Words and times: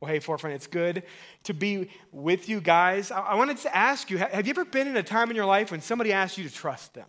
Well, 0.00 0.10
hey, 0.10 0.18
Forefront, 0.18 0.56
it's 0.56 0.66
good 0.66 1.02
to 1.44 1.52
be 1.52 1.90
with 2.10 2.48
you 2.48 2.62
guys. 2.62 3.10
I, 3.10 3.34
wanted 3.34 3.58
to 3.58 3.76
ask 3.76 4.10
you 4.10 4.16
have 4.16 4.46
you 4.46 4.50
ever 4.50 4.64
been 4.64 4.88
in 4.88 4.96
a 4.96 5.02
time 5.02 5.28
in 5.28 5.36
your 5.36 5.44
life 5.44 5.70
when 5.70 5.82
somebody 5.82 6.12
asked 6.12 6.38
you 6.38 6.48
to 6.48 6.54
trust 6.54 6.94
them? 6.94 7.06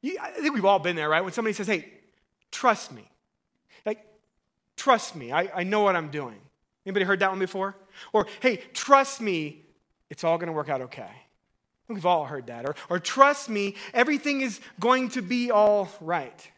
You, 0.00 0.16
I 0.22 0.30
think 0.30 0.54
we've 0.54 0.64
all 0.64 0.78
been 0.78 0.94
there, 0.94 1.08
right? 1.08 1.24
When 1.24 1.32
somebody 1.32 1.54
says, 1.54 1.66
hey, 1.66 1.92
trust 2.52 2.92
me. 2.92 3.10
Like, 3.84 4.06
trust 4.76 5.16
me, 5.16 5.32
I, 5.32 5.50
I 5.52 5.62
know 5.64 5.80
what 5.80 5.96
I'm 5.96 6.10
doing. 6.10 6.38
Anybody 6.86 7.04
heard 7.04 7.18
that 7.18 7.30
one 7.30 7.40
before? 7.40 7.74
Or, 8.12 8.28
hey, 8.40 8.62
trust 8.74 9.20
me, 9.20 9.66
it's 10.08 10.22
all 10.22 10.38
going 10.38 10.46
to 10.46 10.52
work 10.52 10.68
out 10.68 10.82
okay. 10.82 11.10
We've 11.88 12.06
all 12.06 12.26
heard 12.26 12.46
that. 12.46 12.64
Or, 12.64 12.76
or 12.88 13.00
trust 13.00 13.48
me, 13.48 13.74
everything 13.92 14.42
is 14.42 14.60
going 14.78 15.08
to 15.10 15.22
be 15.22 15.50
all 15.50 15.88
right. 16.00 16.48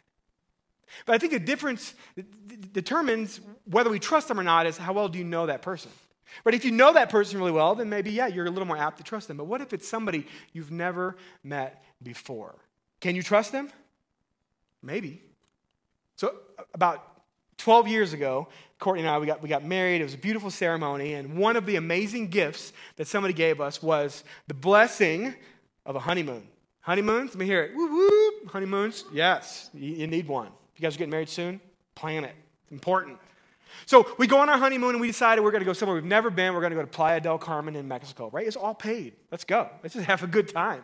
But 1.06 1.14
I 1.14 1.18
think 1.18 1.32
the 1.32 1.38
difference 1.38 1.94
determines 2.72 3.40
whether 3.64 3.90
we 3.90 3.98
trust 3.98 4.28
them 4.28 4.38
or 4.38 4.42
not 4.42 4.66
is 4.66 4.76
how 4.76 4.92
well 4.92 5.08
do 5.08 5.18
you 5.18 5.24
know 5.24 5.46
that 5.46 5.62
person? 5.62 5.90
But 6.44 6.54
if 6.54 6.64
you 6.64 6.70
know 6.70 6.92
that 6.92 7.10
person 7.10 7.38
really 7.38 7.52
well, 7.52 7.74
then 7.74 7.88
maybe, 7.88 8.10
yeah, 8.10 8.26
you're 8.26 8.46
a 8.46 8.50
little 8.50 8.66
more 8.66 8.76
apt 8.76 8.98
to 8.98 9.02
trust 9.02 9.28
them. 9.28 9.36
But 9.36 9.44
what 9.44 9.60
if 9.60 9.72
it's 9.72 9.88
somebody 9.88 10.26
you've 10.52 10.70
never 10.70 11.16
met 11.42 11.82
before? 12.02 12.54
Can 13.00 13.16
you 13.16 13.22
trust 13.22 13.52
them? 13.52 13.70
Maybe. 14.82 15.22
So, 16.16 16.34
about 16.74 17.04
12 17.58 17.88
years 17.88 18.12
ago, 18.12 18.48
Courtney 18.78 19.02
and 19.02 19.10
I, 19.10 19.18
we 19.18 19.26
got, 19.26 19.42
we 19.42 19.48
got 19.48 19.64
married. 19.64 20.00
It 20.00 20.04
was 20.04 20.14
a 20.14 20.18
beautiful 20.18 20.50
ceremony. 20.50 21.14
And 21.14 21.36
one 21.36 21.56
of 21.56 21.66
the 21.66 21.76
amazing 21.76 22.28
gifts 22.28 22.72
that 22.96 23.06
somebody 23.06 23.34
gave 23.34 23.60
us 23.60 23.82
was 23.82 24.24
the 24.46 24.54
blessing 24.54 25.34
of 25.84 25.96
a 25.96 26.00
honeymoon. 26.00 26.46
Honeymoons? 26.80 27.30
Let 27.30 27.38
me 27.38 27.46
hear 27.46 27.62
it. 27.64 27.74
Woo 27.74 27.90
woo. 27.90 28.48
Honeymoons? 28.48 29.04
Yes, 29.12 29.68
you, 29.74 29.96
you 29.96 30.06
need 30.06 30.26
one. 30.26 30.48
You 30.80 30.86
guys 30.86 30.94
are 30.94 30.98
getting 30.98 31.10
married 31.10 31.28
soon, 31.28 31.60
plan 31.94 32.24
it. 32.24 32.34
It's 32.62 32.72
important. 32.72 33.18
So 33.84 34.14
we 34.16 34.26
go 34.26 34.38
on 34.38 34.48
our 34.48 34.56
honeymoon 34.56 34.92
and 34.92 35.00
we 35.00 35.08
decided 35.08 35.44
we're 35.44 35.50
going 35.50 35.60
to 35.60 35.66
go 35.66 35.74
somewhere 35.74 35.94
we've 35.94 36.04
never 36.06 36.30
been. 36.30 36.54
We're 36.54 36.60
going 36.60 36.70
to 36.70 36.76
go 36.76 36.80
to 36.80 36.86
Playa 36.86 37.20
del 37.20 37.36
Carmen 37.36 37.76
in 37.76 37.86
Mexico, 37.86 38.30
right? 38.32 38.46
It's 38.46 38.56
all 38.56 38.74
paid. 38.74 39.12
Let's 39.30 39.44
go. 39.44 39.68
Let's 39.82 39.94
just 39.94 40.06
have 40.06 40.22
a 40.22 40.26
good 40.26 40.48
time. 40.48 40.82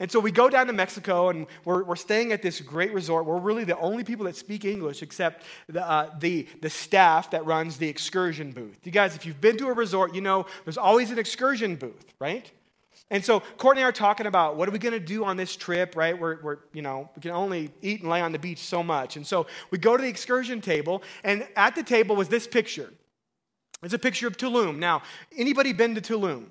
And 0.00 0.10
so 0.10 0.18
we 0.18 0.32
go 0.32 0.50
down 0.50 0.66
to 0.66 0.72
Mexico 0.72 1.28
and 1.28 1.46
we're, 1.64 1.84
we're 1.84 1.94
staying 1.94 2.32
at 2.32 2.42
this 2.42 2.60
great 2.60 2.92
resort. 2.92 3.24
We're 3.24 3.38
really 3.38 3.62
the 3.62 3.78
only 3.78 4.02
people 4.02 4.24
that 4.24 4.34
speak 4.34 4.64
English 4.64 5.00
except 5.00 5.44
the, 5.68 5.88
uh, 5.88 6.10
the, 6.18 6.48
the 6.60 6.68
staff 6.68 7.30
that 7.30 7.46
runs 7.46 7.76
the 7.76 7.88
excursion 7.88 8.50
booth. 8.50 8.80
You 8.82 8.90
guys, 8.90 9.14
if 9.14 9.24
you've 9.24 9.40
been 9.40 9.56
to 9.58 9.68
a 9.68 9.72
resort, 9.72 10.12
you 10.12 10.22
know 10.22 10.46
there's 10.64 10.78
always 10.78 11.12
an 11.12 11.20
excursion 11.20 11.76
booth, 11.76 12.14
right? 12.18 12.50
And 13.10 13.24
so 13.24 13.40
Courtney 13.58 13.82
and 13.82 13.86
I 13.86 13.88
are 13.88 13.92
talking 13.92 14.26
about 14.26 14.56
what 14.56 14.68
are 14.68 14.72
we 14.72 14.78
going 14.80 14.92
to 14.92 15.00
do 15.00 15.24
on 15.24 15.36
this 15.36 15.54
trip, 15.54 15.94
right? 15.94 16.18
We're, 16.18 16.42
we're, 16.42 16.58
you 16.72 16.82
know, 16.82 17.08
we 17.14 17.22
can 17.22 17.30
only 17.30 17.70
eat 17.80 18.00
and 18.00 18.10
lay 18.10 18.20
on 18.20 18.32
the 18.32 18.38
beach 18.38 18.58
so 18.58 18.82
much. 18.82 19.16
And 19.16 19.24
so 19.24 19.46
we 19.70 19.78
go 19.78 19.96
to 19.96 20.02
the 20.02 20.08
excursion 20.08 20.60
table, 20.60 21.02
and 21.22 21.46
at 21.54 21.76
the 21.76 21.84
table 21.84 22.16
was 22.16 22.28
this 22.28 22.46
picture. 22.48 22.92
It's 23.82 23.94
a 23.94 23.98
picture 23.98 24.26
of 24.26 24.36
Tulum. 24.36 24.78
Now, 24.78 25.02
anybody 25.36 25.72
been 25.72 25.94
to 25.94 26.00
Tulum? 26.00 26.46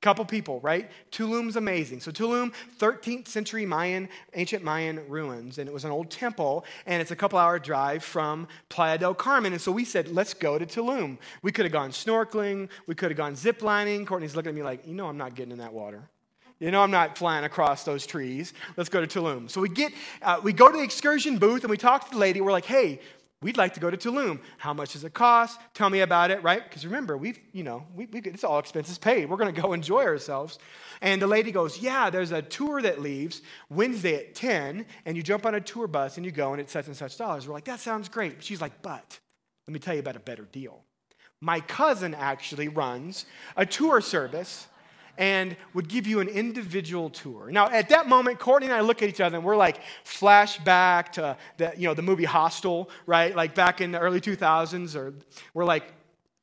Couple 0.00 0.24
people, 0.24 0.60
right? 0.60 0.88
Tulum's 1.10 1.56
amazing. 1.56 2.00
So 2.00 2.12
Tulum, 2.12 2.52
13th 2.78 3.26
century 3.26 3.66
Mayan, 3.66 4.08
ancient 4.34 4.62
Mayan 4.62 5.00
ruins, 5.08 5.58
and 5.58 5.68
it 5.68 5.72
was 5.72 5.84
an 5.84 5.90
old 5.90 6.08
temple, 6.08 6.64
and 6.86 7.02
it's 7.02 7.10
a 7.10 7.16
couple 7.16 7.36
hour 7.36 7.58
drive 7.58 8.04
from 8.04 8.46
Playa 8.68 8.96
del 8.96 9.14
Carmen. 9.14 9.52
And 9.52 9.60
so 9.60 9.72
we 9.72 9.84
said, 9.84 10.06
let's 10.06 10.34
go 10.34 10.56
to 10.56 10.64
Tulum. 10.64 11.18
We 11.42 11.50
could 11.50 11.64
have 11.64 11.72
gone 11.72 11.90
snorkeling, 11.90 12.68
we 12.86 12.94
could 12.94 13.10
have 13.10 13.18
gone 13.18 13.34
ziplining. 13.34 14.06
Courtney's 14.06 14.36
looking 14.36 14.50
at 14.50 14.54
me 14.54 14.62
like, 14.62 14.86
you 14.86 14.94
know, 14.94 15.08
I'm 15.08 15.18
not 15.18 15.34
getting 15.34 15.50
in 15.50 15.58
that 15.58 15.72
water. 15.72 16.08
You 16.60 16.72
know, 16.72 16.82
I'm 16.82 16.90
not 16.90 17.16
flying 17.16 17.44
across 17.44 17.84
those 17.84 18.04
trees. 18.04 18.52
Let's 18.76 18.88
go 18.88 19.04
to 19.04 19.06
Tulum. 19.06 19.48
So 19.48 19.60
we 19.60 19.68
get, 19.68 19.92
uh, 20.22 20.40
we 20.42 20.52
go 20.52 20.70
to 20.70 20.76
the 20.76 20.82
excursion 20.82 21.38
booth 21.38 21.62
and 21.62 21.70
we 21.70 21.76
talk 21.76 22.06
to 22.06 22.10
the 22.10 22.18
lady. 22.18 22.40
We're 22.40 22.50
like, 22.50 22.64
hey, 22.64 23.00
We'd 23.40 23.56
like 23.56 23.74
to 23.74 23.80
go 23.80 23.88
to 23.88 23.96
Tulum. 23.96 24.40
How 24.56 24.74
much 24.74 24.94
does 24.94 25.04
it 25.04 25.14
cost? 25.14 25.60
Tell 25.72 25.88
me 25.90 26.00
about 26.00 26.32
it, 26.32 26.42
right? 26.42 26.62
Because 26.62 26.84
remember, 26.84 27.16
we've, 27.16 27.38
you 27.52 27.62
know, 27.62 27.86
we, 27.94 28.06
we, 28.06 28.20
it's 28.22 28.42
all 28.42 28.58
expenses 28.58 28.98
paid. 28.98 29.30
We're 29.30 29.36
going 29.36 29.54
to 29.54 29.60
go 29.60 29.72
enjoy 29.74 30.04
ourselves. 30.04 30.58
And 31.00 31.22
the 31.22 31.28
lady 31.28 31.52
goes, 31.52 31.78
Yeah, 31.78 32.10
there's 32.10 32.32
a 32.32 32.42
tour 32.42 32.82
that 32.82 33.00
leaves 33.00 33.42
Wednesday 33.70 34.16
at 34.16 34.34
10, 34.34 34.84
and 35.06 35.16
you 35.16 35.22
jump 35.22 35.46
on 35.46 35.54
a 35.54 35.60
tour 35.60 35.86
bus 35.86 36.16
and 36.16 36.26
you 36.26 36.32
go, 36.32 36.50
and 36.52 36.60
it's 36.60 36.72
such 36.72 36.88
and 36.88 36.96
such 36.96 37.16
dollars. 37.16 37.46
We're 37.46 37.54
like, 37.54 37.66
That 37.66 37.78
sounds 37.78 38.08
great. 38.08 38.42
She's 38.42 38.60
like, 38.60 38.82
But 38.82 39.20
let 39.68 39.72
me 39.72 39.78
tell 39.78 39.94
you 39.94 40.00
about 40.00 40.16
a 40.16 40.20
better 40.20 40.48
deal. 40.50 40.82
My 41.40 41.60
cousin 41.60 42.14
actually 42.14 42.66
runs 42.66 43.24
a 43.56 43.64
tour 43.64 44.00
service 44.00 44.66
and 45.18 45.56
would 45.74 45.88
give 45.88 46.06
you 46.06 46.20
an 46.20 46.28
individual 46.28 47.10
tour. 47.10 47.50
Now, 47.50 47.68
at 47.68 47.88
that 47.88 48.08
moment, 48.08 48.38
Courtney 48.38 48.68
and 48.68 48.74
I 48.74 48.80
look 48.80 49.02
at 49.02 49.08
each 49.08 49.20
other 49.20 49.36
and 49.36 49.44
we're 49.44 49.56
like 49.56 49.80
flashback 50.04 51.10
to 51.12 51.36
the, 51.56 51.74
you 51.76 51.88
know, 51.88 51.94
the 51.94 52.02
movie 52.02 52.24
Hostel, 52.24 52.88
right? 53.04 53.34
Like 53.34 53.54
back 53.54 53.80
in 53.80 53.90
the 53.90 53.98
early 53.98 54.20
2000s, 54.20 54.94
or 54.94 55.12
we're 55.52 55.64
like, 55.64 55.92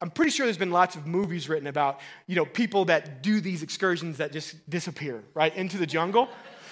I'm 0.02 0.12
pretty 0.12 0.32
sure 0.32 0.46
there's 0.46 0.58
been 0.58 0.72
lots 0.72 0.98
of 0.98 1.08
movies 1.08 1.48
written 1.48 1.68
about, 1.68 2.02
you 2.28 2.36
know, 2.36 2.46
people 2.46 2.86
that 2.86 3.24
do 3.24 3.40
these 3.40 3.64
excursions 3.64 4.18
that 4.18 4.34
just 4.34 4.70
disappear, 4.70 5.24
right, 5.34 5.56
into 5.56 5.78
the 5.78 5.88
jungle. 5.88 6.28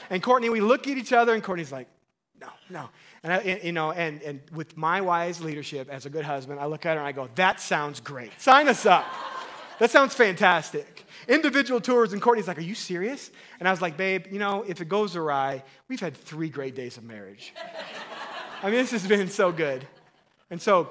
And 0.09 0.21
Courtney, 0.21 0.49
we 0.49 0.59
look 0.59 0.87
at 0.89 0.97
each 0.97 1.13
other 1.13 1.33
and 1.33 1.41
Courtney's 1.41 1.71
like, 1.71 1.87
no, 2.39 2.49
no. 2.69 2.89
And, 3.23 3.31
I, 3.31 3.61
you 3.63 3.71
know, 3.71 3.93
and, 3.93 4.21
and 4.23 4.41
with 4.53 4.75
my 4.75 4.99
wise 4.99 5.39
leadership 5.39 5.87
as 5.89 6.05
a 6.05 6.09
good 6.09 6.25
husband, 6.25 6.59
I 6.59 6.65
look 6.65 6.85
at 6.85 6.95
her 6.95 6.99
and 6.99 7.07
I 7.07 7.13
go, 7.13 7.29
that 7.35 7.61
sounds 7.61 8.01
great. 8.01 8.33
Sign 8.41 8.67
us 8.67 8.85
up. 8.85 9.05
That 9.79 9.91
sounds 9.91 10.13
fantastic. 10.13 11.05
Individual 11.27 11.79
tours, 11.79 12.13
and 12.13 12.21
Courtney's 12.21 12.47
like, 12.47 12.57
Are 12.57 12.61
you 12.61 12.75
serious? 12.75 13.31
And 13.59 13.67
I 13.67 13.71
was 13.71 13.81
like, 13.81 13.97
Babe, 13.97 14.27
you 14.31 14.39
know, 14.39 14.63
if 14.67 14.81
it 14.81 14.89
goes 14.89 15.15
awry, 15.15 15.63
we've 15.87 15.99
had 15.99 16.15
three 16.15 16.49
great 16.49 16.75
days 16.75 16.97
of 16.97 17.03
marriage. 17.03 17.53
I 18.61 18.67
mean, 18.67 18.75
this 18.75 18.91
has 18.91 19.07
been 19.07 19.29
so 19.29 19.51
good. 19.51 19.85
And 20.49 20.61
so 20.61 20.89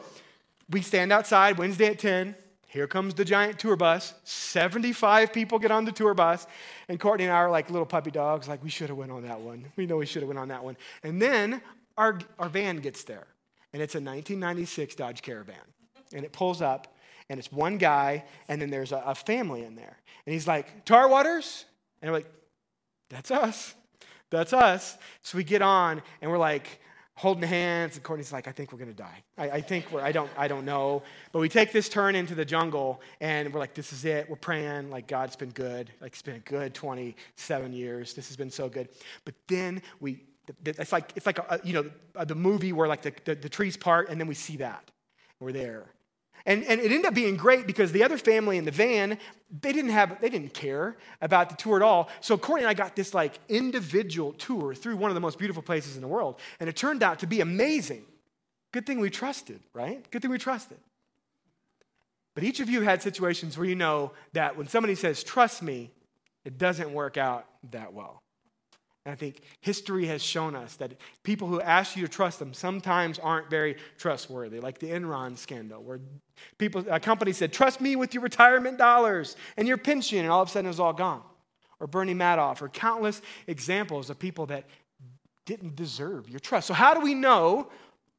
we 0.70 0.82
stand 0.82 1.12
outside 1.12 1.58
Wednesday 1.58 1.86
at 1.86 1.98
10. 1.98 2.34
Here 2.66 2.86
comes 2.86 3.14
the 3.14 3.24
giant 3.24 3.58
tour 3.58 3.76
bus. 3.76 4.14
75 4.24 5.32
people 5.32 5.58
get 5.58 5.70
on 5.70 5.84
the 5.84 5.92
tour 5.92 6.14
bus. 6.14 6.46
And 6.88 6.98
Courtney 6.98 7.24
and 7.24 7.32
I 7.32 7.36
are 7.36 7.50
like 7.50 7.70
little 7.70 7.86
puppy 7.86 8.10
dogs, 8.10 8.48
like, 8.48 8.62
we 8.64 8.70
should 8.70 8.88
have 8.88 8.96
went 8.96 9.12
on 9.12 9.22
that 9.24 9.40
one. 9.40 9.66
We 9.76 9.86
know 9.86 9.98
we 9.98 10.06
should 10.06 10.22
have 10.22 10.28
went 10.28 10.38
on 10.38 10.48
that 10.48 10.64
one. 10.64 10.76
And 11.02 11.20
then 11.20 11.60
our, 11.96 12.18
our 12.38 12.48
van 12.48 12.78
gets 12.78 13.04
there. 13.04 13.26
And 13.72 13.82
it's 13.82 13.94
a 13.94 13.98
1996 13.98 14.94
Dodge 14.94 15.22
Caravan. 15.22 15.54
And 16.14 16.24
it 16.24 16.32
pulls 16.32 16.60
up 16.60 16.91
and 17.32 17.38
it's 17.38 17.50
one 17.50 17.78
guy, 17.78 18.24
and 18.46 18.60
then 18.60 18.68
there's 18.68 18.92
a, 18.92 19.02
a 19.06 19.14
family 19.14 19.64
in 19.64 19.74
there. 19.74 19.96
And 20.26 20.34
he's 20.34 20.46
like, 20.46 20.84
Tar 20.84 21.08
Waters? 21.08 21.64
And 22.02 22.10
we're 22.10 22.18
like, 22.18 22.30
that's 23.08 23.30
us. 23.30 23.74
That's 24.28 24.52
us. 24.52 24.98
So 25.22 25.38
we 25.38 25.44
get 25.44 25.62
on, 25.62 26.02
and 26.20 26.30
we're 26.30 26.36
like, 26.36 26.78
holding 27.14 27.48
hands 27.48 27.94
and 27.94 28.02
courtney's 28.02 28.32
like 28.32 28.48
i 28.48 28.50
think 28.50 28.72
we're 28.72 28.78
going 28.78 28.90
to 28.90 28.96
die 28.96 29.22
I, 29.36 29.50
I, 29.50 29.60
think 29.60 29.92
we're 29.92 30.00
i 30.00 30.12
don't 30.12 30.30
i 30.36 30.48
don't 30.48 30.64
know 30.64 31.02
but 31.30 31.40
we 31.40 31.48
take 31.50 31.70
this 31.70 31.90
turn 31.90 32.16
into 32.16 32.34
the 32.34 32.44
jungle 32.44 33.02
and 33.20 33.52
we're 33.52 33.60
like 33.60 33.74
this 33.74 33.92
is 33.92 34.06
it 34.06 34.30
we're 34.30 34.36
praying 34.36 34.88
like 34.88 35.08
god's 35.08 35.36
been 35.36 35.50
good 35.50 35.92
like 36.00 36.12
it's 36.12 36.22
been 36.22 36.36
a 36.36 36.38
good 36.38 36.72
27 36.72 37.72
years 37.74 38.14
this 38.14 38.28
has 38.28 38.36
been 38.38 38.50
so 38.50 38.66
good 38.66 38.88
but 39.26 39.34
then 39.46 39.82
we 40.00 40.24
it's 40.64 40.90
like 40.90 41.12
it's 41.14 41.26
like 41.26 41.38
a, 41.38 41.60
you 41.62 41.74
know 41.74 42.24
the 42.24 42.34
movie 42.34 42.72
where 42.72 42.88
like 42.88 43.02
the, 43.02 43.12
the, 43.26 43.34
the 43.34 43.48
trees 43.48 43.76
part 43.76 44.08
and 44.08 44.18
then 44.18 44.26
we 44.26 44.34
see 44.34 44.56
that 44.56 44.90
we're 45.38 45.52
there 45.52 45.92
and, 46.44 46.64
and 46.64 46.80
it 46.80 46.90
ended 46.90 47.06
up 47.06 47.14
being 47.14 47.36
great 47.36 47.66
because 47.66 47.92
the 47.92 48.02
other 48.02 48.18
family 48.18 48.58
in 48.58 48.64
the 48.64 48.70
van, 48.70 49.18
they 49.60 49.72
didn't 49.72 49.90
have, 49.90 50.20
they 50.20 50.28
didn't 50.28 50.54
care 50.54 50.96
about 51.20 51.50
the 51.50 51.56
tour 51.56 51.76
at 51.76 51.82
all. 51.82 52.08
So 52.20 52.36
Courtney 52.36 52.64
and 52.64 52.70
I 52.70 52.74
got 52.74 52.96
this 52.96 53.14
like 53.14 53.38
individual 53.48 54.32
tour 54.32 54.74
through 54.74 54.96
one 54.96 55.10
of 55.10 55.14
the 55.14 55.20
most 55.20 55.38
beautiful 55.38 55.62
places 55.62 55.94
in 55.94 56.02
the 56.02 56.08
world. 56.08 56.40
And 56.58 56.68
it 56.68 56.76
turned 56.76 57.02
out 57.02 57.20
to 57.20 57.26
be 57.26 57.40
amazing. 57.40 58.04
Good 58.72 58.86
thing 58.86 58.98
we 59.00 59.10
trusted, 59.10 59.60
right? 59.74 60.08
Good 60.10 60.22
thing 60.22 60.30
we 60.30 60.38
trusted. 60.38 60.78
But 62.34 62.44
each 62.44 62.60
of 62.60 62.70
you 62.70 62.80
had 62.80 63.02
situations 63.02 63.58
where 63.58 63.66
you 63.66 63.74
know 63.74 64.12
that 64.32 64.56
when 64.56 64.66
somebody 64.66 64.94
says, 64.94 65.22
trust 65.22 65.62
me, 65.62 65.90
it 66.44 66.58
doesn't 66.58 66.92
work 66.92 67.16
out 67.16 67.46
that 67.70 67.92
well. 67.92 68.22
And 69.04 69.12
I 69.12 69.16
think 69.16 69.42
history 69.60 70.06
has 70.06 70.22
shown 70.22 70.54
us 70.54 70.76
that 70.76 70.92
people 71.24 71.48
who 71.48 71.60
ask 71.60 71.96
you 71.96 72.02
to 72.02 72.08
trust 72.08 72.38
them 72.38 72.54
sometimes 72.54 73.18
aren't 73.18 73.50
very 73.50 73.76
trustworthy, 73.98 74.60
like 74.60 74.78
the 74.78 74.90
Enron 74.90 75.36
scandal, 75.36 75.82
where 75.82 76.00
people, 76.58 76.84
a 76.88 77.00
company 77.00 77.32
said, 77.32 77.52
Trust 77.52 77.80
me 77.80 77.96
with 77.96 78.14
your 78.14 78.22
retirement 78.22 78.78
dollars 78.78 79.36
and 79.56 79.66
your 79.66 79.76
pension, 79.76 80.20
and 80.20 80.30
all 80.30 80.42
of 80.42 80.48
a 80.48 80.52
sudden 80.52 80.66
it 80.66 80.68
was 80.68 80.80
all 80.80 80.92
gone. 80.92 81.22
Or 81.80 81.88
Bernie 81.88 82.14
Madoff, 82.14 82.62
or 82.62 82.68
countless 82.68 83.22
examples 83.48 84.08
of 84.08 84.20
people 84.20 84.46
that 84.46 84.66
didn't 85.46 85.74
deserve 85.74 86.28
your 86.28 86.38
trust. 86.38 86.68
So, 86.68 86.74
how 86.74 86.94
do 86.94 87.00
we 87.00 87.14
know 87.14 87.70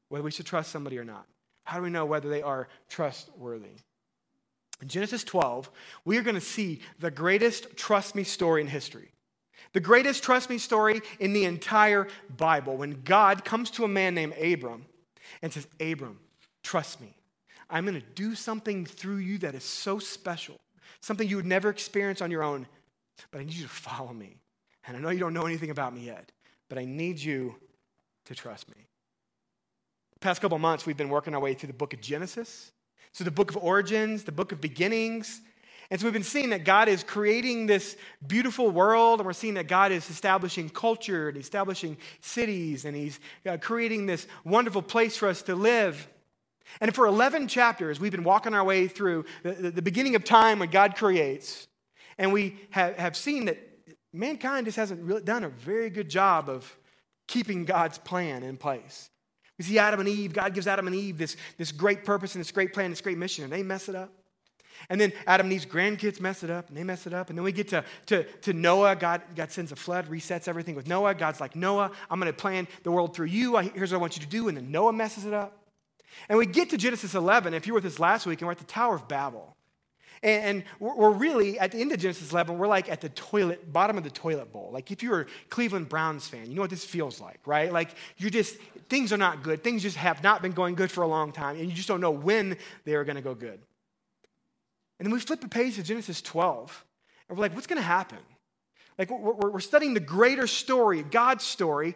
whether 0.09 0.23
we 0.23 0.31
should 0.31 0.45
trust 0.45 0.69
somebody 0.69 0.97
or 0.97 1.05
not? 1.05 1.25
How 1.63 1.77
do 1.77 1.83
we 1.83 1.89
know 1.89 2.05
whether 2.05 2.27
they 2.27 2.41
are 2.41 2.67
trustworthy? 2.89 3.77
In 4.81 4.89
Genesis 4.89 5.23
12, 5.23 5.71
we 6.03 6.17
are 6.17 6.21
going 6.21 6.35
to 6.35 6.41
see 6.41 6.81
the 6.99 7.09
greatest 7.09 7.77
trust 7.77 8.15
me 8.15 8.25
story 8.25 8.59
in 8.59 8.67
history. 8.67 9.13
The 9.73 9.79
greatest 9.79 10.23
trust 10.23 10.49
me 10.49 10.59
story 10.59 11.01
in 11.19 11.33
the 11.33 11.45
entire 11.45 12.07
Bible 12.37 12.77
when 12.77 13.01
God 13.03 13.43
comes 13.43 13.71
to 13.71 13.83
a 13.83 13.87
man 13.87 14.13
named 14.13 14.33
Abram 14.33 14.85
and 15.41 15.51
says, 15.51 15.67
Abram, 15.79 16.19
trust 16.63 17.01
me. 17.01 17.15
I'm 17.69 17.85
going 17.85 17.99
to 17.99 18.07
do 18.13 18.35
something 18.35 18.85
through 18.85 19.17
you 19.17 19.39
that 19.39 19.55
is 19.55 19.63
so 19.63 19.97
special, 19.97 20.59
something 21.01 21.27
you 21.27 21.37
would 21.37 21.45
never 21.45 21.69
experience 21.69 22.21
on 22.21 22.29
your 22.29 22.43
own, 22.43 22.67
but 23.31 23.41
I 23.41 23.43
need 23.43 23.55
you 23.55 23.63
to 23.63 23.69
follow 23.69 24.13
me. 24.13 24.37
And 24.85 24.95
I 24.95 24.99
know 24.99 25.09
you 25.09 25.19
don't 25.19 25.33
know 25.33 25.47
anything 25.47 25.71
about 25.71 25.93
me 25.93 26.05
yet, 26.05 26.31
but 26.69 26.77
I 26.77 26.85
need 26.85 27.19
you 27.19 27.55
to 28.25 28.35
trust 28.35 28.69
me. 28.69 28.85
The 30.13 30.19
past 30.19 30.39
couple 30.41 30.59
months, 30.59 30.85
we've 30.85 30.97
been 30.97 31.09
working 31.09 31.33
our 31.33 31.39
way 31.39 31.55
through 31.55 31.67
the 31.67 31.73
book 31.73 31.93
of 31.93 32.01
Genesis. 32.01 32.71
So, 33.11 33.23
the 33.23 33.31
book 33.31 33.49
of 33.51 33.57
origins, 33.57 34.23
the 34.23 34.31
book 34.31 34.51
of 34.51 34.61
beginnings. 34.61 35.41
And 35.89 35.99
so, 35.99 36.05
we've 36.05 36.13
been 36.13 36.23
seeing 36.23 36.49
that 36.49 36.63
God 36.63 36.87
is 36.87 37.03
creating 37.03 37.67
this 37.67 37.97
beautiful 38.25 38.69
world, 38.69 39.19
and 39.19 39.25
we're 39.25 39.33
seeing 39.33 39.55
that 39.55 39.67
God 39.67 39.91
is 39.91 40.09
establishing 40.09 40.69
culture 40.69 41.29
and 41.29 41.37
establishing 41.37 41.97
cities, 42.21 42.85
and 42.85 42.95
He's 42.95 43.19
uh, 43.45 43.57
creating 43.59 44.05
this 44.05 44.27
wonderful 44.43 44.81
place 44.81 45.17
for 45.17 45.27
us 45.27 45.41
to 45.43 45.55
live. 45.55 46.07
And 46.81 46.93
for 46.93 47.05
11 47.05 47.47
chapters, 47.47 47.99
we've 47.99 48.11
been 48.11 48.23
walking 48.23 48.53
our 48.53 48.63
way 48.63 48.87
through 48.87 49.25
the, 49.43 49.71
the, 49.71 49.81
beginning 49.81 50.15
of 50.15 50.23
time 50.23 50.59
when 50.59 50.69
God 50.69 50.95
creates, 50.95 51.67
and 52.17 52.33
we 52.33 52.57
have, 52.71 52.97
have 52.97 53.17
seen 53.17 53.45
that 53.45 53.57
mankind 54.11 54.65
just 54.65 54.77
hasn't 54.77 55.01
really 55.03 55.21
done 55.21 55.43
a 55.43 55.49
very 55.49 55.89
good 55.89 56.09
job 56.09 56.49
of 56.49 56.75
keeping 57.27 57.65
God's 57.65 57.97
plan 57.97 58.43
in 58.43 58.57
place. 58.57 59.09
We 59.57 59.65
see 59.65 59.79
Adam 59.79 59.99
and 59.99 60.09
Eve, 60.09 60.33
God 60.33 60.53
gives 60.53 60.67
Adam 60.67 60.87
and 60.87 60.95
Eve 60.95 61.17
this, 61.17 61.37
this 61.57 61.71
great 61.71 62.03
purpose 62.03 62.35
and 62.35 62.43
this 62.43 62.51
great 62.51 62.73
plan, 62.73 62.89
this 62.89 63.01
great 63.01 63.17
mission, 63.17 63.43
and 63.43 63.53
they 63.53 63.63
mess 63.63 63.87
it 63.87 63.95
up. 63.95 64.11
And 64.89 64.99
then 64.99 65.13
Adam 65.27 65.47
and 65.47 65.53
Eve's 65.53 65.65
grandkids 65.65 66.19
mess 66.19 66.43
it 66.43 66.49
up, 66.49 66.69
and 66.69 66.77
they 66.77 66.83
mess 66.83 67.07
it 67.07 67.13
up. 67.13 67.29
And 67.29 67.37
then 67.37 67.43
we 67.43 67.51
get 67.51 67.69
to, 67.69 67.83
to, 68.07 68.23
to 68.23 68.53
Noah. 68.53 68.95
God, 68.95 69.21
God 69.35 69.51
sends 69.51 69.71
a 69.71 69.75
flood, 69.75 70.09
resets 70.09 70.47
everything 70.47 70.75
with 70.75 70.87
Noah. 70.87 71.13
God's 71.13 71.39
like, 71.39 71.55
Noah, 71.55 71.91
I'm 72.09 72.19
going 72.19 72.31
to 72.31 72.37
plan 72.37 72.67
the 72.83 72.91
world 72.91 73.15
through 73.15 73.27
you. 73.27 73.57
Here's 73.57 73.91
what 73.91 73.97
I 73.97 74.01
want 74.01 74.17
you 74.17 74.23
to 74.23 74.29
do. 74.29 74.47
And 74.47 74.57
then 74.57 74.71
Noah 74.71 74.93
messes 74.93 75.25
it 75.25 75.33
up. 75.33 75.57
And 76.29 76.37
we 76.37 76.45
get 76.45 76.69
to 76.71 76.77
Genesis 76.77 77.15
11. 77.15 77.53
If 77.53 77.67
you 77.67 77.73
were 77.73 77.77
with 77.77 77.91
us 77.91 77.99
last 77.99 78.25
week, 78.25 78.41
and 78.41 78.47
we're 78.47 78.53
at 78.53 78.59
the 78.59 78.65
Tower 78.65 78.95
of 78.95 79.07
Babel. 79.07 79.55
And, 80.23 80.63
we're 80.79 81.11
really, 81.11 81.59
at 81.59 81.73
the 81.73 81.79
end 81.79 81.91
of 81.91 81.99
Genesis 81.99 82.31
11, 82.31 82.57
we're 82.57 82.67
like 82.67 82.89
at 82.89 83.01
the 83.01 83.09
toilet, 83.09 83.73
bottom 83.73 83.97
of 83.97 84.05
the 84.05 84.09
toilet 84.09 84.53
bowl. 84.53 84.69
Like 84.71 84.89
if 84.89 85.03
you're 85.03 85.21
a 85.21 85.25
Cleveland 85.49 85.89
Browns 85.89 86.29
fan, 86.29 86.49
you 86.49 86.55
know 86.55 86.61
what 86.61 86.69
this 86.69 86.85
feels 86.85 87.19
like, 87.19 87.41
right? 87.45 87.73
Like 87.73 87.89
you're 88.15 88.29
just, 88.29 88.55
things 88.87 89.11
are 89.11 89.17
not 89.17 89.43
good. 89.43 89.65
Things 89.65 89.81
just 89.81 89.97
have 89.97 90.23
not 90.23 90.41
been 90.41 90.53
going 90.53 90.75
good 90.75 90.89
for 90.89 91.03
a 91.03 91.07
long 91.07 91.33
time, 91.33 91.57
and 91.57 91.69
you 91.69 91.75
just 91.75 91.89
don't 91.89 91.99
know 91.99 92.11
when 92.11 92.57
they 92.85 92.95
are 92.95 93.03
going 93.03 93.17
to 93.17 93.21
go 93.21 93.35
good. 93.35 93.59
And 94.99 95.05
then 95.05 95.13
we 95.13 95.19
flip 95.19 95.41
the 95.41 95.47
page 95.47 95.75
to 95.75 95.83
Genesis 95.83 96.21
12, 96.21 96.85
and 97.27 97.37
we're 97.37 97.41
like, 97.41 97.55
what's 97.55 97.67
going 97.67 97.81
to 97.81 97.87
happen? 97.87 98.19
Like 98.97 99.09
we're, 99.09 99.51
we're 99.51 99.59
studying 99.59 99.93
the 99.93 99.99
greater 99.99 100.47
story, 100.47 101.03
God's 101.03 101.43
story, 101.43 101.95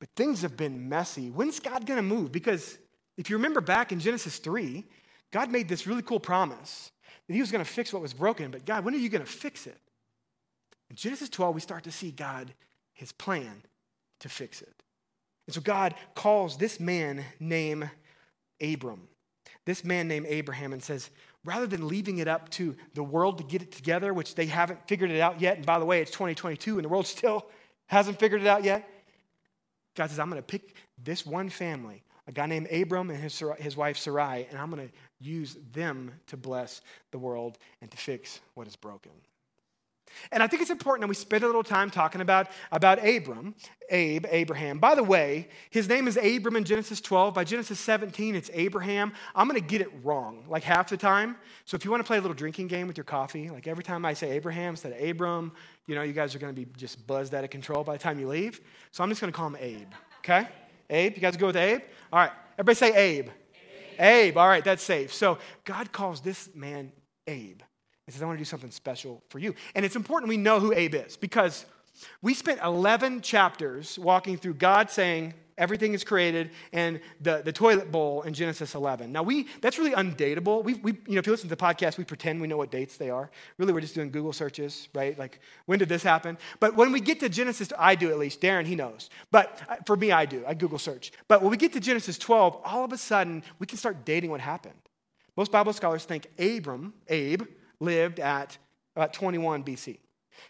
but 0.00 0.08
things 0.16 0.42
have 0.42 0.56
been 0.56 0.88
messy. 0.88 1.30
When's 1.30 1.60
God 1.60 1.86
going 1.86 1.98
to 1.98 2.02
move? 2.02 2.32
Because 2.32 2.78
if 3.16 3.30
you 3.30 3.36
remember 3.36 3.60
back 3.60 3.92
in 3.92 4.00
Genesis 4.00 4.38
3, 4.38 4.84
God 5.32 5.50
made 5.50 5.68
this 5.68 5.86
really 5.86 6.02
cool 6.02 6.20
promise 6.20 6.90
that 7.26 7.34
he 7.34 7.40
was 7.40 7.50
going 7.50 7.64
to 7.64 7.70
fix 7.70 7.92
what 7.92 8.02
was 8.02 8.12
broken, 8.12 8.50
but 8.50 8.64
God, 8.64 8.84
when 8.84 8.94
are 8.94 8.98
you 8.98 9.08
going 9.08 9.24
to 9.24 9.30
fix 9.30 9.66
it? 9.66 9.78
In 10.90 10.96
Genesis 10.96 11.28
12, 11.28 11.54
we 11.54 11.60
start 11.60 11.84
to 11.84 11.90
see 11.90 12.10
God, 12.10 12.52
his 12.92 13.12
plan 13.12 13.62
to 14.20 14.28
fix 14.28 14.62
it. 14.62 14.82
And 15.46 15.54
so 15.54 15.60
God 15.60 15.94
calls 16.14 16.56
this 16.56 16.78
man 16.78 17.24
named 17.40 17.90
Abram, 18.60 19.08
this 19.64 19.84
man 19.84 20.08
named 20.08 20.26
Abraham, 20.28 20.72
and 20.72 20.82
says, 20.82 21.10
rather 21.46 21.66
than 21.66 21.88
leaving 21.88 22.18
it 22.18 22.28
up 22.28 22.50
to 22.50 22.76
the 22.94 23.02
world 23.02 23.38
to 23.38 23.44
get 23.44 23.62
it 23.62 23.72
together, 23.72 24.12
which 24.12 24.34
they 24.34 24.46
haven't 24.46 24.86
figured 24.86 25.10
it 25.10 25.20
out 25.20 25.40
yet, 25.40 25.56
and 25.56 25.64
by 25.64 25.78
the 25.78 25.84
way, 25.84 26.02
it's 26.02 26.10
2022 26.10 26.76
and 26.76 26.84
the 26.84 26.88
world 26.88 27.06
still 27.18 27.46
hasn't 27.86 28.18
figured 28.18 28.42
it 28.42 28.46
out 28.46 28.64
yet, 28.64 28.86
God 29.94 30.10
says, 30.10 30.18
I'm 30.18 30.28
going 30.28 30.42
to 30.42 30.46
pick 30.46 30.74
this 31.02 31.24
one 31.24 31.48
family, 31.48 32.02
a 32.26 32.32
guy 32.32 32.46
named 32.46 32.70
Abram 32.70 33.10
and 33.10 33.18
his, 33.18 33.42
his 33.58 33.76
wife 33.76 33.96
Sarai, 33.96 34.46
and 34.50 34.58
I'm 34.58 34.70
going 34.70 34.88
to 34.88 34.94
use 35.20 35.56
them 35.72 36.12
to 36.26 36.36
bless 36.36 36.82
the 37.12 37.18
world 37.18 37.58
and 37.80 37.90
to 37.90 37.96
fix 37.96 38.40
what 38.54 38.66
is 38.66 38.76
broken. 38.76 39.12
And 40.32 40.42
I 40.42 40.46
think 40.46 40.62
it's 40.62 40.70
important 40.70 41.02
that 41.02 41.08
we 41.08 41.14
spend 41.14 41.44
a 41.44 41.46
little 41.46 41.62
time 41.62 41.90
talking 41.90 42.20
about, 42.20 42.48
about 42.72 43.04
Abram, 43.06 43.54
Abe, 43.90 44.26
Abraham. 44.28 44.78
By 44.78 44.94
the 44.94 45.02
way, 45.02 45.48
his 45.70 45.88
name 45.88 46.08
is 46.08 46.16
Abram 46.16 46.56
in 46.56 46.64
Genesis 46.64 47.00
12. 47.00 47.34
By 47.34 47.44
Genesis 47.44 47.78
17, 47.80 48.34
it's 48.34 48.50
Abraham. 48.52 49.12
I'm 49.34 49.48
going 49.48 49.60
to 49.60 49.66
get 49.66 49.80
it 49.80 49.90
wrong 50.02 50.44
like 50.48 50.62
half 50.62 50.88
the 50.88 50.96
time. 50.96 51.36
So 51.64 51.74
if 51.76 51.84
you 51.84 51.90
want 51.90 52.02
to 52.02 52.06
play 52.06 52.18
a 52.18 52.20
little 52.20 52.34
drinking 52.34 52.68
game 52.68 52.86
with 52.86 52.96
your 52.96 53.04
coffee, 53.04 53.50
like 53.50 53.66
every 53.66 53.84
time 53.84 54.04
I 54.04 54.14
say 54.14 54.30
Abraham 54.32 54.70
instead 54.70 54.92
of 54.92 55.08
Abram, 55.08 55.52
you 55.86 55.94
know, 55.94 56.02
you 56.02 56.12
guys 56.12 56.34
are 56.34 56.38
going 56.38 56.54
to 56.54 56.60
be 56.60 56.66
just 56.76 57.06
buzzed 57.06 57.34
out 57.34 57.44
of 57.44 57.50
control 57.50 57.84
by 57.84 57.92
the 57.92 58.02
time 58.02 58.18
you 58.18 58.28
leave. 58.28 58.60
So 58.90 59.04
I'm 59.04 59.10
just 59.10 59.20
going 59.20 59.32
to 59.32 59.36
call 59.36 59.48
him 59.48 59.56
Abe, 59.60 59.92
okay? 60.18 60.48
Abe, 60.90 61.14
you 61.14 61.20
guys 61.20 61.36
go 61.36 61.46
with 61.46 61.56
Abe? 61.56 61.80
All 62.12 62.20
right, 62.20 62.32
everybody 62.58 62.74
say 62.76 62.94
Abe. 62.94 63.28
Abe. 63.98 64.36
All 64.36 64.48
right, 64.48 64.64
that's 64.64 64.82
safe. 64.82 65.12
So 65.12 65.38
God 65.64 65.92
calls 65.92 66.20
this 66.20 66.48
man 66.54 66.92
Abe. 67.26 67.60
He 68.06 68.12
says, 68.12 68.22
I 68.22 68.26
want 68.26 68.38
to 68.38 68.40
do 68.40 68.44
something 68.44 68.70
special 68.70 69.22
for 69.28 69.38
you. 69.38 69.54
And 69.74 69.84
it's 69.84 69.96
important 69.96 70.28
we 70.28 70.36
know 70.36 70.60
who 70.60 70.72
Abe 70.72 70.94
is 70.94 71.16
because 71.16 71.66
we 72.22 72.34
spent 72.34 72.60
11 72.62 73.20
chapters 73.20 73.98
walking 73.98 74.36
through 74.36 74.54
God 74.54 74.90
saying, 74.90 75.34
everything 75.58 75.94
is 75.94 76.04
created 76.04 76.50
and 76.72 77.00
the, 77.20 77.42
the 77.44 77.52
toilet 77.52 77.90
bowl 77.90 78.22
in 78.22 78.34
genesis 78.34 78.74
11 78.74 79.10
now 79.10 79.22
we 79.22 79.46
that's 79.60 79.78
really 79.78 79.92
undateable. 79.92 80.62
We, 80.62 80.74
we 80.74 80.92
you 81.06 81.14
know 81.14 81.18
if 81.18 81.26
you 81.26 81.32
listen 81.32 81.48
to 81.48 81.54
the 81.54 81.62
podcast 81.62 81.96
we 81.96 82.04
pretend 82.04 82.40
we 82.40 82.46
know 82.46 82.56
what 82.56 82.70
dates 82.70 82.96
they 82.96 83.10
are. 83.10 83.30
Really 83.58 83.72
we're 83.72 83.80
just 83.80 83.94
doing 83.94 84.10
google 84.10 84.32
searches 84.32 84.88
right? 84.94 85.18
Like 85.18 85.40
when 85.66 85.78
did 85.78 85.88
this 85.88 86.02
happen? 86.02 86.36
But 86.60 86.76
when 86.76 86.92
we 86.92 87.00
get 87.00 87.20
to 87.20 87.28
genesis 87.28 87.72
i 87.78 87.94
do 87.94 88.10
at 88.10 88.18
least. 88.18 88.40
Darren 88.40 88.66
he 88.66 88.74
knows. 88.76 89.08
But 89.30 89.62
uh, 89.68 89.76
for 89.86 89.96
me 89.96 90.12
i 90.12 90.26
do. 90.26 90.44
I 90.46 90.54
google 90.54 90.78
search. 90.78 91.12
But 91.28 91.40
when 91.42 91.50
we 91.50 91.56
get 91.56 91.72
to 91.72 91.80
genesis 91.80 92.18
12 92.18 92.60
all 92.64 92.84
of 92.84 92.92
a 92.92 92.98
sudden 92.98 93.42
we 93.58 93.66
can 93.66 93.78
start 93.78 94.04
dating 94.04 94.30
what 94.30 94.40
happened. 94.40 94.74
Most 95.36 95.52
bible 95.52 95.72
scholars 95.72 96.04
think 96.04 96.26
abram 96.38 96.92
abe 97.08 97.44
lived 97.80 98.20
at 98.20 98.58
about 98.94 99.12
21 99.12 99.64
BC. 99.64 99.98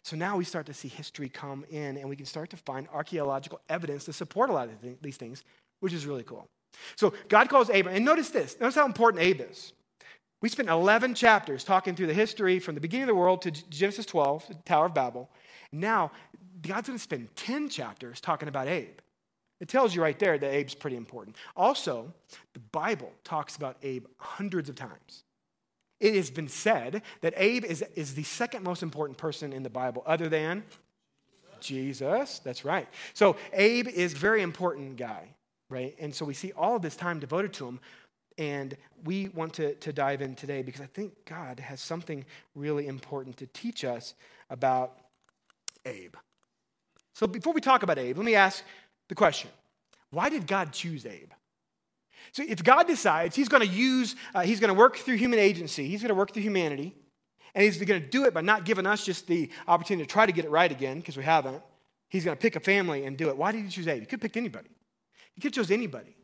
So 0.03 0.17
now 0.17 0.37
we 0.37 0.45
start 0.45 0.67
to 0.67 0.75
see 0.75 0.89
history 0.89 1.29
come 1.29 1.65
in 1.71 1.97
and 1.97 2.09
we 2.09 2.17
can 2.17 2.27
start 2.27 2.51
to 2.51 2.57
find 2.57 2.89
archaeological 2.93 3.61
evidence 3.69 4.05
to 4.07 4.13
support 4.13 4.51
a 4.51 4.53
lot 4.53 4.69
of 4.69 5.03
these 5.03 5.17
things, 5.17 5.45
which 5.81 5.93
is 5.93 6.07
really 6.07 6.25
cool. 6.25 6.49
So 6.97 7.15
God 7.29 7.49
calls 7.49 7.69
Abram, 7.71 7.95
and 7.97 8.05
notice 8.05 8.31
this 8.31 8.59
notice 8.61 8.75
how 8.75 8.87
important 8.87 9.23
Abe 9.23 9.43
is. 9.43 9.73
We 10.43 10.49
spent 10.49 10.69
11 10.69 11.15
chapters 11.15 11.65
talking 11.65 11.95
through 11.95 12.09
the 12.09 12.15
history 12.15 12.59
from 12.59 12.75
the 12.75 12.81
beginning 12.81 13.05
of 13.05 13.09
the 13.09 13.15
world 13.15 13.43
to 13.43 13.51
Genesis 13.51 14.05
12, 14.07 14.49
the 14.49 14.55
Tower 14.55 14.87
of 14.87 14.95
Babel. 14.95 15.31
Now, 15.73 16.13
God's 16.61 16.89
going 16.89 16.99
to 16.99 17.03
spend 17.03 17.35
10 17.37 17.69
chapters 17.69 18.21
talking 18.21 18.49
about 18.49 18.69
Abe. 18.69 18.99
It 19.61 19.69
tells 19.69 19.95
you 19.95 20.03
right 20.03 20.19
there 20.19 20.37
that 20.37 20.55
Abe's 20.55 20.75
pretty 20.75 20.97
important. 20.97 21.37
Also, 21.57 22.13
the 22.53 22.61
Bible 22.61 23.11
talks 23.25 23.57
about 23.57 23.79
Abe 23.83 24.05
hundreds 24.19 24.69
of 24.69 24.77
times. 24.77 25.25
It 26.01 26.15
has 26.15 26.31
been 26.31 26.49
said 26.49 27.03
that 27.23 27.35
Abe 27.37 27.65
is, 27.65 27.83
is 27.95 28.15
the 28.15 28.23
second 28.23 28.63
most 28.63 28.83
important 28.83 29.19
person 29.19 29.53
in 29.53 29.63
the 29.63 29.71
Bible, 29.71 30.03
other 30.07 30.29
than 30.29 30.65
Jesus. 31.61 32.41
That's 32.41 32.65
right. 32.65 32.87
So 33.15 33.37
Abe 33.53 33.89
is 33.89 34.13
a 34.13 34.17
very 34.17 34.43
important 34.43 34.97
guy, 34.97 35.29
right? 35.71 35.95
And 35.99 36.15
so 36.15 36.25
we 36.25 36.35
see 36.35 36.53
all 36.53 36.77
of 36.77 36.83
this 36.83 36.97
time 36.97 37.19
devoted 37.19 37.53
to 37.55 37.67
him. 37.67 37.81
And 38.39 38.77
we 39.05 39.29
want 39.29 39.55
to, 39.55 39.75
to 39.77 39.93
dive 39.93 40.21
in 40.21 40.35
today 40.35 40.63
because 40.63 40.83
I 40.83 40.87
think 40.87 41.13
God 41.25 41.59
has 41.59 41.81
something 41.81 42.25
really 42.55 42.87
important 42.87 43.39
to 43.39 43.47
teach 43.47 43.83
us 43.83 44.15
about 44.51 44.99
Abe. 45.87 46.15
So 47.15 47.27
before 47.27 47.55
we 47.55 47.63
talk 47.63 47.83
about 47.83 47.99
Abe, 47.99 48.19
let 48.19 48.27
me 48.27 48.35
ask 48.35 48.63
the 49.09 49.15
question 49.15 49.51
why 50.11 50.29
did 50.29 50.47
God 50.47 50.73
choose 50.73 51.07
Abe? 51.07 51.31
So 52.33 52.43
if 52.47 52.63
God 52.63 52.87
decides 52.87 53.37
he's 53.37 53.49
going 53.49 53.67
to 53.67 53.73
use, 53.73 54.17
uh, 54.35 54.43
he's 54.43 54.61
going 54.61 54.69
to 54.69 54.79
work 54.79 54.97
through 54.97 55.17
human 55.17 55.39
agency, 55.39 55.89
he's 55.89 56.03
going 56.03 56.11
to 56.11 56.15
work 56.15 56.33
through 56.33 56.43
humanity, 56.43 56.95
and 57.55 57.65
he's 57.65 57.79
going 57.83 58.01
to 58.01 58.09
do 58.09 58.25
it 58.25 58.35
by 58.35 58.43
not 58.43 58.65
giving 58.65 58.87
us 58.87 59.05
just 59.05 59.27
the 59.27 59.51
opportunity 59.67 60.07
to 60.07 60.13
try 60.13 60.27
to 60.27 60.33
get 60.33 60.45
it 60.45 60.51
right 60.51 60.71
again, 60.71 60.99
because 60.99 61.17
we 61.17 61.25
haven't. 61.25 61.63
He's 62.09 62.25
going 62.25 62.37
to 62.37 62.41
pick 62.41 62.57
a 62.57 62.61
family 62.61 63.05
and 63.05 63.17
do 63.17 63.29
it. 63.29 63.37
Why 63.37 63.53
did 63.53 63.65
he 63.65 63.69
choose 63.69 63.89
Abe? 63.89 64.01
He 64.01 64.07
could 64.07 64.13
have 64.13 64.21
picked 64.21 64.37
anybody. 64.37 64.69
He 65.35 65.41
could 65.41 65.55
have 65.55 65.65
chose 65.65 65.71
anybody. 65.71 66.17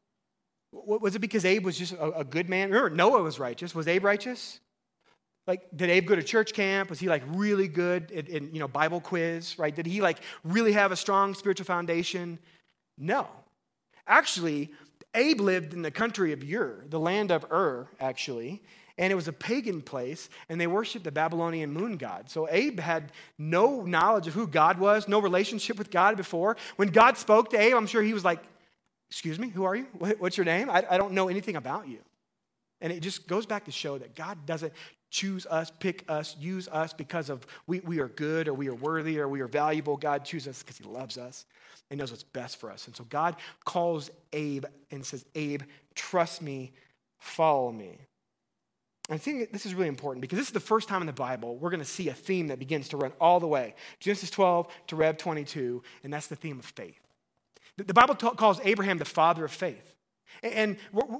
Was 0.73 1.15
it 1.15 1.19
because 1.19 1.45
Abe 1.45 1.65
was 1.65 1.77
just 1.77 1.93
a, 1.93 2.21
a 2.21 2.25
good 2.25 2.49
man? 2.49 2.71
Remember, 2.71 2.89
Noah 2.89 3.23
was 3.23 3.39
righteous. 3.39 3.75
Was 3.75 3.89
Abe 3.89 4.05
righteous? 4.05 4.61
Like, 5.47 5.69
did 5.77 5.91
Abe 5.91 6.07
go 6.07 6.15
to 6.15 6.23
church 6.23 6.55
camp? 6.55 6.89
Was 6.89 7.01
he 7.01 7.09
like 7.09 7.23
really 7.27 7.69
good 7.69 8.11
in, 8.11 8.27
in, 8.27 8.55
you 8.55 8.61
know 8.61 8.69
Bible 8.69 9.01
quiz? 9.01 9.59
Right? 9.59 9.75
Did 9.75 9.87
he 9.87 10.01
like 10.01 10.19
really 10.45 10.73
have 10.73 10.93
a 10.93 10.97
strong 10.97 11.35
spiritual 11.35 11.67
foundation? 11.67 12.39
No. 12.97 13.27
Actually, 14.07 14.71
Abe 15.15 15.41
lived 15.41 15.75
in 15.75 15.83
the 15.83 15.91
country 15.91 16.33
of 16.33 16.43
Ur, 16.43 16.85
the 16.89 17.01
land 17.01 17.31
of 17.31 17.45
Ur, 17.51 17.89
actually, 18.01 18.63
and 18.99 19.13
it 19.13 19.17
was 19.17 19.29
a 19.29 19.33
pagan 19.33 19.83
place, 19.83 20.29
and 20.49 20.61
they 20.61 20.67
worshiped 20.67 21.05
the 21.05 21.13
Babylonian 21.13 21.73
moon 21.73 21.97
god. 21.97 22.31
So 22.31 22.49
Abe 22.51 22.79
had 22.79 23.13
no 23.39 23.83
knowledge 23.83 24.27
of 24.27 24.35
who 24.35 24.47
God 24.47 24.79
was, 24.79 25.09
no 25.09 25.19
relationship 25.19 25.79
with 25.79 25.91
God 25.91 26.17
before. 26.17 26.57
When 26.77 26.89
God 26.89 27.17
spoke 27.17 27.51
to 27.51 27.61
Abe, 27.61 27.75
I'm 27.75 27.87
sure 27.87 28.03
he 28.03 28.15
was 28.15 28.25
like, 28.25 28.43
Excuse 29.11 29.39
me, 29.39 29.51
who 29.51 29.65
are 29.65 29.77
you? 29.77 29.85
What's 30.19 30.39
your 30.39 30.47
name? 30.47 30.71
I, 30.71 30.87
I 30.89 30.97
don't 30.97 31.13
know 31.13 31.29
anything 31.29 31.57
about 31.57 31.87
you. 31.87 31.99
And 32.81 32.91
it 32.91 33.01
just 33.01 33.29
goes 33.29 33.45
back 33.45 33.67
to 33.67 33.71
show 33.71 33.99
that 33.99 34.15
God 34.15 34.47
doesn't 34.47 34.73
choose 35.13 35.47
us, 35.47 35.71
pick 35.79 36.05
us, 36.09 36.35
use 36.41 36.67
us 36.69 36.93
because 36.93 37.29
of 37.29 37.47
we, 37.67 37.81
we 37.81 38.01
are 38.01 38.09
good 38.09 38.49
or 38.49 38.55
we 38.55 38.69
are 38.69 38.75
worthy 38.75 39.21
or 39.21 39.29
we 39.29 39.43
are 39.43 39.47
valuable. 39.47 39.97
God 39.97 40.25
chooses 40.25 40.49
us 40.49 40.63
because 40.63 40.79
he 40.79 40.85
loves 40.85 41.19
us 41.19 41.45
and 41.91 42.01
knows 42.01 42.11
what's 42.11 42.23
best 42.25 42.57
for 42.57 42.73
us. 42.73 42.87
And 42.87 42.97
so 42.97 43.05
God 43.05 43.37
calls 43.65 44.11
Abe 44.33 44.65
and 44.91 45.05
says, 45.05 45.25
Abe, 45.35 45.63
trust 45.95 46.41
me, 46.43 46.73
follow 47.19 47.71
me. 47.71 47.99
I 49.11 49.19
think 49.19 49.53
this 49.53 49.67
is 49.67 49.75
really 49.75 49.89
important 49.89 50.23
because 50.23 50.39
this 50.39 50.47
is 50.47 50.55
the 50.55 50.61
first 50.61 50.89
time 50.89 51.03
in 51.03 51.07
the 51.07 51.13
Bible 51.13 51.57
we're 51.57 51.71
going 51.71 51.81
to 51.81 51.87
see 51.87 52.09
a 52.09 52.15
theme 52.15 52.47
that 52.47 52.59
begins 52.59 52.89
to 52.89 52.97
run 52.97 53.13
all 53.21 53.39
the 53.39 53.47
way 53.47 53.75
Genesis 54.01 54.31
12 54.31 54.67
to 54.87 54.97
Rev 54.97 55.19
22, 55.19 55.83
and 56.03 56.13
that's 56.13 56.29
the 56.29 56.37
theme 56.37 56.59
of 56.59 56.65
faith. 56.65 56.99
The 57.77 57.95
Bible 57.95 58.15
calls 58.15 58.61
Abraham 58.65 58.99
the 58.99 59.05
father 59.05 59.45
of 59.45 59.53
faith. 59.53 59.92
And 60.43 60.77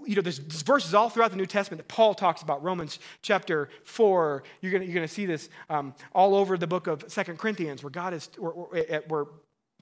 you 0.07 0.17
know, 0.17 0.23
there's 0.23 0.39
verses 0.39 0.95
all 0.95 1.09
throughout 1.09 1.31
the 1.31 1.37
New 1.37 1.47
Testament 1.47 1.79
that 1.79 1.89
Paul 1.89 2.15
talks 2.15 2.43
about. 2.43 2.63
Romans 2.63 2.99
chapter 3.23 3.69
four. 3.85 4.43
You're 4.61 4.73
gonna 4.73 4.85
you're 4.85 4.95
gonna 4.95 5.09
see 5.09 5.27
this 5.27 5.49
um, 5.71 5.95
all 6.13 6.35
over 6.35 6.57
the 6.57 6.67
book 6.67 6.87
of 6.87 7.05
Second 7.09 7.39
Corinthians, 7.39 7.83
where 7.83 7.91
God 7.91 8.15
is, 8.15 8.29
where, 8.37 8.53
where 8.53 9.27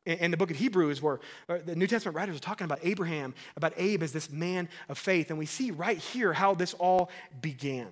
in 0.06 0.30
the 0.30 0.36
book 0.36 0.50
of 0.50 0.56
Hebrews, 0.56 1.02
where 1.02 1.20
uh, 1.48 1.58
the 1.64 1.76
New 1.76 1.86
Testament 1.86 2.16
writers 2.16 2.36
are 2.36 2.40
talking 2.40 2.64
about 2.64 2.80
Abraham, 2.82 3.34
about 3.56 3.74
Abe 3.76 4.02
as 4.02 4.12
this 4.12 4.30
man 4.30 4.68
of 4.88 4.98
faith, 4.98 5.30
and 5.30 5.38
we 5.38 5.46
see 5.46 5.70
right 5.70 5.98
here 5.98 6.32
how 6.32 6.54
this 6.54 6.74
all 6.74 7.10
began. 7.40 7.88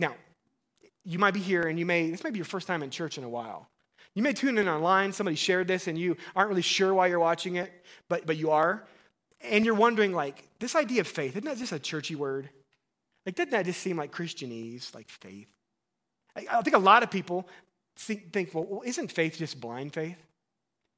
Now, 0.00 0.14
you 1.04 1.18
might 1.18 1.34
be 1.34 1.40
here, 1.40 1.62
and 1.62 1.78
you 1.78 1.86
may 1.86 2.10
this 2.10 2.24
may 2.24 2.30
be 2.30 2.38
your 2.38 2.46
first 2.46 2.66
time 2.66 2.82
in 2.82 2.90
church 2.90 3.18
in 3.18 3.24
a 3.24 3.28
while. 3.28 3.68
You 4.14 4.22
may 4.22 4.32
tune 4.32 4.58
in 4.58 4.68
online. 4.68 5.12
Somebody 5.12 5.36
shared 5.36 5.66
this, 5.66 5.86
and 5.86 5.98
you 5.98 6.16
aren't 6.34 6.48
really 6.48 6.62
sure 6.62 6.94
why 6.94 7.08
you're 7.08 7.18
watching 7.18 7.56
it, 7.56 7.70
but 8.08 8.26
but 8.26 8.36
you 8.36 8.50
are 8.50 8.86
and 9.50 9.64
you're 9.64 9.74
wondering, 9.74 10.12
like, 10.12 10.48
this 10.58 10.74
idea 10.74 11.00
of 11.00 11.06
faith, 11.06 11.32
isn't 11.32 11.44
that 11.44 11.58
just 11.58 11.72
a 11.72 11.78
churchy 11.78 12.14
word? 12.14 12.48
Like, 13.26 13.34
doesn't 13.34 13.50
that 13.50 13.64
just 13.64 13.80
seem 13.80 13.96
like 13.96 14.12
Christianese, 14.12 14.94
like 14.94 15.08
faith? 15.08 15.48
I, 16.36 16.62
think 16.62 16.74
a 16.74 16.80
lot 16.80 17.02
of 17.02 17.10
people 17.10 17.48
think, 17.96 18.32
think 18.32 18.50
well, 18.52 18.82
isn't 18.84 19.12
faith 19.12 19.38
just 19.38 19.60
blind 19.60 19.94
faith? 19.94 20.18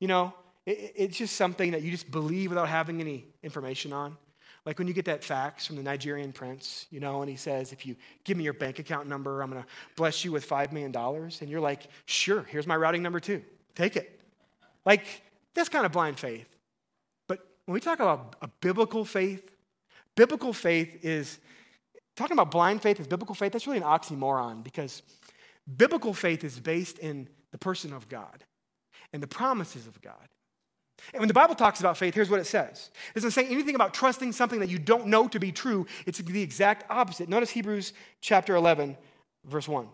You 0.00 0.08
know, 0.08 0.34
it, 0.64 0.92
it's 0.96 1.18
just 1.18 1.36
something 1.36 1.72
that 1.72 1.82
you 1.82 1.90
just 1.90 2.10
believe 2.10 2.50
without 2.50 2.68
having 2.68 3.00
any 3.00 3.26
information 3.42 3.92
on. 3.92 4.16
Like 4.64 4.78
when 4.78 4.88
you 4.88 4.94
get 4.94 5.04
that 5.04 5.22
fax 5.22 5.66
from 5.66 5.76
the 5.76 5.82
Nigerian 5.82 6.32
prince, 6.32 6.86
you 6.90 6.98
know, 6.98 7.20
and 7.20 7.30
he 7.30 7.36
says, 7.36 7.72
if 7.72 7.86
you 7.86 7.96
give 8.24 8.36
me 8.36 8.44
your 8.44 8.54
bank 8.54 8.78
account 8.78 9.08
number, 9.08 9.42
I'm 9.42 9.50
going 9.50 9.62
to 9.62 9.68
bless 9.94 10.24
you 10.24 10.32
with 10.32 10.48
$5 10.48 10.72
million. 10.72 10.94
And 11.40 11.50
you're 11.50 11.60
like, 11.60 11.86
sure, 12.06 12.42
here's 12.42 12.66
my 12.66 12.76
routing 12.76 13.02
number 13.02 13.20
too. 13.20 13.42
Take 13.76 13.96
it. 13.96 14.20
Like, 14.84 15.22
that's 15.54 15.68
kind 15.68 15.86
of 15.86 15.92
blind 15.92 16.18
faith 16.18 16.55
when 17.66 17.74
we 17.74 17.80
talk 17.80 18.00
about 18.00 18.36
a 18.40 18.48
biblical 18.60 19.04
faith, 19.04 19.50
biblical 20.14 20.52
faith 20.52 21.04
is 21.04 21.38
talking 22.16 22.34
about 22.34 22.50
blind 22.50 22.80
faith 22.80 22.98
is 22.98 23.06
biblical 23.06 23.34
faith. 23.34 23.52
That's 23.52 23.66
really 23.66 23.78
an 23.78 23.84
oxymoron 23.84 24.64
because 24.64 25.02
biblical 25.76 26.14
faith 26.14 26.44
is 26.44 26.58
based 26.58 26.98
in 26.98 27.28
the 27.50 27.58
person 27.58 27.92
of 27.92 28.08
God 28.08 28.44
and 29.12 29.22
the 29.22 29.26
promises 29.26 29.86
of 29.86 30.00
God. 30.00 30.14
And 31.12 31.20
when 31.20 31.28
the 31.28 31.34
Bible 31.34 31.54
talks 31.54 31.80
about 31.80 31.98
faith, 31.98 32.14
here's 32.14 32.30
what 32.30 32.40
it 32.40 32.46
says. 32.46 32.90
It 33.10 33.14
doesn't 33.16 33.32
say 33.32 33.46
anything 33.46 33.74
about 33.74 33.92
trusting 33.92 34.32
something 34.32 34.60
that 34.60 34.70
you 34.70 34.78
don't 34.78 35.08
know 35.08 35.28
to 35.28 35.38
be 35.38 35.52
true. 35.52 35.86
It's 36.06 36.18
the 36.18 36.42
exact 36.42 36.90
opposite. 36.90 37.28
Notice 37.28 37.50
Hebrews 37.50 37.92
chapter 38.20 38.56
11, 38.56 38.96
verse 39.44 39.68
1. 39.68 39.84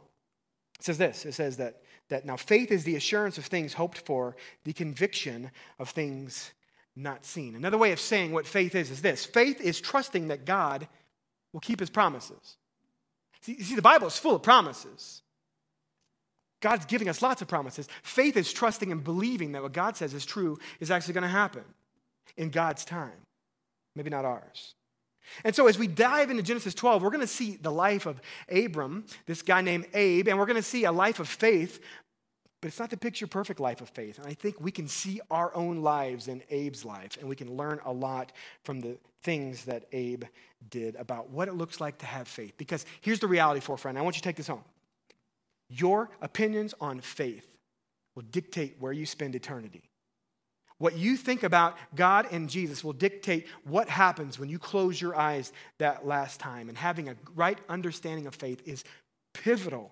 It 0.78 0.84
says 0.84 0.98
this 0.98 1.24
it 1.24 1.32
says 1.32 1.56
that, 1.56 1.82
that 2.08 2.24
now 2.24 2.36
faith 2.36 2.70
is 2.70 2.84
the 2.84 2.96
assurance 2.96 3.38
of 3.38 3.46
things 3.46 3.74
hoped 3.74 3.98
for, 3.98 4.36
the 4.64 4.72
conviction 4.72 5.50
of 5.78 5.90
things 5.90 6.52
not 6.94 7.24
seen. 7.24 7.54
Another 7.54 7.78
way 7.78 7.92
of 7.92 8.00
saying 8.00 8.32
what 8.32 8.46
faith 8.46 8.74
is 8.74 8.90
is 8.90 9.02
this 9.02 9.24
faith 9.24 9.60
is 9.60 9.80
trusting 9.80 10.28
that 10.28 10.44
God 10.44 10.88
will 11.52 11.60
keep 11.60 11.80
his 11.80 11.90
promises. 11.90 12.56
See, 13.40 13.60
see, 13.62 13.74
the 13.74 13.82
Bible 13.82 14.06
is 14.06 14.18
full 14.18 14.34
of 14.34 14.42
promises. 14.42 15.22
God's 16.60 16.86
giving 16.86 17.08
us 17.08 17.22
lots 17.22 17.42
of 17.42 17.48
promises. 17.48 17.88
Faith 18.02 18.36
is 18.36 18.52
trusting 18.52 18.92
and 18.92 19.02
believing 19.02 19.52
that 19.52 19.62
what 19.62 19.72
God 19.72 19.96
says 19.96 20.14
is 20.14 20.24
true 20.24 20.58
is 20.78 20.90
actually 20.90 21.14
going 21.14 21.22
to 21.22 21.28
happen 21.28 21.64
in 22.36 22.50
God's 22.50 22.84
time, 22.84 23.26
maybe 23.96 24.10
not 24.10 24.24
ours. 24.24 24.74
And 25.44 25.54
so, 25.54 25.66
as 25.66 25.78
we 25.78 25.86
dive 25.86 26.30
into 26.30 26.42
Genesis 26.42 26.74
12, 26.74 27.02
we're 27.02 27.10
going 27.10 27.20
to 27.20 27.26
see 27.26 27.56
the 27.56 27.70
life 27.70 28.06
of 28.06 28.20
Abram, 28.48 29.06
this 29.26 29.42
guy 29.42 29.60
named 29.60 29.86
Abe, 29.94 30.28
and 30.28 30.38
we're 30.38 30.46
going 30.46 30.56
to 30.56 30.62
see 30.62 30.84
a 30.84 30.92
life 30.92 31.20
of 31.20 31.28
faith 31.28 31.80
but 32.62 32.68
it's 32.68 32.78
not 32.78 32.90
the 32.90 32.96
picture 32.96 33.26
perfect 33.26 33.58
life 33.58 33.80
of 33.80 33.88
faith. 33.88 34.18
And 34.18 34.26
I 34.26 34.34
think 34.34 34.60
we 34.60 34.70
can 34.70 34.86
see 34.86 35.20
our 35.32 35.52
own 35.54 35.82
lives 35.82 36.28
in 36.28 36.44
Abe's 36.48 36.84
life, 36.84 37.18
and 37.18 37.28
we 37.28 37.34
can 37.34 37.56
learn 37.56 37.80
a 37.84 37.92
lot 37.92 38.30
from 38.62 38.80
the 38.80 38.98
things 39.24 39.64
that 39.64 39.84
Abe 39.90 40.22
did 40.70 40.94
about 40.94 41.28
what 41.28 41.48
it 41.48 41.54
looks 41.54 41.80
like 41.80 41.98
to 41.98 42.06
have 42.06 42.28
faith. 42.28 42.54
Because 42.56 42.86
here's 43.00 43.18
the 43.18 43.26
reality 43.26 43.60
for 43.60 43.76
friend. 43.76 43.98
I 43.98 44.02
want 44.02 44.14
you 44.14 44.20
to 44.20 44.28
take 44.28 44.36
this 44.36 44.46
home. 44.46 44.62
Your 45.68 46.08
opinions 46.20 46.72
on 46.80 47.00
faith 47.00 47.52
will 48.14 48.22
dictate 48.30 48.76
where 48.78 48.92
you 48.92 49.06
spend 49.06 49.34
eternity. 49.34 49.82
What 50.78 50.96
you 50.96 51.16
think 51.16 51.42
about 51.42 51.76
God 51.96 52.28
and 52.30 52.48
Jesus 52.48 52.84
will 52.84 52.92
dictate 52.92 53.48
what 53.64 53.88
happens 53.88 54.38
when 54.38 54.48
you 54.48 54.60
close 54.60 55.00
your 55.00 55.16
eyes 55.16 55.52
that 55.78 56.06
last 56.06 56.38
time. 56.38 56.68
And 56.68 56.78
having 56.78 57.08
a 57.08 57.16
right 57.34 57.58
understanding 57.68 58.28
of 58.28 58.36
faith 58.36 58.62
is 58.66 58.84
pivotal 59.34 59.90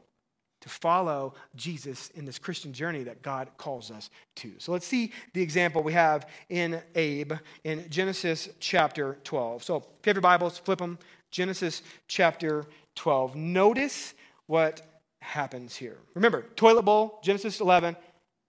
to 0.61 0.69
follow 0.69 1.35
Jesus 1.57 2.11
in 2.11 2.25
this 2.25 2.39
Christian 2.39 2.73
journey 2.73 3.03
that 3.05 3.23
God 3.23 3.49
calls 3.57 3.91
us 3.91 4.11
to. 4.37 4.53
So 4.59 4.73
let's 4.73 4.87
see 4.87 5.13
the 5.33 5.43
example 5.43 5.83
we 5.83 5.93
have 5.93 6.29
in 6.49 6.81
Abe 6.95 7.33
in 7.65 7.89
Genesis 7.89 8.49
chapter 8.61 9.19
12. 9.25 9.65
So 9.65 9.77
if 9.77 9.83
you 9.83 10.11
have 10.11 10.17
your 10.17 10.23
Bibles, 10.23 10.59
flip 10.59 10.79
them. 10.79 10.99
Genesis 11.31 11.83
chapter 12.09 12.67
12. 12.97 13.37
Notice 13.37 14.15
what 14.47 14.83
happens 15.21 15.77
here. 15.77 15.97
Remember, 16.15 16.43
toilet 16.57 16.83
bowl, 16.83 17.21
Genesis 17.23 17.61
11, 17.61 17.97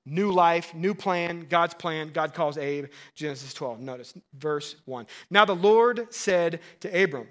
new 0.06 0.32
life, 0.32 0.74
new 0.74 0.94
plan, 0.94 1.46
God's 1.48 1.74
plan. 1.74 2.12
God 2.12 2.34
calls 2.34 2.58
Abe, 2.58 2.88
Genesis 3.16 3.54
12. 3.54 3.80
Notice 3.80 4.14
verse 4.38 4.76
1. 4.86 5.06
Now 5.30 5.46
the 5.46 5.56
Lord 5.56 6.08
said 6.14 6.60
to 6.80 7.04
Abram, 7.04 7.28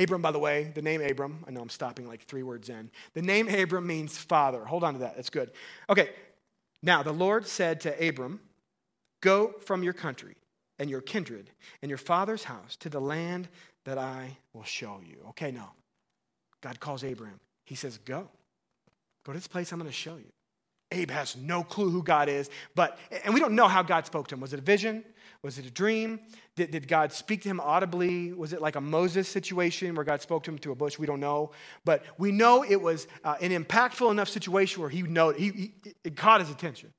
Abram, 0.00 0.22
by 0.22 0.30
the 0.30 0.38
way, 0.38 0.70
the 0.74 0.82
name 0.82 1.02
Abram, 1.02 1.44
I 1.46 1.50
know 1.50 1.60
I'm 1.60 1.68
stopping 1.68 2.08
like 2.08 2.24
three 2.24 2.42
words 2.42 2.68
in. 2.68 2.90
The 3.14 3.22
name 3.22 3.48
Abram 3.48 3.86
means 3.86 4.16
father. 4.16 4.64
Hold 4.64 4.84
on 4.84 4.94
to 4.94 5.00
that. 5.00 5.16
That's 5.16 5.30
good. 5.30 5.50
Okay. 5.88 6.10
Now, 6.82 7.02
the 7.02 7.12
Lord 7.12 7.46
said 7.46 7.80
to 7.82 8.08
Abram, 8.08 8.40
Go 9.20 9.54
from 9.60 9.82
your 9.82 9.92
country 9.92 10.36
and 10.78 10.88
your 10.88 11.02
kindred 11.02 11.50
and 11.82 11.90
your 11.90 11.98
father's 11.98 12.44
house 12.44 12.76
to 12.76 12.88
the 12.88 13.00
land 13.00 13.48
that 13.84 13.98
I 13.98 14.38
will 14.54 14.64
show 14.64 15.00
you. 15.06 15.18
Okay, 15.30 15.50
now, 15.50 15.72
God 16.62 16.80
calls 16.80 17.04
Abram. 17.04 17.38
He 17.66 17.74
says, 17.74 17.98
Go. 17.98 18.28
Go 19.24 19.32
to 19.32 19.38
this 19.38 19.46
place 19.46 19.72
I'm 19.72 19.78
going 19.78 19.90
to 19.90 19.96
show 19.96 20.16
you. 20.16 20.32
Abe 20.92 21.10
has 21.10 21.36
no 21.36 21.62
clue 21.62 21.90
who 21.90 22.02
God 22.02 22.28
is, 22.28 22.50
but, 22.74 22.98
and 23.24 23.32
we 23.32 23.40
don't 23.40 23.54
know 23.54 23.68
how 23.68 23.82
God 23.82 24.06
spoke 24.06 24.28
to 24.28 24.34
him. 24.34 24.40
Was 24.40 24.52
it 24.52 24.58
a 24.58 24.62
vision? 24.62 25.04
Was 25.42 25.58
it 25.58 25.64
a 25.64 25.70
dream? 25.70 26.20
Did, 26.54 26.70
did 26.70 26.86
God 26.86 27.12
speak 27.12 27.42
to 27.42 27.48
him 27.48 27.60
audibly? 27.60 28.32
Was 28.32 28.52
it 28.52 28.60
like 28.60 28.76
a 28.76 28.80
Moses 28.80 29.26
situation 29.26 29.94
where 29.94 30.04
God 30.04 30.20
spoke 30.20 30.44
to 30.44 30.50
him 30.50 30.58
through 30.58 30.72
a 30.72 30.76
bush? 30.76 30.98
We 30.98 31.06
don't 31.06 31.20
know. 31.20 31.52
But 31.84 32.04
we 32.18 32.30
know 32.30 32.62
it 32.62 32.80
was 32.80 33.06
uh, 33.24 33.36
an 33.40 33.50
impactful 33.50 34.10
enough 34.10 34.28
situation 34.28 34.82
where 34.82 34.90
he 34.90 35.02
know 35.02 35.30
he, 35.30 35.48
he, 35.50 35.74
it 36.04 36.16
caught 36.16 36.40
his 36.40 36.50
attention. 36.50 36.92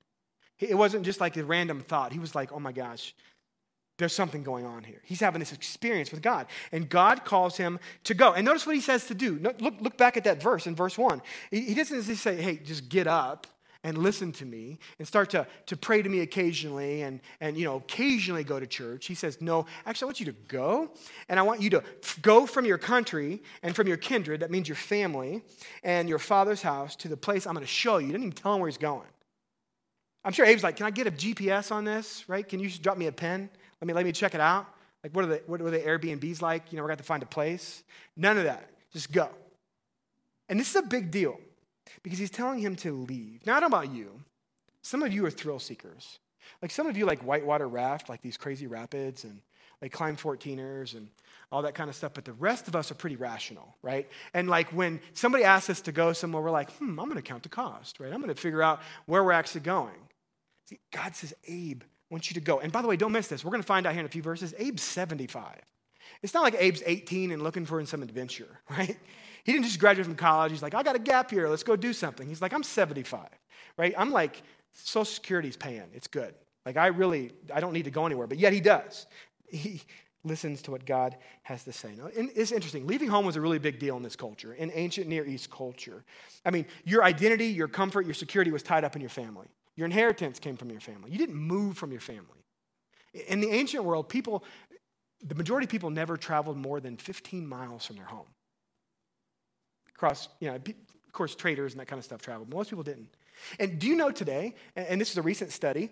It 0.60 0.76
wasn't 0.76 1.06
just 1.06 1.20
like 1.20 1.38
a 1.38 1.44
random 1.44 1.82
thought. 1.82 2.14
He 2.14 2.20
was 2.20 2.34
like, 2.34 2.52
oh 2.52 2.60
my 2.60 2.72
gosh, 2.72 3.16
there's 3.98 4.14
something 4.14 4.42
going 4.42 4.66
on 4.66 4.84
here. 4.84 5.02
He's 5.06 5.20
having 5.20 5.40
this 5.40 5.54
experience 5.54 6.12
with 6.12 6.24
God. 6.24 6.48
And 6.72 6.90
God 6.90 7.26
calls 7.26 7.58
him 7.58 7.80
to 8.06 8.16
go. 8.16 8.34
And 8.34 8.46
notice 8.46 8.66
what 8.66 8.76
he 8.76 8.82
says 8.82 9.06
to 9.08 9.14
do. 9.14 9.38
Look, 9.40 9.62
look 9.62 9.98
back 9.98 10.18
at 10.18 10.24
that 10.24 10.42
verse 10.42 10.66
in 10.66 10.76
verse 10.76 10.98
1. 10.98 11.22
He 11.52 11.76
doesn't 11.76 12.04
just 12.04 12.24
say, 12.24 12.42
hey, 12.42 12.58
just 12.58 12.90
get 12.90 13.06
up 13.06 13.46
and 13.84 13.98
listen 13.98 14.32
to 14.32 14.46
me 14.46 14.78
and 15.00 15.08
start 15.08 15.32
to, 15.32 15.48
to 15.66 15.76
pray 15.76 16.02
to 16.02 16.10
me 16.10 16.20
occasionally 16.20 17.02
and, 17.02 17.20
and 17.40 17.58
you 17.58 17.66
know 17.66 17.78
occasionally 17.78 18.44
go 18.44 18.60
to 18.60 18.68
church 18.68 19.08
he 19.08 19.16
says 19.16 19.42
no 19.42 19.66
actually 19.86 20.06
i 20.06 20.08
want 20.08 20.20
you 20.20 20.26
to 20.28 20.36
go 20.48 20.92
and 21.30 21.40
i 21.40 21.44
want 21.44 21.62
you 21.62 21.70
to 21.70 21.84
go 22.22 22.46
from 22.46 22.66
your 22.66 22.78
country 22.78 23.42
and 23.64 23.76
from 23.76 23.88
your 23.88 23.98
kindred 23.98 24.42
that 24.42 24.52
means 24.52 24.68
your 24.68 24.76
family 24.76 25.44
and 25.84 26.08
your 26.08 26.20
father's 26.20 26.62
house 26.62 26.96
to 26.96 27.08
the 27.08 27.18
place 27.18 27.48
i'm 27.48 27.54
going 27.54 27.66
to 27.66 27.72
show 27.72 27.98
you. 27.98 28.08
He 28.08 28.12
didn't 28.12 28.26
even 28.26 28.36
tell 28.36 28.54
him 28.54 28.60
where 28.60 28.70
he's 28.70 28.78
going. 28.78 29.08
I'm 30.24 30.34
sure 30.34 30.46
abe's 30.46 30.64
like 30.64 30.76
can 30.76 30.86
i 30.86 30.92
get 30.92 31.08
a 31.08 31.12
gps 31.12 31.72
on 31.72 31.84
this 31.84 32.28
right? 32.28 32.48
Can 32.48 32.60
you 32.60 32.68
just 32.68 32.82
drop 32.82 32.98
me 32.98 33.08
a 33.08 33.12
pen? 33.12 33.50
Let 33.82 33.88
me 33.88 33.94
let 33.94 34.06
me 34.06 34.12
check 34.12 34.36
it 34.36 34.42
out. 34.42 34.68
Like 35.04 35.16
what 35.16 35.26
are 35.26 35.30
the 35.30 35.42
what 35.48 35.62
are 35.62 35.72
the 35.72 35.80
airbnbs 35.80 36.42
like? 36.42 36.72
You 36.72 36.78
know 36.78 36.84
we're 36.84 36.90
going 36.90 36.98
to 36.98 37.04
find 37.04 37.24
a 37.24 37.28
place. 37.28 37.84
None 38.16 38.38
of 38.38 38.44
that. 38.44 38.70
Just 38.94 39.12
go. 39.12 39.30
And 40.50 40.60
this 40.60 40.70
is 40.70 40.76
a 40.76 40.82
big 40.82 41.12
deal 41.12 41.40
because 42.04 42.20
he's 42.20 42.30
telling 42.30 42.60
him 42.60 42.76
to 42.78 42.94
leave. 42.94 43.46
Now, 43.46 43.58
I 43.58 43.60
don't 43.60 43.72
know 43.72 43.78
about 43.78 43.94
you. 43.94 44.22
Some 44.82 45.04
of 45.04 45.14
you 45.14 45.26
are 45.26 45.32
thrill 45.32 45.60
seekers. 45.60 46.20
Like 46.62 46.72
some 46.72 46.88
of 46.88 46.98
you 46.98 47.06
like 47.06 47.22
whitewater 47.22 47.68
raft, 47.68 48.10
like 48.10 48.22
these 48.22 48.38
crazy 48.38 48.68
rapids, 48.68 49.24
and 49.24 49.42
like 49.82 49.92
climb 49.92 50.16
14ers 50.16 50.96
and 50.96 51.08
all 51.52 51.64
that 51.64 51.76
kind 51.76 51.90
of 51.90 51.96
stuff. 51.96 52.14
But 52.14 52.26
the 52.26 52.34
rest 52.34 52.68
of 52.68 52.76
us 52.76 52.92
are 52.92 52.96
pretty 52.96 53.16
rational, 53.16 53.76
right? 53.82 54.08
And 54.34 54.50
like 54.50 54.70
when 54.70 55.00
somebody 55.14 55.44
asks 55.44 55.70
us 55.70 55.82
to 55.82 55.92
go 55.92 56.14
somewhere, 56.14 56.42
we're 56.42 56.52
like, 56.52 56.72
hmm, 56.74 57.00
I'm 57.00 57.06
going 57.08 57.16
to 57.16 57.22
count 57.22 57.44
the 57.44 57.50
cost, 57.50 58.00
right? 58.00 58.12
I'm 58.12 58.22
going 58.22 58.34
to 58.34 58.40
figure 58.40 58.62
out 58.62 58.82
where 59.06 59.24
we're 59.24 59.32
actually 59.32 59.62
going. 59.62 59.96
See, 60.68 60.80
God 60.92 61.16
says, 61.16 61.34
Abe 61.48 61.84
wants 62.10 62.30
you 62.30 62.36
to 62.36 62.42
go. 62.42 62.60
And 62.60 62.72
by 62.72 62.82
the 62.82 62.88
way, 62.88 62.96
don't 62.96 63.12
miss 63.12 63.28
this. 63.28 63.44
We're 63.44 63.52
going 63.52 63.64
to 63.64 63.68
find 63.68 63.86
out 63.88 63.94
here 63.94 64.02
in 64.02 64.06
a 64.06 64.10
few 64.10 64.22
verses. 64.22 64.54
Abe's 64.60 64.84
75. 64.84 65.60
It's 66.22 66.34
not 66.34 66.44
like 66.44 66.56
Abe's 66.56 66.84
18 66.86 67.32
and 67.32 67.42
looking 67.42 67.66
for 67.66 67.84
some 67.86 68.04
adventure, 68.04 68.60
right? 68.70 68.98
He 69.44 69.52
didn't 69.52 69.66
just 69.66 69.80
graduate 69.80 70.06
from 70.06 70.16
college. 70.16 70.52
He's 70.52 70.62
like, 70.62 70.74
I 70.74 70.84
got 70.84 70.96
a 70.96 71.00
gap 71.00 71.32
here. 71.32 71.48
Let's 71.48 71.64
go 71.64 71.76
do 71.76 71.94
something. 71.94 72.28
He's 72.28 72.42
like, 72.42 72.54
I'm 72.54 72.64
75, 72.64 73.28
right? 73.78 73.94
I'm 73.98 74.12
like, 74.12 74.42
Social 74.74 75.06
Security's 75.06 75.58
paying. 75.58 75.90
It's 75.94 76.08
good. 76.08 76.34
Like, 76.66 76.78
I 76.78 76.88
really, 76.88 77.32
I 77.54 77.60
don't 77.60 77.74
need 77.74 77.86
to 77.86 77.92
go 77.92 78.06
anywhere. 78.06 78.28
But 78.28 78.38
yet 78.38 78.54
he 78.54 78.62
does. 78.62 79.08
He 79.48 79.82
listens 80.24 80.62
to 80.64 80.72
what 80.72 80.86
God 80.86 81.18
has 81.44 81.64
to 81.64 81.74
say. 81.74 81.94
Now, 81.98 82.10
it's 82.14 82.52
interesting. 82.52 82.86
Leaving 82.86 83.10
home 83.10 83.26
was 83.26 83.36
a 83.36 83.42
really 83.42 83.58
big 83.58 83.80
deal 83.80 83.98
in 83.98 84.04
this 84.04 84.16
culture, 84.16 84.54
in 84.54 84.72
ancient 84.74 85.08
Near 85.08 85.26
East 85.26 85.50
culture. 85.50 86.04
I 86.46 86.52
mean, 86.52 86.66
your 86.86 87.04
identity, 87.04 87.48
your 87.48 87.68
comfort, 87.68 88.06
your 88.06 88.14
security 88.14 88.52
was 88.52 88.62
tied 88.62 88.84
up 88.84 88.96
in 88.96 89.02
your 89.02 89.10
family. 89.10 89.48
Your 89.76 89.86
inheritance 89.86 90.40
came 90.40 90.58
from 90.58 90.70
your 90.70 90.82
family. 90.82 91.12
You 91.12 91.18
didn't 91.18 91.36
move 91.36 91.78
from 91.78 91.92
your 91.92 92.02
family. 92.02 92.46
In 93.28 93.42
the 93.42 93.50
ancient 93.50 93.84
world, 93.84 94.08
people 94.08 94.44
the 95.24 95.36
majority 95.36 95.66
of 95.66 95.70
people 95.70 95.90
never 95.90 96.18
traveled 96.18 96.58
more 96.58 96.80
than 96.80 96.98
15 96.98 97.46
miles 97.46 97.86
from 97.86 97.96
their 97.96 98.06
home. 98.06 98.28
Across, 100.02 100.30
you 100.40 100.50
know, 100.50 100.56
of 100.56 101.14
course, 101.14 101.36
traders 101.36 101.74
and 101.74 101.80
that 101.80 101.86
kind 101.86 102.00
of 102.00 102.04
stuff 102.04 102.24
traveled. 102.24 102.52
Most 102.52 102.72
people 102.72 102.82
didn't. 102.82 103.08
And 103.60 103.78
do 103.78 103.86
you 103.86 103.96
know 103.96 104.10
today, 104.10 104.56
and 104.76 105.00
this 105.00 105.12
is 105.12 105.18
a 105.18 105.22
recent 105.22 105.52
study, 105.52 105.92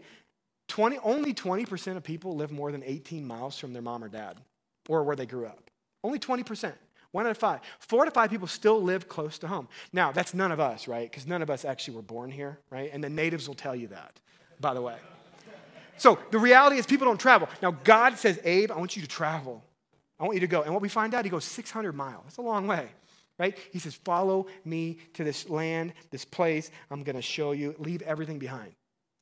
20, 0.67 0.97
only 1.03 1.31
20% 1.31 1.95
of 1.95 2.01
people 2.01 2.35
live 2.35 2.51
more 2.51 2.71
than 2.71 2.81
18 2.83 3.23
miles 3.23 3.59
from 3.59 3.71
their 3.71 3.83
mom 3.83 4.03
or 4.03 4.09
dad 4.09 4.39
or 4.87 5.03
where 5.03 5.15
they 5.15 5.27
grew 5.27 5.45
up. 5.45 5.69
Only 6.03 6.17
20%. 6.17 6.73
One 7.11 7.27
out 7.27 7.29
of 7.29 7.37
five. 7.37 7.59
Four 7.77 8.05
to 8.05 8.09
five 8.09 8.31
people 8.31 8.47
still 8.47 8.81
live 8.81 9.07
close 9.07 9.37
to 9.39 9.47
home. 9.47 9.67
Now, 9.93 10.11
that's 10.11 10.33
none 10.33 10.51
of 10.51 10.59
us, 10.59 10.87
right? 10.87 11.07
Because 11.07 11.27
none 11.27 11.43
of 11.43 11.51
us 11.51 11.63
actually 11.63 11.95
were 11.95 12.01
born 12.01 12.31
here, 12.31 12.57
right? 12.71 12.89
And 12.91 13.03
the 13.03 13.09
natives 13.09 13.47
will 13.47 13.55
tell 13.55 13.75
you 13.75 13.89
that, 13.89 14.19
by 14.59 14.73
the 14.73 14.81
way. 14.81 14.95
So 15.97 16.17
the 16.31 16.39
reality 16.39 16.77
is 16.77 16.87
people 16.87 17.05
don't 17.05 17.19
travel. 17.19 17.47
Now, 17.61 17.77
God 17.83 18.17
says, 18.17 18.39
Abe, 18.43 18.71
I 18.71 18.77
want 18.77 18.95
you 18.95 19.03
to 19.03 19.07
travel. 19.07 19.63
I 20.19 20.23
want 20.23 20.33
you 20.33 20.39
to 20.39 20.47
go. 20.47 20.63
And 20.63 20.73
what 20.73 20.81
we 20.81 20.89
find 20.89 21.13
out, 21.13 21.25
he 21.25 21.29
goes 21.29 21.45
600 21.45 21.93
miles. 21.93 22.23
That's 22.23 22.37
a 22.37 22.41
long 22.41 22.65
way, 22.65 22.87
right? 23.39 23.58
He 23.72 23.79
says, 23.79 23.96
Follow 23.96 24.46
me 24.65 24.98
to 25.13 25.24
this 25.24 25.50
land, 25.50 25.93
this 26.12 26.25
place. 26.25 26.69
I'm 26.91 27.03
going 27.03 27.15
to 27.15 27.22
show 27.22 27.53
you. 27.53 27.74
Leave 27.79 28.03
everything 28.03 28.38
behind. 28.38 28.74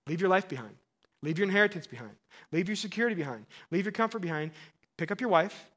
Leave 0.07 0.19
your 0.19 0.29
life 0.29 0.49
behind. 0.49 0.75
Leave 1.21 1.37
your 1.37 1.47
inheritance 1.47 1.87
behind. 1.87 2.15
Leave 2.51 2.67
your 2.67 2.75
security 2.75 3.15
behind. 3.15 3.45
Leave 3.71 3.85
your 3.85 3.91
comfort 3.91 4.19
behind. 4.21 4.51
Pick 4.97 5.11
up 5.11 5.21
your 5.21 5.29
wife 5.29 5.69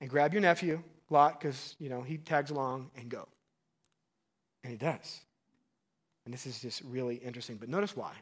and 0.00 0.10
grab 0.10 0.32
your 0.32 0.42
nephew, 0.42 0.82
Lot, 1.10 1.40
because, 1.40 1.76
you 1.78 1.88
know, 1.88 2.02
he 2.02 2.18
tags 2.18 2.50
along 2.50 2.90
and 2.96 3.08
go. 3.08 3.28
And 4.64 4.70
he 4.72 4.76
does. 4.76 5.20
And 6.24 6.32
this 6.32 6.46
is 6.46 6.60
just 6.60 6.82
really 6.82 7.16
interesting. 7.16 7.56
But 7.56 7.68
notice 7.68 7.96
why. 7.96 8.12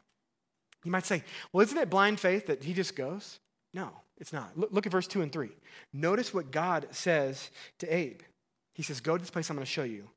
You 0.84 0.90
might 0.90 1.04
say, 1.04 1.22
well, 1.52 1.62
isn't 1.62 1.76
it 1.76 1.90
blind 1.90 2.18
faith 2.18 2.46
that 2.46 2.64
he 2.64 2.72
just 2.72 2.96
goes? 2.96 3.38
No, 3.74 3.90
it's 4.18 4.32
not. 4.32 4.56
Look, 4.56 4.72
look 4.72 4.86
at 4.86 4.92
verse 4.92 5.06
2 5.06 5.22
and 5.22 5.32
3. 5.32 5.50
Notice 5.92 6.32
what 6.32 6.50
God 6.50 6.88
says 6.90 7.50
to 7.78 7.94
Abe. 7.94 8.20
He 8.74 8.82
says, 8.82 9.00
Go 9.00 9.16
to 9.16 9.20
this 9.20 9.30
place 9.30 9.50
I'm 9.50 9.56
going 9.56 9.64
to 9.64 9.70
show 9.70 9.84
you, 9.84 10.08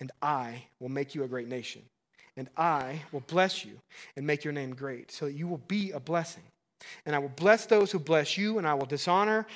and 0.00 0.10
I 0.20 0.64
will 0.80 0.88
make 0.88 1.14
you 1.14 1.24
a 1.24 1.28
great 1.28 1.48
nation 1.48 1.82
and 2.36 2.48
I 2.56 3.02
will 3.12 3.20
bless 3.20 3.64
you 3.64 3.78
and 4.16 4.26
make 4.26 4.44
your 4.44 4.52
name 4.52 4.74
great, 4.74 5.10
so 5.10 5.26
that 5.26 5.32
you 5.32 5.46
will 5.46 5.62
be 5.68 5.90
a 5.92 6.00
blessing. 6.00 6.42
And 7.06 7.14
I 7.14 7.18
will 7.18 7.28
bless 7.28 7.66
those 7.66 7.92
who 7.92 7.98
bless 7.98 8.36
you, 8.38 8.58
and 8.58 8.66
I 8.66 8.74
will 8.74 8.86
dishonor, 8.86 9.46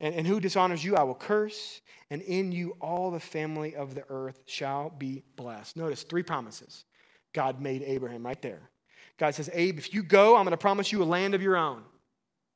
and, 0.00 0.14
and 0.14 0.26
who 0.26 0.40
dishonors 0.40 0.84
you, 0.84 0.96
I 0.96 1.02
will 1.02 1.14
curse, 1.14 1.80
and 2.10 2.22
in 2.22 2.52
you 2.52 2.76
all 2.80 3.10
the 3.10 3.20
family 3.20 3.74
of 3.74 3.94
the 3.94 4.04
earth 4.08 4.40
shall 4.46 4.90
be 4.90 5.22
blessed. 5.36 5.76
Notice 5.76 6.02
three 6.02 6.22
promises 6.22 6.84
God 7.32 7.60
made 7.60 7.82
Abraham 7.82 8.24
right 8.24 8.40
there. 8.40 8.70
God 9.18 9.34
says, 9.34 9.50
Abe, 9.52 9.78
if 9.78 9.92
you 9.92 10.02
go, 10.02 10.36
I'm 10.36 10.44
going 10.44 10.52
to 10.52 10.56
promise 10.56 10.92
you 10.92 11.02
a 11.02 11.04
land 11.04 11.34
of 11.34 11.42
your 11.42 11.56
own. 11.56 11.82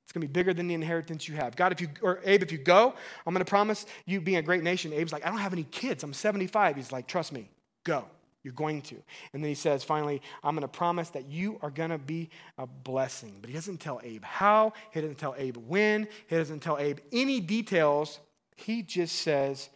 It's 0.04 0.12
going 0.12 0.22
to 0.22 0.28
be 0.28 0.32
bigger 0.32 0.52
than 0.52 0.68
the 0.68 0.74
inheritance 0.74 1.28
you 1.28 1.36
have. 1.36 1.56
God, 1.56 1.72
if 1.72 1.80
you, 1.80 1.88
or 2.02 2.20
Abe, 2.24 2.42
if 2.42 2.52
you 2.52 2.58
go, 2.58 2.94
I'm 3.26 3.32
going 3.32 3.44
to 3.44 3.48
promise 3.48 3.86
you 4.04 4.20
being 4.20 4.38
a 4.38 4.42
great 4.42 4.62
nation. 4.62 4.92
Abe's 4.92 5.12
like, 5.12 5.24
I 5.24 5.28
don't 5.28 5.38
have 5.38 5.52
any 5.52 5.64
kids. 5.64 6.02
I'm 6.02 6.12
75. 6.12 6.76
He's 6.76 6.92
like, 6.92 7.06
trust 7.06 7.32
me, 7.32 7.48
go. 7.84 8.04
You're 8.42 8.54
going 8.54 8.82
to. 8.82 8.96
And 9.32 9.42
then 9.42 9.48
he 9.48 9.54
says, 9.54 9.84
finally, 9.84 10.20
I'm 10.42 10.56
going 10.56 10.62
to 10.62 10.68
promise 10.68 11.10
that 11.10 11.26
you 11.26 11.58
are 11.62 11.70
going 11.70 11.90
to 11.90 11.98
be 11.98 12.28
a 12.58 12.66
blessing. 12.66 13.36
But 13.40 13.50
he 13.50 13.54
doesn't 13.54 13.78
tell 13.78 14.00
Abe 14.02 14.24
how, 14.24 14.72
he 14.90 15.00
doesn't 15.00 15.18
tell 15.18 15.34
Abe 15.38 15.56
when, 15.56 16.08
he 16.26 16.36
doesn't 16.36 16.60
tell 16.60 16.78
Abe 16.78 16.98
any 17.12 17.38
details. 17.38 18.18
He 18.56 18.82
just 18.82 19.16
says, 19.20 19.70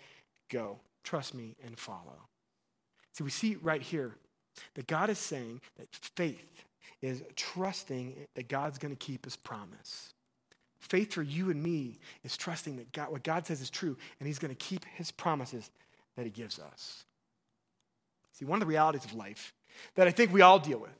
go, 0.50 0.80
trust 1.04 1.32
me, 1.34 1.54
and 1.64 1.78
follow. 1.78 2.26
See, 3.12 3.22
we 3.22 3.30
see 3.30 3.56
right 3.62 3.80
here 3.80 4.16
that 4.74 4.88
God 4.88 5.10
is 5.10 5.18
saying 5.18 5.60
that 5.78 5.86
faith 6.16 6.64
is 7.00 7.22
trusting 7.36 8.16
that 8.34 8.48
God's 8.48 8.78
going 8.78 8.94
to 8.94 8.98
keep 8.98 9.24
his 9.24 9.36
promise. 9.36 10.12
Faith 10.78 11.12
for 11.12 11.22
you 11.22 11.50
and 11.50 11.62
me 11.62 11.98
is 12.22 12.36
trusting 12.36 12.76
that 12.76 12.92
God, 12.92 13.10
what 13.10 13.22
God 13.24 13.46
says 13.46 13.60
is 13.60 13.70
true, 13.70 13.96
and 14.18 14.26
he's 14.26 14.38
going 14.38 14.54
to 14.54 14.64
keep 14.64 14.84
his 14.94 15.10
promises 15.10 15.70
that 16.16 16.24
he 16.24 16.30
gives 16.30 16.58
us. 16.58 17.04
See, 18.32 18.44
one 18.44 18.56
of 18.56 18.60
the 18.60 18.66
realities 18.66 19.04
of 19.04 19.14
life 19.14 19.54
that 19.94 20.06
I 20.06 20.10
think 20.10 20.32
we 20.32 20.42
all 20.42 20.58
deal 20.58 20.78
with, 20.78 20.96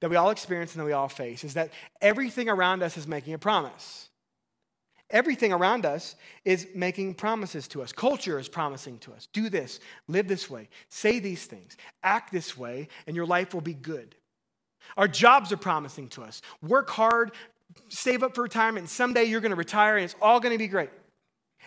that 0.00 0.10
we 0.10 0.16
all 0.16 0.30
experience 0.30 0.72
and 0.72 0.80
that 0.80 0.86
we 0.86 0.92
all 0.92 1.08
face, 1.08 1.44
is 1.44 1.54
that 1.54 1.70
everything 2.00 2.48
around 2.48 2.82
us 2.82 2.96
is 2.96 3.06
making 3.06 3.34
a 3.34 3.38
promise. 3.38 4.08
Everything 5.10 5.52
around 5.52 5.84
us 5.84 6.16
is 6.44 6.66
making 6.74 7.14
promises 7.14 7.68
to 7.68 7.82
us. 7.82 7.92
Culture 7.92 8.38
is 8.38 8.48
promising 8.48 8.98
to 9.00 9.12
us 9.12 9.28
do 9.32 9.48
this, 9.50 9.78
live 10.08 10.26
this 10.26 10.48
way, 10.48 10.68
say 10.88 11.18
these 11.18 11.44
things, 11.44 11.76
act 12.02 12.32
this 12.32 12.56
way, 12.56 12.88
and 13.06 13.14
your 13.14 13.26
life 13.26 13.52
will 13.52 13.60
be 13.60 13.74
good. 13.74 14.16
Our 14.96 15.08
jobs 15.08 15.52
are 15.52 15.58
promising 15.58 16.08
to 16.10 16.22
us 16.22 16.42
work 16.62 16.90
hard, 16.90 17.32
save 17.88 18.22
up 18.22 18.34
for 18.34 18.42
retirement, 18.42 18.84
and 18.84 18.90
someday 18.90 19.24
you're 19.24 19.40
going 19.40 19.50
to 19.50 19.56
retire 19.56 19.96
and 19.96 20.04
it's 20.04 20.16
all 20.20 20.40
going 20.40 20.52
to 20.52 20.58
be 20.58 20.68
great. 20.68 20.90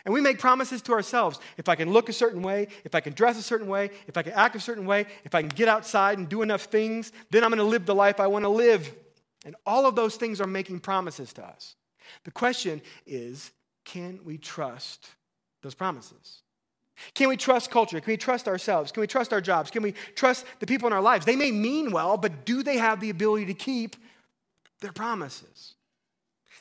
And 0.03 0.13
we 0.13 0.21
make 0.21 0.39
promises 0.39 0.81
to 0.83 0.93
ourselves. 0.93 1.39
If 1.57 1.67
I 1.67 1.75
can 1.75 1.91
look 1.91 2.09
a 2.09 2.13
certain 2.13 2.43
way, 2.43 2.67
if 2.83 2.93
I 2.93 2.99
can 2.99 3.13
dress 3.13 3.39
a 3.39 3.41
certain 3.41 3.67
way, 3.67 3.89
if 4.07 4.17
I 4.17 4.21
can 4.21 4.33
act 4.33 4.55
a 4.55 4.59
certain 4.59 4.85
way, 4.85 5.07
if 5.23 5.33
I 5.33 5.41
can 5.41 5.49
get 5.49 5.67
outside 5.67 6.19
and 6.19 6.29
do 6.29 6.41
enough 6.43 6.63
things, 6.63 7.11
then 7.31 7.43
I'm 7.43 7.49
going 7.49 7.57
to 7.57 7.63
live 7.63 7.85
the 7.85 7.95
life 7.95 8.19
I 8.19 8.27
want 8.27 8.43
to 8.43 8.49
live. 8.49 8.93
And 9.45 9.55
all 9.65 9.85
of 9.85 9.95
those 9.95 10.15
things 10.15 10.39
are 10.41 10.47
making 10.47 10.81
promises 10.81 11.33
to 11.33 11.45
us. 11.45 11.75
The 12.23 12.31
question 12.31 12.81
is 13.05 13.51
can 13.83 14.19
we 14.23 14.37
trust 14.37 15.07
those 15.61 15.75
promises? 15.75 16.41
Can 17.13 17.29
we 17.29 17.37
trust 17.37 17.71
culture? 17.71 17.99
Can 17.99 18.13
we 18.13 18.17
trust 18.17 18.47
ourselves? 18.47 18.91
Can 18.91 19.01
we 19.01 19.07
trust 19.07 19.33
our 19.33 19.41
jobs? 19.41 19.69
Can 19.69 19.83
we 19.83 19.93
trust 20.15 20.45
the 20.59 20.65
people 20.65 20.87
in 20.87 20.93
our 20.93 21.01
lives? 21.01 21.25
They 21.25 21.35
may 21.35 21.51
mean 21.51 21.91
well, 21.91 22.17
but 22.17 22.45
do 22.45 22.63
they 22.63 22.77
have 22.77 22.99
the 22.99 23.09
ability 23.09 23.47
to 23.47 23.53
keep 23.53 23.95
their 24.79 24.93
promises? 24.93 25.74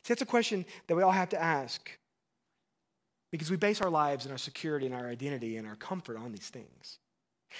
See, 0.04 0.12
that's 0.12 0.22
a 0.22 0.26
question 0.26 0.66
that 0.86 0.94
we 0.94 1.02
all 1.02 1.10
have 1.10 1.30
to 1.30 1.42
ask 1.42 1.90
because 3.32 3.50
we 3.50 3.56
base 3.56 3.80
our 3.80 3.90
lives 3.90 4.26
and 4.26 4.32
our 4.32 4.38
security 4.38 4.86
and 4.86 4.94
our 4.94 5.08
identity 5.08 5.56
and 5.56 5.66
our 5.66 5.76
comfort 5.76 6.16
on 6.16 6.30
these 6.30 6.48
things. 6.48 6.98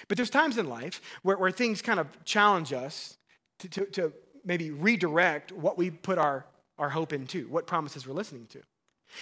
But 0.09 0.19
there's 0.19 0.31
times 0.31 0.59
in 0.59 0.69
life 0.69 1.01
where, 1.23 1.39
where 1.39 1.51
things 1.51 1.81
kind 1.81 1.99
of 1.99 2.07
challenge 2.25 2.73
us 2.73 3.17
to, 3.61 3.69
to, 3.69 3.87
to 3.87 4.13
maybe 4.45 4.71
redirect 4.71 5.53
what 5.53 5.79
we 5.79 5.91
put 5.91 6.19
our, 6.19 6.45
our 6.79 6.91
hope 6.91 7.13
into, 7.13 7.49
what 7.49 7.67
promises 7.67 8.07
we're 8.07 8.15
listening 8.15 8.47
to. 8.51 8.61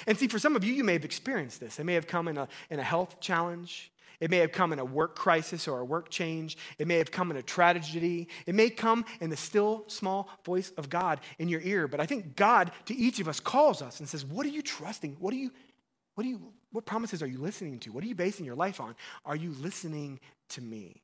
And 0.07 0.19
see, 0.19 0.27
for 0.27 0.39
some 0.39 0.57
of 0.57 0.65
you, 0.65 0.73
you 0.73 0.85
may 0.85 0.95
have 0.95 1.05
experienced 1.05 1.61
this. 1.61 1.79
It 1.79 1.85
may 1.85 1.95
have 1.95 2.07
come 2.07 2.27
in 2.27 2.39
a, 2.39 2.49
in 2.71 2.81
a 2.81 2.85
health 2.85 3.21
challenge. 3.21 3.93
It 4.23 4.31
may 4.31 4.39
have 4.39 4.53
come 4.53 4.73
in 4.73 4.79
a 4.79 4.85
work 4.85 5.17
crisis 5.17 5.67
or 5.67 5.81
a 5.81 5.85
work 5.85 6.09
change. 6.09 6.57
It 6.79 6.87
may 6.87 6.97
have 6.99 7.11
come 7.11 7.33
in 7.33 7.37
a 7.37 7.43
tragedy. 7.43 8.29
It 8.47 8.55
may 8.55 8.71
come 8.71 9.05
in 9.21 9.31
the 9.31 9.37
still 9.37 9.85
small 9.89 10.31
voice 10.45 10.71
of 10.77 10.89
God 10.89 11.21
in 11.41 11.49
your 11.49 11.61
ear. 11.63 11.89
But 11.89 11.99
I 11.99 12.07
think 12.07 12.37
God 12.37 12.71
to 12.87 12.95
each 12.95 13.19
of 13.19 13.27
us 13.27 13.41
calls 13.41 13.83
us 13.83 13.99
and 13.99 14.09
says, 14.09 14.25
What 14.25 14.47
are 14.47 14.51
you 14.51 14.63
trusting? 14.63 15.17
What 15.19 15.35
are 15.35 15.39
you 15.39 15.51
what, 16.15 16.25
do 16.25 16.29
you, 16.29 16.53
what 16.71 16.85
promises 16.85 17.23
are 17.23 17.27
you 17.27 17.39
listening 17.39 17.79
to? 17.81 17.91
What 17.91 18.05
are 18.05 18.07
you 18.07 18.15
basing 18.15 18.45
your 18.45 18.55
life 18.55 18.81
on? 18.81 18.95
Are 19.25 19.35
you 19.37 19.55
listening 19.61 20.21
to 20.51 20.61
me? 20.61 21.03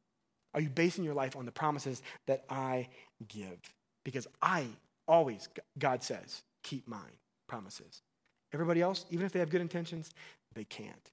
Are 0.54 0.60
you 0.60 0.68
basing 0.68 1.02
your 1.02 1.14
life 1.14 1.34
on 1.34 1.44
the 1.44 1.50
promises 1.50 2.02
that 2.26 2.44
I 2.48 2.88
give? 3.26 3.58
Because 4.04 4.26
I 4.42 4.66
always, 5.06 5.48
God 5.78 6.02
says, 6.02 6.42
keep 6.62 6.86
mine 6.86 7.00
promises. 7.48 8.02
Everybody 8.52 8.80
else, 8.80 9.06
even 9.10 9.26
if 9.26 9.32
they 9.32 9.40
have 9.40 9.50
good 9.50 9.60
intentions, 9.60 10.10
they 10.54 10.64
can't. 10.64 11.10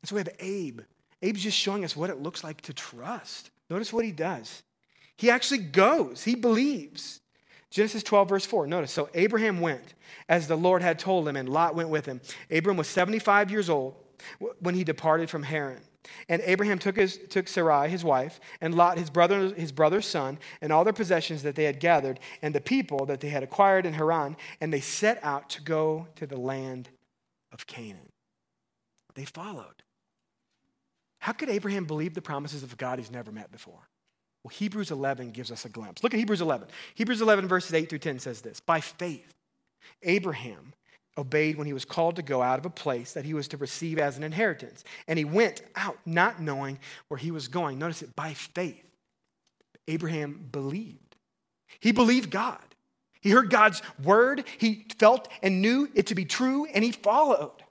And 0.00 0.08
so 0.08 0.14
we 0.14 0.20
have 0.20 0.30
Abe. 0.38 0.80
Abe's 1.22 1.42
just 1.42 1.58
showing 1.58 1.84
us 1.84 1.96
what 1.96 2.10
it 2.10 2.22
looks 2.22 2.42
like 2.42 2.60
to 2.62 2.72
trust. 2.72 3.50
Notice 3.68 3.92
what 3.92 4.04
he 4.04 4.12
does. 4.12 4.62
He 5.16 5.30
actually 5.30 5.58
goes, 5.58 6.24
he 6.24 6.34
believes. 6.34 7.20
Genesis 7.70 8.02
12, 8.02 8.28
verse 8.28 8.46
4. 8.46 8.66
Notice, 8.66 8.90
so 8.90 9.08
Abraham 9.14 9.60
went 9.60 9.94
as 10.28 10.48
the 10.48 10.56
Lord 10.56 10.82
had 10.82 10.98
told 10.98 11.28
him, 11.28 11.36
and 11.36 11.48
Lot 11.48 11.74
went 11.74 11.88
with 11.88 12.06
him. 12.06 12.20
Abram 12.50 12.76
was 12.76 12.88
75 12.88 13.50
years 13.50 13.70
old 13.70 13.94
when 14.58 14.74
he 14.74 14.82
departed 14.82 15.30
from 15.30 15.44
Haran. 15.44 15.80
And 16.28 16.42
Abraham 16.44 16.78
took, 16.78 16.96
his, 16.96 17.18
took 17.28 17.46
Sarai, 17.46 17.88
his 17.88 18.02
wife, 18.02 18.40
and 18.60 18.74
Lot, 18.74 18.98
his, 18.98 19.10
brother, 19.10 19.54
his 19.54 19.70
brother's 19.70 20.06
son, 20.06 20.38
and 20.60 20.72
all 20.72 20.82
their 20.82 20.92
possessions 20.92 21.42
that 21.42 21.54
they 21.54 21.64
had 21.64 21.78
gathered, 21.78 22.18
and 22.42 22.54
the 22.54 22.60
people 22.60 23.06
that 23.06 23.20
they 23.20 23.28
had 23.28 23.42
acquired 23.42 23.86
in 23.86 23.92
Haran, 23.92 24.36
and 24.60 24.72
they 24.72 24.80
set 24.80 25.22
out 25.22 25.50
to 25.50 25.62
go 25.62 26.08
to 26.16 26.26
the 26.26 26.40
land 26.40 26.88
of 27.52 27.66
Canaan. 27.66 28.10
They 29.14 29.26
followed. 29.26 29.82
How 31.20 31.32
could 31.32 31.50
Abraham 31.50 31.84
believe 31.84 32.14
the 32.14 32.22
promises 32.22 32.62
of 32.62 32.72
a 32.72 32.76
God 32.76 32.98
he's 32.98 33.10
never 33.10 33.30
met 33.30 33.52
before? 33.52 33.88
Well, 34.42 34.50
Hebrews 34.50 34.90
11 34.90 35.32
gives 35.32 35.52
us 35.52 35.66
a 35.66 35.68
glimpse. 35.68 36.02
Look 36.02 36.14
at 36.14 36.18
Hebrews 36.18 36.40
11. 36.40 36.68
Hebrews 36.94 37.20
11, 37.20 37.46
verses 37.46 37.74
8 37.74 37.88
through 37.88 37.98
10 37.98 38.18
says 38.18 38.40
this 38.40 38.58
By 38.58 38.80
faith, 38.80 39.34
Abraham 40.02 40.72
obeyed 41.18 41.56
when 41.56 41.66
he 41.66 41.74
was 41.74 41.84
called 41.84 42.16
to 42.16 42.22
go 42.22 42.40
out 42.40 42.58
of 42.58 42.64
a 42.64 42.70
place 42.70 43.12
that 43.12 43.26
he 43.26 43.34
was 43.34 43.48
to 43.48 43.58
receive 43.58 43.98
as 43.98 44.16
an 44.16 44.24
inheritance. 44.24 44.82
And 45.06 45.18
he 45.18 45.24
went 45.24 45.60
out 45.76 45.98
not 46.06 46.40
knowing 46.40 46.78
where 47.08 47.18
he 47.18 47.30
was 47.30 47.48
going. 47.48 47.78
Notice 47.78 48.00
it 48.00 48.16
by 48.16 48.32
faith. 48.32 48.84
Abraham 49.88 50.48
believed. 50.50 51.16
He 51.80 51.92
believed 51.92 52.30
God. 52.30 52.58
He 53.20 53.30
heard 53.30 53.50
God's 53.50 53.82
word, 54.02 54.44
he 54.56 54.86
felt 54.98 55.28
and 55.42 55.60
knew 55.60 55.90
it 55.94 56.06
to 56.06 56.14
be 56.14 56.24
true, 56.24 56.64
and 56.64 56.82
he 56.82 56.92
followed. 56.92 57.62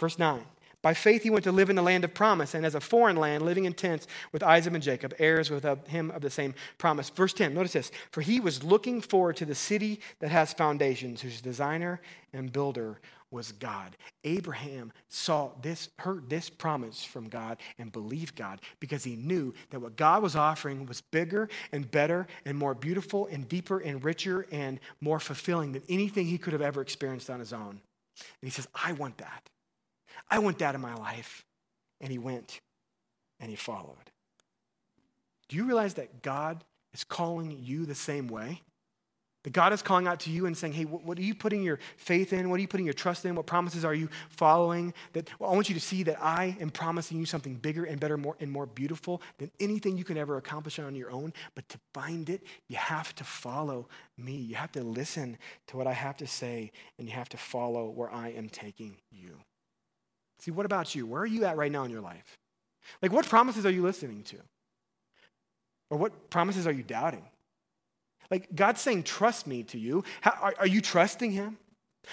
Verse 0.00 0.18
9 0.18 0.42
by 0.80 0.94
faith, 0.94 1.22
he 1.24 1.30
went 1.30 1.44
to 1.44 1.52
live 1.52 1.70
in 1.70 1.76
the 1.76 1.82
land 1.82 2.04
of 2.04 2.14
promise, 2.14 2.54
and 2.54 2.64
as 2.64 2.74
a 2.74 2.80
foreign 2.80 3.16
land, 3.16 3.44
living 3.44 3.64
in 3.64 3.72
tents 3.72 4.06
with 4.30 4.42
Isaac 4.44 4.74
and 4.74 4.82
Jacob, 4.82 5.12
heirs 5.18 5.50
with 5.50 5.64
him 5.88 6.10
of 6.12 6.22
the 6.22 6.30
same 6.30 6.54
promise. 6.78 7.10
Verse 7.10 7.32
10, 7.32 7.52
notice 7.52 7.72
this. 7.72 7.90
For 8.12 8.20
he 8.20 8.38
was 8.38 8.62
looking 8.62 9.00
forward 9.00 9.36
to 9.36 9.44
the 9.44 9.56
city 9.56 10.00
that 10.20 10.30
has 10.30 10.52
foundations, 10.52 11.20
whose 11.20 11.40
designer 11.40 12.00
and 12.32 12.52
builder 12.52 13.00
was 13.30 13.52
God. 13.52 13.96
Abraham 14.24 14.92
saw 15.08 15.50
this, 15.60 15.90
heard 15.98 16.30
this 16.30 16.48
promise 16.48 17.04
from 17.04 17.28
God 17.28 17.58
and 17.78 17.92
believed 17.92 18.36
God 18.36 18.60
because 18.80 19.04
he 19.04 19.16
knew 19.16 19.52
that 19.70 19.80
what 19.80 19.96
God 19.96 20.22
was 20.22 20.34
offering 20.34 20.86
was 20.86 21.02
bigger 21.02 21.48
and 21.72 21.90
better 21.90 22.26
and 22.46 22.56
more 22.56 22.74
beautiful 22.74 23.26
and 23.26 23.46
deeper 23.48 23.80
and 23.80 24.02
richer 24.02 24.46
and 24.50 24.80
more 25.00 25.20
fulfilling 25.20 25.72
than 25.72 25.82
anything 25.88 26.26
he 26.26 26.38
could 26.38 26.54
have 26.54 26.62
ever 26.62 26.80
experienced 26.80 27.28
on 27.28 27.40
his 27.40 27.52
own. 27.52 27.80
And 28.18 28.42
he 28.42 28.50
says, 28.50 28.66
I 28.74 28.92
want 28.92 29.18
that. 29.18 29.50
I 30.30 30.38
want 30.38 30.58
that 30.58 30.74
in 30.74 30.80
my 30.80 30.94
life. 30.94 31.44
And 32.00 32.10
he 32.10 32.18
went 32.18 32.60
and 33.40 33.50
he 33.50 33.56
followed. 33.56 33.96
Do 35.48 35.56
you 35.56 35.64
realize 35.64 35.94
that 35.94 36.22
God 36.22 36.64
is 36.92 37.04
calling 37.04 37.58
you 37.62 37.86
the 37.86 37.94
same 37.94 38.28
way? 38.28 38.62
That 39.44 39.52
God 39.52 39.72
is 39.72 39.82
calling 39.82 40.08
out 40.08 40.20
to 40.20 40.30
you 40.30 40.46
and 40.46 40.56
saying, 40.56 40.72
Hey, 40.72 40.84
what 40.84 41.16
are 41.16 41.22
you 41.22 41.34
putting 41.34 41.62
your 41.62 41.78
faith 41.96 42.32
in? 42.32 42.50
What 42.50 42.56
are 42.56 42.60
you 42.60 42.68
putting 42.68 42.84
your 42.84 42.92
trust 42.92 43.24
in? 43.24 43.36
What 43.36 43.46
promises 43.46 43.84
are 43.84 43.94
you 43.94 44.08
following? 44.30 44.92
That 45.12 45.30
well, 45.38 45.50
I 45.50 45.54
want 45.54 45.68
you 45.68 45.74
to 45.76 45.80
see 45.80 46.02
that 46.02 46.20
I 46.20 46.56
am 46.60 46.70
promising 46.70 47.18
you 47.18 47.24
something 47.24 47.54
bigger 47.54 47.84
and 47.84 48.00
better 48.00 48.16
more, 48.16 48.36
and 48.40 48.50
more 48.50 48.66
beautiful 48.66 49.22
than 49.38 49.50
anything 49.60 49.96
you 49.96 50.04
can 50.04 50.18
ever 50.18 50.36
accomplish 50.36 50.78
on 50.80 50.96
your 50.96 51.10
own. 51.12 51.32
But 51.54 51.68
to 51.68 51.78
find 51.94 52.28
it, 52.28 52.42
you 52.68 52.76
have 52.76 53.14
to 53.14 53.24
follow 53.24 53.88
me. 54.16 54.34
You 54.34 54.56
have 54.56 54.72
to 54.72 54.82
listen 54.82 55.38
to 55.68 55.76
what 55.76 55.86
I 55.86 55.92
have 55.92 56.16
to 56.16 56.26
say, 56.26 56.72
and 56.98 57.06
you 57.08 57.14
have 57.14 57.28
to 57.30 57.36
follow 57.36 57.88
where 57.88 58.12
I 58.12 58.30
am 58.30 58.48
taking 58.48 58.96
you. 59.12 59.38
See, 60.40 60.50
what 60.50 60.66
about 60.66 60.94
you? 60.94 61.06
Where 61.06 61.22
are 61.22 61.26
you 61.26 61.44
at 61.44 61.56
right 61.56 61.72
now 61.72 61.84
in 61.84 61.90
your 61.90 62.00
life? 62.00 62.38
Like, 63.02 63.12
what 63.12 63.26
promises 63.26 63.66
are 63.66 63.70
you 63.70 63.82
listening 63.82 64.22
to? 64.24 64.36
Or 65.90 65.98
what 65.98 66.30
promises 66.30 66.66
are 66.66 66.72
you 66.72 66.82
doubting? 66.82 67.24
Like 68.30 68.54
God's 68.54 68.80
saying, 68.80 69.04
trust 69.04 69.46
me 69.46 69.62
to 69.64 69.78
you. 69.78 70.04
How, 70.20 70.36
are, 70.40 70.54
are, 70.60 70.66
you 70.66 70.80
trusting 70.80 71.30
him? 71.30 71.56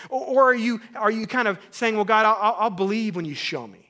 Or, 0.09 0.25
or, 0.25 0.43
are, 0.51 0.55
you, 0.55 0.81
are 0.95 1.11
you 1.11 1.27
kind 1.27 1.47
of 1.47 1.59
saying, 1.71 1.95
well, 1.95 2.05
God, 2.05 2.25
I'll, 2.25 2.55
I'll 2.57 2.69
believe 2.69 3.15
when 3.15 3.25
you 3.25 3.35
show 3.35 3.67
me? 3.67 3.84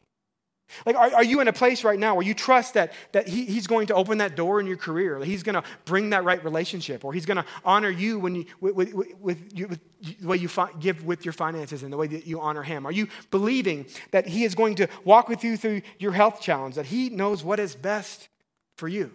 Like, 0.86 0.96
are, 0.96 1.16
are, 1.16 1.24
you 1.24 1.42
in 1.42 1.48
a 1.48 1.54
place 1.54 1.84
right 1.84 2.00
now 2.00 2.16
where 2.16 2.26
you 2.26 2.34
trust 2.34 2.74
that, 2.74 2.94
that 3.12 3.28
he, 3.28 3.46
He's 3.46 3.68
going 3.68 3.88
to 3.88 3.94
open 3.94 4.18
that 4.18 4.36
door 4.36 4.60
in 4.60 4.66
your 4.66 4.78
career? 4.78 5.20
He's 5.24 5.44
going 5.44 5.56
to 5.56 5.64
bring 5.86 6.10
that 6.10 6.24
right 6.24 6.44
relationship, 6.44 7.06
or 7.06 7.14
He's 7.14 7.26
going 7.26 7.38
to 7.38 7.46
honor 7.64 7.90
you 7.90 8.20
when 8.20 8.36
you, 8.36 8.46
with, 8.60 8.94
with, 8.94 9.14
with, 9.20 9.58
you, 9.58 9.68
with 9.68 9.80
the 10.20 10.28
way 10.28 10.38
you 10.38 10.48
fi- 10.48 10.72
give 10.80 11.06
with 11.06 11.24
your 11.24 11.34
finances 11.34 11.84
and 11.84 11.94
the 11.94 11.98
way 11.98 12.08
that 12.08 12.26
you 12.26 12.42
honor 12.42 12.64
Him? 12.64 12.86
Are 12.86 12.92
you 12.92 13.08
believing 13.32 13.86
that 14.12 14.28
He 14.28 14.44
is 14.44 14.56
going 14.56 14.76
to 14.76 14.88
walk 15.04 15.30
with 15.30 15.44
you 15.44 15.56
through 15.56 15.82
your 16.00 16.14
health 16.14 16.42
challenge, 16.42 16.76
that 16.76 16.88
He 16.88 17.10
knows 17.10 17.44
what 17.44 17.60
is 17.60 17.76
best 17.76 18.28
for 18.76 18.88
you? 18.88 19.12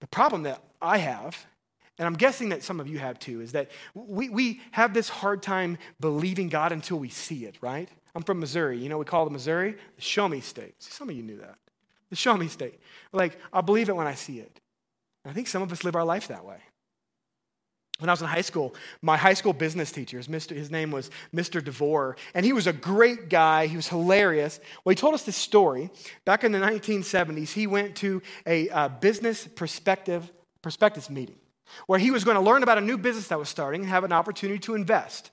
The 0.00 0.06
problem 0.06 0.44
that 0.44 0.62
I 0.80 0.98
have, 0.98 1.46
and 2.00 2.06
I'm 2.06 2.14
guessing 2.14 2.48
that 2.48 2.62
some 2.62 2.80
of 2.80 2.88
you 2.88 2.98
have 2.98 3.18
too, 3.18 3.42
is 3.42 3.52
that 3.52 3.70
we, 3.94 4.30
we 4.30 4.62
have 4.70 4.94
this 4.94 5.10
hard 5.10 5.42
time 5.42 5.76
believing 6.00 6.48
God 6.48 6.72
until 6.72 6.98
we 6.98 7.10
see 7.10 7.44
it, 7.44 7.56
right? 7.60 7.90
I'm 8.14 8.22
from 8.22 8.40
Missouri. 8.40 8.78
You 8.78 8.88
know, 8.88 8.96
we 8.96 9.04
call 9.04 9.26
the 9.26 9.30
Missouri 9.30 9.76
the 9.96 10.00
show 10.00 10.26
me 10.26 10.40
state. 10.40 10.82
Some 10.82 11.10
of 11.10 11.14
you 11.14 11.22
knew 11.22 11.36
that. 11.36 11.56
The 12.08 12.16
show 12.16 12.34
me 12.38 12.48
state. 12.48 12.80
Like, 13.12 13.38
I'll 13.52 13.60
believe 13.60 13.90
it 13.90 13.96
when 13.96 14.06
I 14.06 14.14
see 14.14 14.38
it. 14.38 14.60
And 15.24 15.30
I 15.30 15.34
think 15.34 15.46
some 15.46 15.60
of 15.60 15.70
us 15.72 15.84
live 15.84 15.94
our 15.94 16.06
life 16.06 16.28
that 16.28 16.42
way. 16.42 16.56
When 17.98 18.08
I 18.08 18.14
was 18.14 18.22
in 18.22 18.28
high 18.28 18.40
school, 18.40 18.74
my 19.02 19.18
high 19.18 19.34
school 19.34 19.52
business 19.52 19.92
teacher, 19.92 20.16
his 20.16 20.70
name 20.70 20.90
was 20.90 21.10
Mr. 21.36 21.62
DeVore, 21.62 22.16
and 22.32 22.46
he 22.46 22.54
was 22.54 22.66
a 22.66 22.72
great 22.72 23.28
guy. 23.28 23.66
He 23.66 23.76
was 23.76 23.88
hilarious. 23.88 24.58
Well, 24.86 24.92
he 24.92 24.96
told 24.96 25.12
us 25.12 25.24
this 25.24 25.36
story. 25.36 25.90
Back 26.24 26.44
in 26.44 26.52
the 26.52 26.60
1970s, 26.60 27.52
he 27.52 27.66
went 27.66 27.96
to 27.96 28.22
a 28.46 28.70
uh, 28.70 28.88
business 28.88 29.46
perspective 29.46 30.32
prospectus 30.62 31.10
meeting 31.10 31.36
where 31.86 31.98
he 31.98 32.10
was 32.10 32.24
going 32.24 32.36
to 32.36 32.40
learn 32.40 32.62
about 32.62 32.78
a 32.78 32.82
new 32.82 32.98
business 32.98 33.28
that 33.28 33.38
was 33.38 33.48
starting 33.48 33.82
and 33.82 33.90
have 33.90 34.04
an 34.04 34.12
opportunity 34.12 34.58
to 34.60 34.74
invest. 34.74 35.30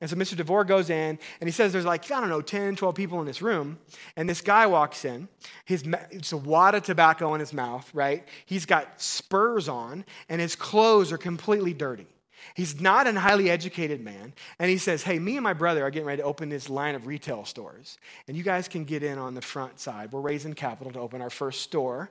And 0.00 0.08
so 0.08 0.16
Mr. 0.16 0.34
DeVore 0.34 0.64
goes 0.64 0.88
in 0.88 1.18
and 1.40 1.48
he 1.48 1.50
says 1.50 1.72
there's 1.72 1.84
like, 1.84 2.10
I 2.10 2.20
don't 2.20 2.30
know, 2.30 2.40
10, 2.40 2.76
12 2.76 2.94
people 2.94 3.20
in 3.20 3.26
this 3.26 3.42
room. 3.42 3.78
And 4.16 4.28
this 4.28 4.40
guy 4.40 4.66
walks 4.66 5.04
in. 5.04 5.28
His, 5.66 5.84
it's 6.10 6.32
a 6.32 6.38
wad 6.38 6.74
of 6.74 6.84
tobacco 6.84 7.34
in 7.34 7.40
his 7.40 7.52
mouth, 7.52 7.88
right? 7.92 8.26
He's 8.46 8.64
got 8.64 9.00
spurs 9.00 9.68
on 9.68 10.06
and 10.28 10.40
his 10.40 10.56
clothes 10.56 11.12
are 11.12 11.18
completely 11.18 11.74
dirty. 11.74 12.06
He's 12.54 12.80
not 12.80 13.06
a 13.06 13.20
highly 13.20 13.50
educated 13.50 14.02
man. 14.02 14.32
And 14.58 14.70
he 14.70 14.78
says, 14.78 15.02
Hey, 15.02 15.18
me 15.18 15.36
and 15.36 15.44
my 15.44 15.52
brother 15.52 15.84
are 15.84 15.90
getting 15.90 16.06
ready 16.06 16.22
to 16.22 16.26
open 16.26 16.48
this 16.48 16.70
line 16.70 16.94
of 16.94 17.06
retail 17.06 17.44
stores. 17.44 17.98
And 18.26 18.36
you 18.36 18.42
guys 18.42 18.68
can 18.68 18.84
get 18.84 19.02
in 19.02 19.18
on 19.18 19.34
the 19.34 19.42
front 19.42 19.78
side. 19.78 20.12
We're 20.12 20.20
raising 20.20 20.54
capital 20.54 20.92
to 20.94 21.00
open 21.00 21.20
our 21.20 21.30
first 21.30 21.60
store 21.60 22.10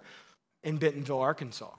in 0.63 0.77
Bentonville, 0.77 1.19
Arkansas. 1.19 1.71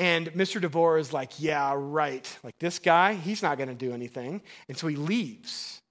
And 0.00 0.32
Mr. 0.32 0.62
DeVore 0.62 0.96
is 0.96 1.12
like, 1.12 1.32
yeah, 1.38 1.74
right. 1.76 2.38
Like 2.42 2.58
this 2.58 2.78
guy, 2.78 3.12
he's 3.12 3.42
not 3.42 3.58
going 3.58 3.68
to 3.68 3.74
do 3.74 3.92
anything. 3.92 4.40
And 4.66 4.76
so 4.76 4.86
he 4.86 4.96
leaves. 4.96 5.82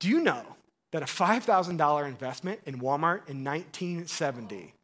Do 0.00 0.08
you 0.08 0.18
know 0.24 0.42
that 0.90 1.02
a 1.02 1.06
$5,000 1.06 2.08
investment 2.08 2.60
in 2.66 2.80
Walmart 2.80 3.28
in 3.28 3.44
1970 3.44 4.74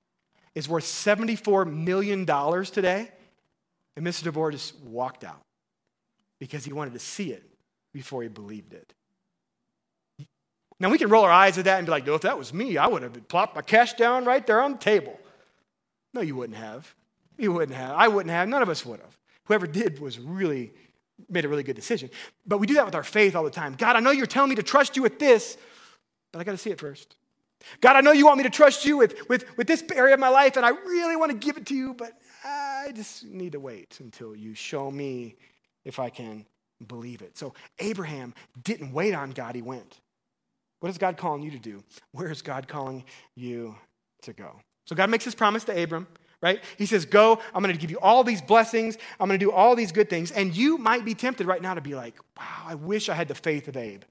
is 0.54 0.68
worth 0.68 0.84
$74 0.84 1.68
million 1.68 2.24
today? 2.24 3.10
And 3.96 4.06
Mr. 4.06 4.22
DeVore 4.22 4.52
just 4.52 4.78
walked 4.84 5.24
out 5.24 5.42
because 6.38 6.64
he 6.64 6.72
wanted 6.72 6.92
to 6.92 7.00
see 7.00 7.32
it 7.32 7.42
before 7.92 8.22
he 8.22 8.28
believed 8.28 8.72
it. 8.72 8.94
Now, 10.78 10.90
we 10.90 10.98
can 10.98 11.08
roll 11.08 11.24
our 11.24 11.32
eyes 11.32 11.58
at 11.58 11.64
that 11.64 11.78
and 11.78 11.86
be 11.86 11.90
like, 11.90 12.06
no, 12.06 12.14
if 12.14 12.20
that 12.20 12.38
was 12.38 12.54
me, 12.54 12.78
I 12.78 12.86
would 12.86 13.02
have 13.02 13.26
plopped 13.26 13.56
my 13.56 13.62
cash 13.62 13.94
down 13.94 14.24
right 14.24 14.46
there 14.46 14.62
on 14.62 14.72
the 14.72 14.78
table. 14.78 15.18
No, 16.14 16.20
you 16.20 16.36
wouldn't 16.36 16.56
have. 16.56 16.94
You 17.38 17.52
wouldn't 17.52 17.76
have. 17.76 17.94
I 17.96 18.08
wouldn't 18.08 18.30
have. 18.30 18.48
None 18.48 18.62
of 18.62 18.68
us 18.68 18.84
would 18.84 19.00
have. 19.00 19.16
Whoever 19.44 19.66
did 19.66 20.00
was 20.00 20.18
really 20.18 20.72
made 21.28 21.44
a 21.44 21.48
really 21.48 21.62
good 21.62 21.76
decision. 21.76 22.10
But 22.46 22.58
we 22.58 22.66
do 22.66 22.74
that 22.74 22.84
with 22.84 22.94
our 22.94 23.02
faith 23.02 23.34
all 23.34 23.44
the 23.44 23.50
time. 23.50 23.74
God, 23.74 23.96
I 23.96 24.00
know 24.00 24.10
you're 24.10 24.26
telling 24.26 24.50
me 24.50 24.56
to 24.56 24.62
trust 24.62 24.96
you 24.96 25.02
with 25.02 25.18
this, 25.18 25.56
but 26.32 26.40
I 26.40 26.44
got 26.44 26.52
to 26.52 26.58
see 26.58 26.70
it 26.70 26.78
first. 26.78 27.16
God, 27.80 27.96
I 27.96 28.00
know 28.00 28.12
you 28.12 28.26
want 28.26 28.38
me 28.38 28.44
to 28.44 28.50
trust 28.50 28.84
you 28.84 28.96
with, 28.96 29.28
with, 29.28 29.56
with 29.56 29.66
this 29.66 29.82
area 29.94 30.14
of 30.14 30.20
my 30.20 30.28
life, 30.28 30.56
and 30.56 30.64
I 30.64 30.70
really 30.70 31.16
want 31.16 31.32
to 31.32 31.36
give 31.36 31.56
it 31.56 31.66
to 31.66 31.74
you, 31.74 31.94
but 31.94 32.12
I 32.44 32.92
just 32.94 33.24
need 33.24 33.52
to 33.52 33.60
wait 33.60 33.98
until 34.00 34.36
you 34.36 34.54
show 34.54 34.90
me 34.90 35.36
if 35.84 35.98
I 35.98 36.08
can 36.08 36.46
believe 36.86 37.22
it. 37.22 37.36
So 37.36 37.54
Abraham 37.80 38.34
didn't 38.62 38.92
wait 38.92 39.14
on 39.14 39.32
God, 39.32 39.54
he 39.54 39.62
went. 39.62 40.00
What 40.80 40.90
is 40.90 40.98
God 40.98 41.16
calling 41.16 41.42
you 41.42 41.50
to 41.50 41.58
do? 41.58 41.82
Where 42.12 42.30
is 42.30 42.42
God 42.42 42.68
calling 42.68 43.04
you 43.34 43.74
to 44.22 44.32
go? 44.32 44.60
So 44.86 44.94
God 44.94 45.10
makes 45.10 45.24
this 45.24 45.34
promise 45.34 45.64
to 45.64 45.82
Abram 45.82 46.06
right? 46.42 46.62
He 46.76 46.86
says, 46.86 47.04
Go, 47.04 47.40
I'm 47.54 47.62
going 47.62 47.74
to 47.74 47.80
give 47.80 47.90
you 47.90 47.98
all 48.00 48.24
these 48.24 48.42
blessings. 48.42 48.96
I'm 49.18 49.28
going 49.28 49.38
to 49.38 49.44
do 49.44 49.52
all 49.52 49.76
these 49.76 49.92
good 49.92 50.10
things. 50.10 50.30
And 50.30 50.56
you 50.56 50.78
might 50.78 51.04
be 51.04 51.14
tempted 51.14 51.46
right 51.46 51.62
now 51.62 51.74
to 51.74 51.80
be 51.80 51.94
like, 51.94 52.14
Wow, 52.36 52.64
I 52.66 52.74
wish 52.74 53.08
I 53.08 53.14
had 53.14 53.28
the 53.28 53.34
faith 53.34 53.68
of 53.68 53.76
Abe. 53.76 54.02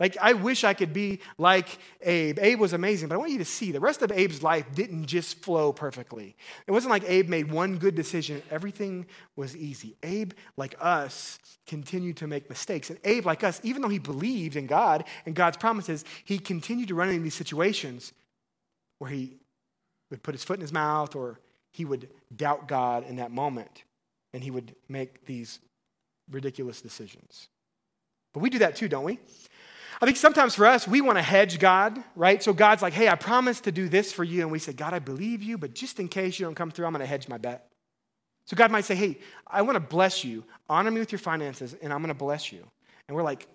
Like, 0.00 0.16
I 0.20 0.32
wish 0.32 0.64
I 0.64 0.74
could 0.74 0.92
be 0.92 1.20
like 1.38 1.78
Abe. 2.00 2.40
Abe 2.40 2.58
was 2.58 2.72
amazing, 2.72 3.08
but 3.08 3.14
I 3.14 3.18
want 3.18 3.30
you 3.30 3.38
to 3.38 3.44
see 3.44 3.70
the 3.70 3.78
rest 3.78 4.02
of 4.02 4.10
Abe's 4.10 4.42
life 4.42 4.66
didn't 4.74 5.06
just 5.06 5.38
flow 5.44 5.72
perfectly. 5.72 6.34
It 6.66 6.72
wasn't 6.72 6.90
like 6.90 7.04
Abe 7.06 7.28
made 7.28 7.52
one 7.52 7.78
good 7.78 7.94
decision, 7.94 8.42
everything 8.50 9.06
was 9.36 9.56
easy. 9.56 9.94
Abe, 10.02 10.32
like 10.56 10.74
us, 10.80 11.38
continued 11.68 12.16
to 12.16 12.26
make 12.26 12.48
mistakes. 12.48 12.90
And 12.90 12.98
Abe, 13.04 13.26
like 13.26 13.44
us, 13.44 13.60
even 13.62 13.80
though 13.80 13.88
he 13.88 14.00
believed 14.00 14.56
in 14.56 14.66
God 14.66 15.04
and 15.24 15.36
God's 15.36 15.56
promises, 15.56 16.04
he 16.24 16.38
continued 16.38 16.88
to 16.88 16.96
run 16.96 17.08
into 17.08 17.22
these 17.22 17.34
situations 17.34 18.12
where 18.98 19.10
he 19.10 19.36
would 20.10 20.24
put 20.24 20.34
his 20.34 20.42
foot 20.42 20.56
in 20.56 20.62
his 20.62 20.72
mouth 20.72 21.14
or 21.14 21.38
he 21.72 21.84
would 21.84 22.08
doubt 22.34 22.68
God 22.68 23.08
in 23.08 23.16
that 23.16 23.30
moment 23.30 23.84
and 24.32 24.42
he 24.42 24.50
would 24.50 24.74
make 24.88 25.26
these 25.26 25.58
ridiculous 26.30 26.80
decisions. 26.80 27.48
But 28.32 28.40
we 28.40 28.50
do 28.50 28.58
that 28.60 28.76
too, 28.76 28.88
don't 28.88 29.04
we? 29.04 29.18
I 30.00 30.04
think 30.04 30.16
sometimes 30.16 30.54
for 30.54 30.66
us, 30.66 30.88
we 30.88 31.00
want 31.00 31.18
to 31.18 31.22
hedge 31.22 31.58
God, 31.58 32.02
right? 32.16 32.42
So 32.42 32.52
God's 32.52 32.82
like, 32.82 32.92
hey, 32.92 33.08
I 33.08 33.14
promise 33.14 33.60
to 33.60 33.72
do 33.72 33.88
this 33.88 34.12
for 34.12 34.24
you. 34.24 34.40
And 34.40 34.50
we 34.50 34.58
say, 34.58 34.72
God, 34.72 34.94
I 34.94 34.98
believe 34.98 35.42
you, 35.42 35.58
but 35.58 35.74
just 35.74 36.00
in 36.00 36.08
case 36.08 36.38
you 36.38 36.46
don't 36.46 36.54
come 36.54 36.70
through, 36.70 36.86
I'm 36.86 36.92
going 36.92 37.00
to 37.00 37.06
hedge 37.06 37.28
my 37.28 37.38
bet. 37.38 37.68
So 38.46 38.56
God 38.56 38.72
might 38.72 38.84
say, 38.84 38.96
hey, 38.96 39.18
I 39.46 39.62
want 39.62 39.76
to 39.76 39.80
bless 39.80 40.24
you. 40.24 40.44
Honor 40.68 40.90
me 40.90 40.98
with 40.98 41.12
your 41.12 41.20
finances, 41.20 41.76
and 41.80 41.92
I'm 41.92 42.00
going 42.00 42.08
to 42.08 42.14
bless 42.14 42.50
you. 42.50 42.66
And 43.06 43.16
we're 43.16 43.22
like, 43.22 43.46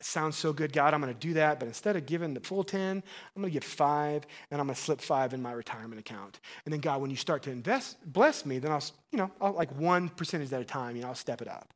sounds 0.00 0.36
so 0.36 0.52
good, 0.52 0.72
God, 0.72 0.94
I'm 0.94 1.00
going 1.00 1.12
to 1.12 1.18
do 1.18 1.34
that. 1.34 1.58
But 1.58 1.66
instead 1.66 1.96
of 1.96 2.06
giving 2.06 2.34
the 2.34 2.40
full 2.40 2.64
10, 2.64 2.80
I'm 2.80 3.42
going 3.42 3.50
to 3.50 3.52
give 3.52 3.64
five, 3.64 4.26
and 4.50 4.60
I'm 4.60 4.66
going 4.66 4.74
to 4.74 4.80
slip 4.80 5.00
five 5.00 5.34
in 5.34 5.42
my 5.42 5.52
retirement 5.52 6.00
account. 6.00 6.40
And 6.64 6.72
then, 6.72 6.80
God, 6.80 7.00
when 7.00 7.10
you 7.10 7.16
start 7.16 7.42
to 7.44 7.50
invest, 7.50 7.96
bless 8.12 8.44
me, 8.44 8.58
then 8.58 8.72
I'll, 8.72 8.84
you 9.12 9.18
know, 9.18 9.30
I'll, 9.40 9.52
like 9.52 9.74
one 9.78 10.08
percentage 10.08 10.52
at 10.52 10.60
a 10.60 10.64
time, 10.64 10.96
you 10.96 11.02
know, 11.02 11.08
I'll 11.08 11.14
step 11.14 11.40
it 11.40 11.48
up. 11.48 11.72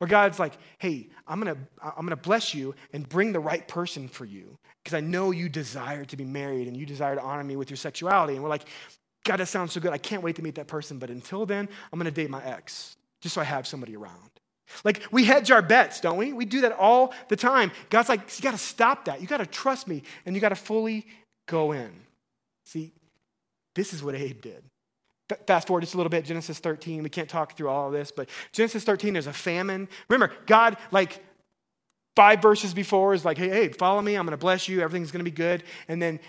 Or 0.00 0.06
God's 0.06 0.38
like, 0.38 0.54
hey, 0.78 1.08
I'm 1.26 1.40
going 1.40 1.54
to 1.54 1.60
I'm 1.82 2.06
going 2.06 2.10
to 2.10 2.16
bless 2.16 2.54
you 2.54 2.74
and 2.92 3.08
bring 3.08 3.32
the 3.32 3.40
right 3.40 3.66
person 3.66 4.06
for 4.06 4.24
you 4.24 4.56
because 4.82 4.94
I 4.94 5.00
know 5.00 5.32
you 5.32 5.48
desire 5.48 6.04
to 6.04 6.16
be 6.16 6.24
married 6.24 6.68
and 6.68 6.76
you 6.76 6.86
desire 6.86 7.16
to 7.16 7.20
honor 7.20 7.42
me 7.42 7.56
with 7.56 7.68
your 7.68 7.76
sexuality. 7.76 8.34
And 8.34 8.42
we're 8.44 8.48
like, 8.48 8.68
God, 9.24 9.38
that 9.38 9.46
sounds 9.46 9.72
so 9.72 9.80
good. 9.80 9.92
I 9.92 9.98
can't 9.98 10.22
wait 10.22 10.36
to 10.36 10.42
meet 10.42 10.54
that 10.56 10.68
person. 10.68 10.98
But 10.98 11.10
until 11.10 11.46
then, 11.46 11.68
I'm 11.92 11.98
going 11.98 12.12
to 12.12 12.14
date 12.14 12.30
my 12.30 12.44
ex 12.44 12.96
just 13.20 13.34
so 13.34 13.40
I 13.40 13.44
have 13.44 13.66
somebody 13.66 13.96
around. 13.96 14.31
Like 14.84 15.02
we 15.10 15.24
hedge 15.24 15.50
our 15.50 15.62
bets, 15.62 16.00
don't 16.00 16.16
we? 16.16 16.32
We 16.32 16.44
do 16.44 16.62
that 16.62 16.72
all 16.72 17.14
the 17.28 17.36
time. 17.36 17.72
God's 17.90 18.08
like, 18.08 18.20
you 18.38 18.42
got 18.42 18.52
to 18.52 18.58
stop 18.58 19.06
that. 19.06 19.20
You 19.20 19.26
got 19.26 19.38
to 19.38 19.46
trust 19.46 19.88
me 19.88 20.02
and 20.26 20.34
you 20.34 20.40
got 20.40 20.50
to 20.50 20.56
fully 20.56 21.06
go 21.46 21.72
in. 21.72 21.90
See, 22.64 22.92
this 23.74 23.92
is 23.92 24.02
what 24.02 24.14
Abe 24.14 24.40
did. 24.40 24.62
Fast 25.46 25.66
forward 25.66 25.80
just 25.80 25.94
a 25.94 25.96
little 25.96 26.10
bit, 26.10 26.24
Genesis 26.24 26.58
13. 26.58 27.02
We 27.02 27.08
can't 27.08 27.28
talk 27.28 27.56
through 27.56 27.68
all 27.68 27.86
of 27.86 27.92
this, 27.92 28.12
but 28.12 28.28
Genesis 28.52 28.84
13, 28.84 29.14
there's 29.14 29.26
a 29.26 29.32
famine. 29.32 29.88
Remember, 30.08 30.34
God, 30.46 30.76
like, 30.90 31.22
five 32.14 32.42
verses 32.42 32.74
before 32.74 33.14
is 33.14 33.24
like, 33.24 33.38
hey, 33.38 33.48
hey, 33.48 33.68
follow 33.68 34.02
me. 34.02 34.14
I'm 34.14 34.26
going 34.26 34.32
to 34.32 34.36
bless 34.36 34.68
you. 34.68 34.80
Everything's 34.80 35.10
going 35.10 35.24
to 35.24 35.30
be 35.30 35.34
good. 35.34 35.64
And 35.88 36.00
then 36.02 36.20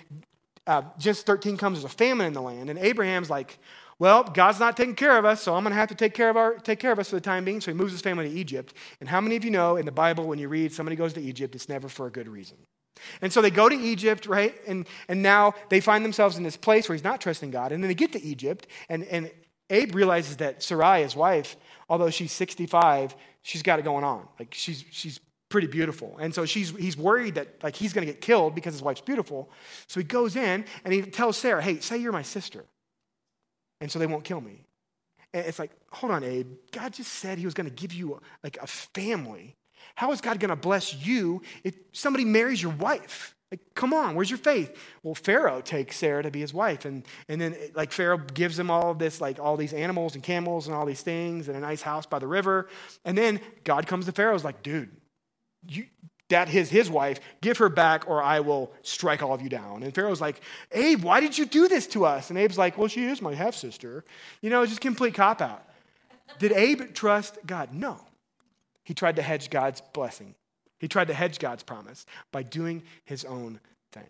uh, 0.65 0.84
Genesis 0.97 1.23
13 1.23 1.58
comes, 1.58 1.82
there's 1.82 1.91
a 1.91 1.95
famine 1.95 2.27
in 2.27 2.34
the 2.34 2.41
land. 2.41 2.69
And 2.69 2.79
Abraham's 2.79 3.29
like, 3.29 3.60
well, 3.99 4.23
God's 4.23 4.60
not 4.60 4.75
taking 4.75 4.95
care 4.95 5.17
of 5.17 5.25
us, 5.25 5.41
so 5.41 5.56
I'm 5.56 5.63
going 5.63 5.71
to 5.71 5.79
have 5.79 5.89
to 5.89 5.95
take 5.95 6.13
care 6.13 6.29
of 6.29 6.38
our 6.38 6.56
take 6.56 6.79
care 6.79 6.91
of 6.91 6.99
us 6.99 7.10
for 7.10 7.15
the 7.15 7.21
time 7.21 7.45
being. 7.45 7.62
So 7.62 7.71
he 7.71 7.77
moves 7.77 7.91
his 7.91 8.01
family 8.01 8.29
to 8.29 8.36
Egypt. 8.36 8.73
And 8.99 9.08
how 9.08 9.21
many 9.21 9.36
of 9.36 9.45
you 9.45 9.51
know 9.51 9.77
in 9.77 9.86
the 9.86 9.91
Bible 9.91 10.27
when 10.27 10.39
you 10.39 10.49
read 10.49 10.73
somebody 10.73 10.95
goes 10.95 11.13
to 11.13 11.21
Egypt, 11.21 11.56
it's 11.56 11.69
never 11.69 11.88
for 11.88 12.08
a 12.08 12.12
good 12.12 12.27
reason. 12.27 12.58
And 13.21 13.32
so 13.32 13.41
they 13.41 13.49
go 13.51 13.69
to 13.69 13.75
Egypt, 13.75 14.25
right? 14.25 14.56
And 14.67 14.88
and 15.08 15.21
now 15.21 15.53
they 15.69 15.79
find 15.79 16.03
themselves 16.03 16.38
in 16.38 16.43
this 16.43 16.58
place 16.58 16.89
where 16.89 16.95
he's 16.95 17.03
not 17.03 17.21
trusting 17.21 17.51
God. 17.51 17.71
And 17.71 17.84
then 17.84 17.88
they 17.88 17.95
get 17.95 18.12
to 18.13 18.21
Egypt, 18.21 18.67
and, 18.89 19.03
and 19.06 19.32
Abe 19.69 19.95
realizes 19.95 20.38
that 20.38 20.62
Sarai, 20.63 21.03
his 21.03 21.15
wife, 21.15 21.56
although 21.89 22.10
she's 22.10 22.32
65, 22.32 23.15
she's 23.41 23.63
got 23.63 23.79
it 23.79 23.84
going 23.84 24.03
on. 24.03 24.27
Like 24.39 24.53
she's 24.53 24.84
she's 24.91 25.19
pretty 25.49 25.67
beautiful. 25.67 26.17
And 26.19 26.34
so 26.34 26.45
she's, 26.45 26.71
he's 26.71 26.97
worried 26.97 27.36
that 27.36 27.63
like 27.63 27.75
he's 27.75 27.93
going 27.93 28.08
to 28.08 28.12
get 28.12 28.21
killed 28.21 28.56
because 28.56 28.73
his 28.73 28.82
wife's 28.82 29.01
beautiful. 29.01 29.51
So 29.86 29.99
he 29.99 30.03
goes 30.03 30.36
in 30.36 30.65
and 30.84 30.91
he 30.91 31.03
tells 31.03 31.38
Sarah, 31.38 31.62
hey, 31.62 31.79
say 31.79 31.97
you're 31.97 32.12
my 32.12 32.23
sister 32.23 32.65
and 33.84 33.91
so 33.91 34.00
they 34.00 34.08
won't 34.08 34.24
kill 34.24 34.39
me. 34.39 34.63
And 35.34 35.46
it's 35.46 35.60
like, 35.60 35.72
hold 35.91 36.13
on, 36.13 36.24
Abe. 36.24 36.48
God 36.72 36.93
just 36.93 37.12
said 37.12 37.38
he 37.38 37.43
was 37.43 37.54
going 37.54 37.69
to 37.69 37.76
give 37.76 37.91
you 37.91 38.22
like 38.46 38.58
a 38.62 38.65
family. 38.65 39.58
How 39.96 40.13
is 40.13 40.22
God 40.22 40.39
going 40.39 40.50
to 40.50 40.56
bless 40.56 40.96
you 40.96 41.41
if 41.65 41.76
somebody 41.91 42.24
marries 42.24 42.63
your 42.63 42.72
wife? 42.72 43.36
Like, 43.52 43.60
come 43.76 43.93
on, 43.93 44.15
where's 44.15 44.30
your 44.30 44.39
faith? 44.39 44.74
Well, 45.04 45.15
Pharaoh 45.15 45.60
takes 45.60 45.98
Sarah 45.98 46.24
to 46.24 46.32
be 46.32 46.39
his 46.39 46.54
wife. 46.54 46.86
And, 46.86 47.04
and 47.28 47.41
then, 47.41 47.58
like, 47.76 47.91
Pharaoh 47.91 48.19
gives 48.19 48.58
him 48.58 48.72
all 48.72 48.89
of 48.89 49.00
this, 49.00 49.19
like, 49.19 49.38
all 49.38 49.58
these 49.58 49.74
animals 49.74 50.15
and 50.15 50.24
camels 50.24 50.67
and 50.67 50.76
all 50.76 50.86
these 50.86 51.02
things 51.02 51.50
and 51.50 51.58
a 51.58 51.60
nice 51.60 51.82
house 51.82 52.06
by 52.06 52.19
the 52.19 52.28
river. 52.28 52.69
And 53.04 53.17
then 53.17 53.41
God 53.65 53.86
comes 53.86 54.06
to 54.06 54.13
Pharaoh's 54.13 54.46
like, 54.46 54.63
dude, 54.63 54.91
you, 55.67 55.88
that 56.34 56.50
his, 56.50 56.72
his 56.72 56.89
wife, 56.89 57.19
give 57.41 57.60
her 57.60 57.69
back 57.69 58.10
or 58.10 58.22
I 58.22 58.39
will 58.39 58.72
strike 58.82 59.22
all 59.22 59.36
of 59.36 59.41
you 59.43 59.50
down. 59.50 59.84
And 59.84 59.93
Pharaoh's 59.93 60.19
like, 60.19 60.41
Abe, 60.72 61.04
why 61.04 61.19
did 61.19 61.38
you 61.38 61.46
do 61.46 61.67
this 61.67 61.86
to 61.88 62.06
us? 62.06 62.32
And 62.32 62.39
Abe's 62.39 62.58
like, 62.58 62.76
well, 62.76 62.88
she 62.88 63.06
is 63.06 63.22
my 63.22 63.36
half 63.36 63.54
sister. 63.54 64.04
You 64.41 64.50
know, 64.50 64.63
it's 64.63 64.72
just 64.72 64.82
complete 64.82 65.13
cop 65.13 65.41
out. 65.41 65.63
Did 66.39 66.52
Abe 66.52 66.91
trust 66.96 67.38
God? 67.46 67.72
No. 67.72 68.00
He 68.84 68.96
tried 68.96 69.17
to 69.17 69.22
hedge 69.22 69.52
God's 69.52 69.82
blessing. 69.93 70.34
He 70.80 70.88
tried 70.88 71.08
to 71.10 71.13
hedge 71.13 71.38
God's 71.38 71.62
promise 71.62 72.08
by 72.32 72.41
doing 72.41 72.82
his 73.06 73.24
own 73.26 73.60
thing. 73.91 74.04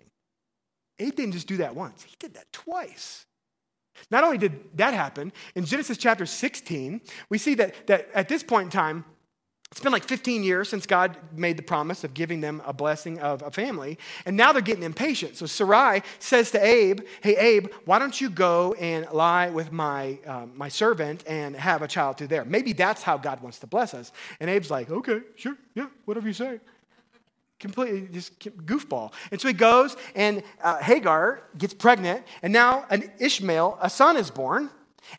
Abe 0.99 1.15
didn't 1.15 1.33
just 1.33 1.47
do 1.47 1.57
that 1.57 1.75
once, 1.75 2.03
he 2.03 2.15
did 2.19 2.35
that 2.35 2.51
twice. 2.53 3.25
Not 4.09 4.23
only 4.23 4.37
did 4.37 4.77
that 4.77 4.93
happen, 4.93 5.33
in 5.55 5.65
Genesis 5.65 5.97
chapter 5.97 6.25
16, 6.25 7.01
we 7.29 7.37
see 7.37 7.53
that, 7.55 7.87
that 7.87 8.09
at 8.13 8.29
this 8.29 8.43
point 8.43 8.65
in 8.65 8.71
time, 8.71 9.05
it's 9.73 9.79
been 9.79 9.91
like 9.91 10.03
15 10.03 10.43
years 10.43 10.69
since 10.69 10.85
God 10.85 11.17
made 11.35 11.57
the 11.57 11.63
promise 11.63 12.03
of 12.03 12.13
giving 12.13 12.41
them 12.41 12.61
a 12.63 12.71
blessing 12.71 13.17
of 13.17 13.41
a 13.41 13.49
family, 13.49 13.97
and 14.23 14.37
now 14.37 14.53
they're 14.53 14.61
getting 14.61 14.83
impatient. 14.83 15.35
So 15.35 15.47
Sarai 15.47 16.03
says 16.19 16.51
to 16.51 16.63
Abe, 16.63 16.99
Hey, 17.21 17.35
Abe, 17.37 17.71
why 17.85 17.97
don't 17.97 18.21
you 18.21 18.29
go 18.29 18.73
and 18.73 19.07
lie 19.11 19.49
with 19.49 19.71
my, 19.71 20.19
um, 20.27 20.51
my 20.55 20.69
servant 20.69 21.23
and 21.25 21.55
have 21.55 21.81
a 21.81 21.87
child 21.87 22.19
through 22.19 22.27
there? 22.27 22.45
Maybe 22.45 22.73
that's 22.73 23.01
how 23.01 23.17
God 23.17 23.41
wants 23.41 23.57
to 23.59 23.67
bless 23.67 23.95
us. 23.95 24.11
And 24.39 24.47
Abe's 24.47 24.69
like, 24.69 24.91
Okay, 24.91 25.21
sure, 25.37 25.57
yeah, 25.73 25.87
whatever 26.05 26.27
you 26.27 26.35
say. 26.35 26.59
Completely 27.59 28.07
just 28.11 28.37
goofball. 28.39 29.11
And 29.31 29.41
so 29.41 29.47
he 29.47 29.55
goes, 29.55 29.97
and 30.13 30.43
uh, 30.61 30.77
Hagar 30.83 31.41
gets 31.57 31.73
pregnant, 31.73 32.27
and 32.43 32.53
now 32.53 32.85
an 32.91 33.11
Ishmael, 33.17 33.79
a 33.81 33.89
son, 33.89 34.17
is 34.17 34.29
born. 34.29 34.69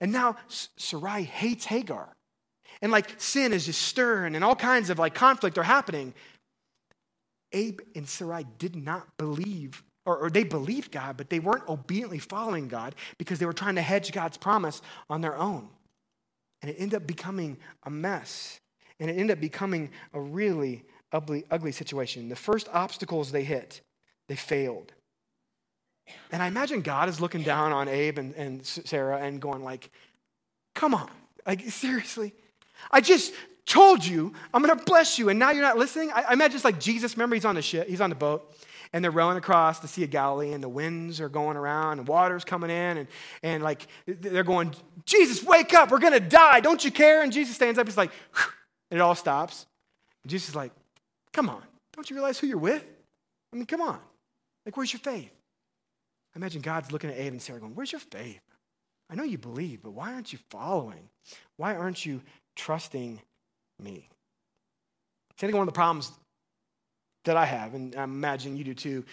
And 0.00 0.12
now 0.12 0.36
Sarai 0.46 1.24
hates 1.24 1.64
Hagar 1.64 2.14
and 2.84 2.92
like 2.92 3.14
sin 3.16 3.54
is 3.54 3.64
just 3.64 3.80
stirring 3.80 4.36
and 4.36 4.44
all 4.44 4.54
kinds 4.54 4.90
of 4.90 4.98
like 4.98 5.14
conflict 5.14 5.56
are 5.56 5.62
happening. 5.62 6.12
Abe 7.52 7.80
and 7.94 8.06
Sarai 8.06 8.44
did 8.58 8.76
not 8.76 9.16
believe, 9.16 9.82
or, 10.04 10.18
or, 10.18 10.28
they 10.28 10.44
believed 10.44 10.92
God, 10.92 11.16
but 11.16 11.30
they 11.30 11.38
weren't 11.38 11.66
obediently 11.66 12.18
following 12.18 12.68
God 12.68 12.94
because 13.16 13.38
they 13.38 13.46
were 13.46 13.54
trying 13.54 13.76
to 13.76 13.80
hedge 13.80 14.12
God's 14.12 14.36
promise 14.36 14.82
on 15.08 15.22
their 15.22 15.34
own. 15.34 15.70
And 16.60 16.70
it 16.70 16.76
ended 16.78 16.96
up 16.96 17.06
becoming 17.06 17.56
a 17.84 17.90
mess. 17.90 18.60
And 19.00 19.08
it 19.08 19.14
ended 19.14 19.38
up 19.38 19.40
becoming 19.40 19.88
a 20.12 20.20
really 20.20 20.84
ugly, 21.10 21.44
ugly 21.50 21.72
situation. 21.72 22.28
The 22.28 22.36
first 22.36 22.68
obstacles 22.70 23.32
they 23.32 23.44
hit, 23.44 23.80
they 24.28 24.36
failed. 24.36 24.92
And 26.30 26.42
I 26.42 26.48
imagine 26.48 26.82
God 26.82 27.08
is 27.08 27.18
looking 27.18 27.44
down 27.44 27.72
on 27.72 27.88
Abe 27.88 28.18
and, 28.18 28.34
and 28.34 28.66
Sarah 28.66 29.22
and 29.22 29.40
going 29.40 29.64
like, 29.64 29.88
come 30.74 30.94
on, 30.94 31.08
like 31.46 31.62
seriously, 31.70 32.34
I 32.90 33.00
just 33.00 33.32
told 33.66 34.04
you 34.04 34.32
I'm 34.52 34.62
going 34.62 34.76
to 34.76 34.84
bless 34.84 35.18
you, 35.18 35.28
and 35.28 35.38
now 35.38 35.50
you're 35.50 35.62
not 35.62 35.78
listening. 35.78 36.10
I, 36.12 36.22
I 36.22 36.32
imagine 36.32 36.56
it's 36.56 36.64
like 36.64 36.80
Jesus. 36.80 37.16
Remember, 37.16 37.34
he's 37.36 37.44
on 37.44 37.54
the 37.54 37.62
ship, 37.62 37.88
he's 37.88 38.00
on 38.00 38.10
the 38.10 38.16
boat, 38.16 38.54
and 38.92 39.02
they're 39.02 39.10
rowing 39.10 39.36
across 39.36 39.80
the 39.80 39.88
Sea 39.88 40.04
of 40.04 40.10
Galilee, 40.10 40.52
and 40.52 40.62
the 40.62 40.68
winds 40.68 41.20
are 41.20 41.28
going 41.28 41.56
around, 41.56 41.98
and 41.98 42.08
water's 42.08 42.44
coming 42.44 42.70
in, 42.70 42.98
and, 42.98 43.08
and 43.42 43.62
like 43.62 43.86
they're 44.06 44.44
going, 44.44 44.74
Jesus, 45.04 45.42
wake 45.42 45.74
up, 45.74 45.90
we're 45.90 45.98
going 45.98 46.12
to 46.12 46.20
die. 46.20 46.60
Don't 46.60 46.84
you 46.84 46.90
care? 46.90 47.22
And 47.22 47.32
Jesus 47.32 47.54
stands 47.54 47.78
up, 47.78 47.86
he's 47.86 47.96
like, 47.96 48.10
and 48.90 48.98
it 48.98 49.00
all 49.00 49.14
stops. 49.14 49.66
And 50.22 50.30
Jesus 50.30 50.50
is 50.50 50.54
like, 50.54 50.72
come 51.32 51.48
on, 51.48 51.62
don't 51.94 52.08
you 52.08 52.16
realize 52.16 52.38
who 52.38 52.46
you're 52.46 52.58
with? 52.58 52.84
I 53.52 53.56
mean, 53.56 53.66
come 53.66 53.80
on. 53.80 53.98
Like, 54.66 54.76
where's 54.76 54.92
your 54.92 55.00
faith? 55.00 55.30
I 56.34 56.38
imagine 56.38 56.62
God's 56.62 56.90
looking 56.90 57.10
at 57.10 57.16
Abe 57.16 57.32
and 57.32 57.42
Sarah 57.42 57.60
going, 57.60 57.74
Where's 57.74 57.92
your 57.92 58.00
faith? 58.00 58.40
I 59.10 59.14
know 59.14 59.22
you 59.22 59.38
believe, 59.38 59.82
but 59.82 59.92
why 59.92 60.12
aren't 60.12 60.32
you 60.32 60.38
following? 60.50 61.08
Why 61.56 61.76
aren't 61.76 62.04
you 62.04 62.22
trusting 62.56 63.20
me. 63.80 64.08
I 65.30 65.40
think 65.40 65.52
one 65.52 65.62
of 65.62 65.66
the 65.66 65.72
problems 65.72 66.12
that 67.24 67.36
I 67.36 67.44
have, 67.44 67.74
and 67.74 67.94
I'm 67.96 68.12
imagining 68.12 68.56
you 68.56 68.64
do 68.64 68.74
too, 68.74 69.04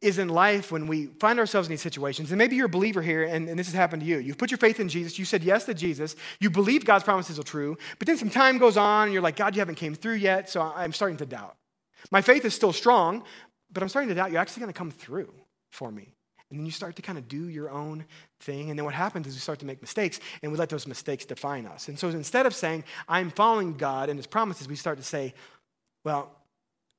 is 0.00 0.18
in 0.18 0.28
life 0.28 0.72
when 0.72 0.86
we 0.86 1.06
find 1.06 1.38
ourselves 1.38 1.68
in 1.68 1.72
these 1.72 1.80
situations, 1.80 2.30
and 2.30 2.38
maybe 2.38 2.56
you're 2.56 2.66
a 2.66 2.68
believer 2.68 3.02
here, 3.02 3.24
and, 3.24 3.48
and, 3.48 3.58
this 3.58 3.66
has 3.66 3.74
happened 3.74 4.02
to 4.02 4.08
you. 4.08 4.18
You've 4.18 4.38
put 4.38 4.50
your 4.50 4.58
faith 4.58 4.80
in 4.80 4.88
Jesus, 4.88 5.18
you 5.18 5.24
said 5.24 5.42
yes 5.42 5.64
to 5.64 5.74
Jesus, 5.74 6.16
you 6.40 6.50
believe 6.50 6.84
God's 6.84 7.04
promises 7.04 7.38
are 7.38 7.44
true, 7.44 7.78
but 7.98 8.06
then 8.06 8.16
some 8.16 8.30
time 8.30 8.58
goes 8.58 8.76
on, 8.76 9.04
and 9.04 9.12
you're 9.12 9.22
like, 9.22 9.36
God, 9.36 9.54
you 9.54 9.60
haven't 9.60 9.76
came 9.76 9.94
through 9.94 10.14
yet, 10.14 10.50
so 10.50 10.60
I'm 10.60 10.92
starting 10.92 11.16
to 11.18 11.26
doubt. 11.26 11.56
My 12.10 12.20
faith 12.20 12.44
is 12.44 12.54
still 12.54 12.72
strong, 12.72 13.24
but 13.72 13.82
I'm 13.82 13.88
starting 13.88 14.08
to 14.08 14.14
doubt 14.14 14.32
you're 14.32 14.40
actually 14.40 14.60
going 14.60 14.72
to 14.72 14.78
come 14.78 14.90
through 14.90 15.32
for 15.70 15.90
me. 15.90 16.14
And 16.50 16.58
then 16.58 16.66
you 16.66 16.72
start 16.72 16.96
to 16.96 17.02
kind 17.02 17.18
of 17.18 17.28
do 17.28 17.48
your 17.48 17.70
own 17.70 18.04
thing. 18.40 18.70
And 18.70 18.78
then 18.78 18.84
what 18.84 18.94
happens 18.94 19.26
is 19.26 19.34
we 19.34 19.40
start 19.40 19.58
to 19.60 19.66
make 19.66 19.80
mistakes 19.80 20.20
and 20.42 20.52
we 20.52 20.58
let 20.58 20.68
those 20.68 20.86
mistakes 20.86 21.24
define 21.24 21.66
us. 21.66 21.88
And 21.88 21.98
so 21.98 22.08
instead 22.08 22.46
of 22.46 22.54
saying, 22.54 22.84
I'm 23.08 23.30
following 23.30 23.74
God 23.76 24.08
and 24.08 24.18
his 24.18 24.26
promises, 24.26 24.68
we 24.68 24.76
start 24.76 24.98
to 24.98 25.04
say, 25.04 25.34
well, 26.04 26.30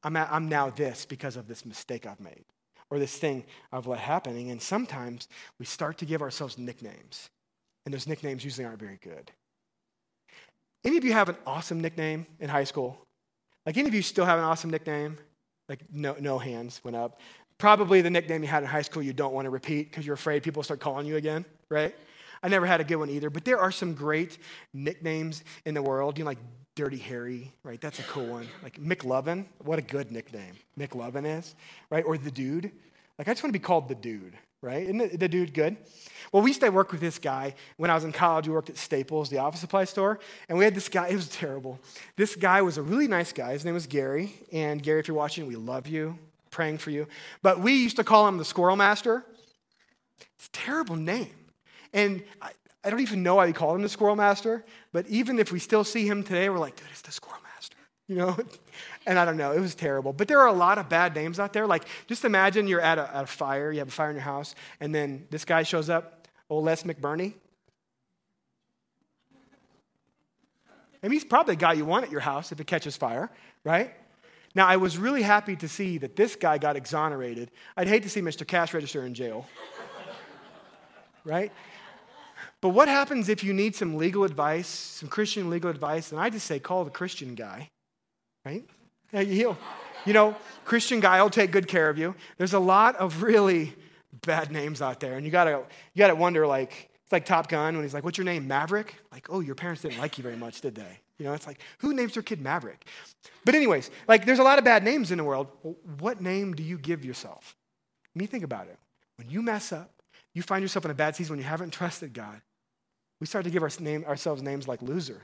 I'm, 0.03 0.15
at, 0.15 0.29
I'm 0.31 0.49
now 0.49 0.69
this 0.69 1.05
because 1.05 1.37
of 1.37 1.47
this 1.47 1.65
mistake 1.65 2.05
I've 2.05 2.19
made 2.19 2.45
or 2.89 2.99
this 2.99 3.17
thing 3.17 3.43
of 3.71 3.85
what 3.85 3.99
happening. 3.99 4.51
And 4.51 4.61
sometimes 4.61 5.27
we 5.59 5.65
start 5.65 5.97
to 5.99 6.05
give 6.05 6.21
ourselves 6.21 6.57
nicknames. 6.57 7.29
And 7.85 7.93
those 7.93 8.07
nicknames 8.07 8.43
usually 8.43 8.65
aren't 8.65 8.79
very 8.79 8.99
good. 9.01 9.31
Any 10.83 10.97
of 10.97 11.03
you 11.03 11.13
have 11.13 11.29
an 11.29 11.37
awesome 11.45 11.81
nickname 11.81 12.25
in 12.39 12.49
high 12.49 12.63
school? 12.63 12.97
Like 13.65 13.77
any 13.77 13.87
of 13.87 13.93
you 13.93 14.01
still 14.01 14.25
have 14.25 14.39
an 14.39 14.45
awesome 14.45 14.69
nickname? 14.69 15.17
Like 15.67 15.81
no, 15.91 16.15
no 16.19 16.37
hands 16.37 16.79
went 16.83 16.95
up. 16.95 17.19
Probably 17.57 18.01
the 18.01 18.09
nickname 18.09 18.43
you 18.43 18.49
had 18.49 18.63
in 18.63 18.69
high 18.69 18.83
school 18.83 19.01
you 19.01 19.13
don't 19.13 19.33
want 19.33 19.45
to 19.45 19.49
repeat 19.49 19.89
because 19.89 20.05
you're 20.05 20.15
afraid 20.15 20.43
people 20.43 20.61
start 20.61 20.79
calling 20.79 21.07
you 21.07 21.15
again, 21.15 21.43
right? 21.69 21.95
I 22.43 22.49
never 22.49 22.67
had 22.67 22.81
a 22.81 22.83
good 22.83 22.97
one 22.97 23.09
either, 23.09 23.29
but 23.31 23.45
there 23.45 23.59
are 23.59 23.71
some 23.71 23.93
great 23.93 24.37
nicknames 24.73 25.43
in 25.65 25.73
the 25.73 25.81
world. 25.81 26.17
You 26.17 26.23
know, 26.23 26.29
like 26.29 26.37
Dirty 26.75 26.97
Harry, 26.97 27.51
right? 27.63 27.81
That's 27.81 27.97
a 27.97 28.03
cool 28.03 28.27
one. 28.27 28.47
Like 28.61 28.79
McLovin, 28.79 29.45
what 29.57 29.79
a 29.79 29.81
good 29.81 30.11
nickname 30.11 30.53
McLovin 30.79 31.39
is, 31.39 31.55
right? 31.89 32.03
Or 32.05 32.17
the 32.17 32.29
dude. 32.29 32.71
Like, 33.17 33.27
I 33.27 33.31
just 33.31 33.43
want 33.43 33.51
to 33.51 33.59
be 33.59 33.63
called 33.63 33.89
the 33.89 33.95
dude, 33.95 34.37
right? 34.61 34.83
Isn't 34.83 34.99
the, 34.99 35.17
the 35.17 35.27
dude 35.27 35.55
good? 35.55 35.75
Well, 36.31 36.43
we 36.43 36.51
used 36.51 36.61
to 36.61 36.69
work 36.69 36.91
with 36.91 37.01
this 37.01 37.17
guy. 37.17 37.55
When 37.77 37.89
I 37.89 37.95
was 37.95 38.03
in 38.03 38.11
college, 38.11 38.47
we 38.47 38.53
worked 38.53 38.69
at 38.69 38.77
Staples, 38.77 39.29
the 39.29 39.39
office 39.39 39.59
supply 39.59 39.85
store, 39.85 40.19
and 40.47 40.57
we 40.59 40.63
had 40.63 40.75
this 40.75 40.87
guy. 40.87 41.07
It 41.07 41.15
was 41.15 41.29
terrible. 41.29 41.79
This 42.15 42.35
guy 42.35 42.61
was 42.61 42.77
a 42.77 42.83
really 42.83 43.07
nice 43.07 43.33
guy. 43.33 43.53
His 43.53 43.65
name 43.65 43.73
was 43.73 43.87
Gary. 43.87 44.35
And 44.51 44.83
Gary, 44.83 44.99
if 44.99 45.07
you're 45.07 45.17
watching, 45.17 45.47
we 45.47 45.55
love 45.55 45.87
you 45.87 46.19
praying 46.57 46.79
for 46.79 46.89
you. 46.89 47.07
But 47.43 47.59
we 47.59 47.73
used 47.73 47.97
to 47.97 48.03
call 48.03 48.27
him 48.27 48.37
the 48.37 48.43
Squirrel 48.43 48.75
Master. 48.75 49.23
It's 50.37 50.47
a 50.47 50.51
terrible 50.51 50.95
name. 50.95 51.29
And 51.93 52.23
I, 52.41 52.49
I 52.83 52.89
don't 52.89 53.01
even 53.01 53.21
know 53.21 53.35
why 53.35 53.45
we 53.45 53.53
called 53.53 53.75
him 53.75 53.83
the 53.83 53.89
Squirrel 53.89 54.15
Master, 54.15 54.65
but 54.91 55.05
even 55.05 55.37
if 55.37 55.51
we 55.51 55.59
still 55.59 55.83
see 55.83 56.07
him 56.07 56.23
today, 56.23 56.49
we're 56.49 56.57
like, 56.57 56.75
dude, 56.75 56.87
it's 56.89 57.03
the 57.03 57.11
Squirrel 57.11 57.41
Master, 57.53 57.77
you 58.07 58.15
know? 58.15 58.35
and 59.05 59.19
I 59.19 59.25
don't 59.25 59.37
know, 59.37 59.51
it 59.51 59.59
was 59.59 59.75
terrible. 59.75 60.13
But 60.13 60.27
there 60.27 60.39
are 60.41 60.47
a 60.47 60.53
lot 60.53 60.79
of 60.79 60.89
bad 60.89 61.13
names 61.13 61.39
out 61.39 61.53
there. 61.53 61.67
Like, 61.67 61.83
just 62.07 62.25
imagine 62.25 62.67
you're 62.67 62.81
at 62.81 62.97
a, 62.97 63.15
at 63.15 63.25
a 63.25 63.27
fire, 63.27 63.71
you 63.71 63.77
have 63.77 63.89
a 63.89 63.91
fire 63.91 64.09
in 64.09 64.15
your 64.15 64.23
house, 64.23 64.55
and 64.79 64.95
then 64.95 65.27
this 65.29 65.45
guy 65.45 65.61
shows 65.61 65.91
up, 65.91 66.27
old 66.49 66.65
Les 66.65 66.81
McBurney. 66.81 67.35
I 71.03 71.07
mean, 71.07 71.11
he's 71.11 71.23
probably 71.23 71.53
the 71.53 71.59
guy 71.59 71.73
you 71.73 71.85
want 71.85 72.05
at 72.05 72.11
your 72.11 72.21
house 72.21 72.51
if 72.51 72.59
it 72.59 72.65
catches 72.65 72.97
fire, 72.97 73.29
right? 73.63 73.93
Now, 74.57 74.65
I 74.65 74.77
was 74.77 74.97
really 74.97 75.21
happy 75.21 75.55
to 75.57 75.67
see 75.67 75.99
that 75.99 76.15
this 76.15 76.35
guy 76.35 76.57
got 76.57 76.75
exonerated. 76.75 77.51
I'd 77.77 77.87
hate 77.87 78.01
to 78.01 78.09
see 78.09 78.21
Mr. 78.21 78.45
Cash 78.45 78.73
Register 78.73 79.05
in 79.05 79.13
jail. 79.13 79.47
right? 81.23 81.51
But 82.59 82.69
what 82.69 82.87
happens 82.87 83.29
if 83.29 83.43
you 83.43 83.53
need 83.53 83.75
some 83.75 83.97
legal 83.97 84.23
advice, 84.23 84.67
some 84.67 85.09
Christian 85.09 85.51
legal 85.51 85.69
advice? 85.69 86.11
And 86.11 86.19
I 86.19 86.31
just 86.31 86.47
say, 86.47 86.57
call 86.57 86.83
the 86.85 86.89
Christian 86.89 87.35
guy, 87.35 87.69
right? 88.43 88.65
He'll, 89.11 89.59
you 90.07 90.13
know, 90.13 90.35
Christian 90.65 91.01
guy 91.01 91.21
will 91.21 91.29
take 91.29 91.51
good 91.51 91.67
care 91.67 91.87
of 91.87 91.99
you. 91.99 92.15
There's 92.39 92.53
a 92.53 92.59
lot 92.59 92.95
of 92.95 93.21
really 93.21 93.75
bad 94.25 94.51
names 94.51 94.81
out 94.81 94.99
there. 94.99 95.17
And 95.17 95.23
you 95.23 95.31
gotta, 95.31 95.61
you 95.93 95.99
gotta 95.99 96.15
wonder, 96.15 96.47
like, 96.47 96.89
it's 97.03 97.11
like 97.11 97.25
Top 97.25 97.47
Gun 97.47 97.75
when 97.75 97.85
he's 97.85 97.93
like, 97.93 98.03
what's 98.03 98.17
your 98.17 98.25
name? 98.25 98.47
Maverick? 98.47 98.95
Like, 99.11 99.27
oh, 99.29 99.39
your 99.39 99.53
parents 99.53 99.83
didn't 99.83 99.99
like 99.99 100.17
you 100.17 100.23
very 100.23 100.35
much, 100.35 100.61
did 100.61 100.73
they? 100.73 100.99
You 101.19 101.25
know, 101.25 101.33
it's 101.33 101.47
like, 101.47 101.59
who 101.79 101.93
names 101.93 102.13
their 102.13 102.23
kid 102.23 102.41
Maverick? 102.41 102.85
But, 103.43 103.55
anyways, 103.55 103.89
like, 104.07 104.25
there's 104.25 104.39
a 104.39 104.43
lot 104.43 104.59
of 104.59 104.65
bad 104.65 104.83
names 104.83 105.11
in 105.11 105.17
the 105.17 105.23
world. 105.23 105.47
what 105.99 106.21
name 106.21 106.53
do 106.53 106.63
you 106.63 106.77
give 106.77 107.03
yourself? 107.03 107.55
Me 108.13 108.25
think 108.25 108.43
about 108.43 108.67
it. 108.67 108.77
When 109.17 109.29
you 109.29 109.41
mess 109.41 109.71
up, 109.71 109.91
you 110.33 110.41
find 110.43 110.61
yourself 110.61 110.85
in 110.85 110.91
a 110.91 110.95
bad 110.95 111.15
season 111.15 111.33
when 111.33 111.39
you 111.39 111.49
haven't 111.49 111.71
trusted 111.71 112.13
God, 112.13 112.41
we 113.19 113.25
start 113.25 113.45
to 113.45 113.51
give 113.51 113.63
our 113.63 113.71
name, 113.79 114.05
ourselves 114.05 114.43
names 114.43 114.67
like 114.67 114.81
loser 114.81 115.21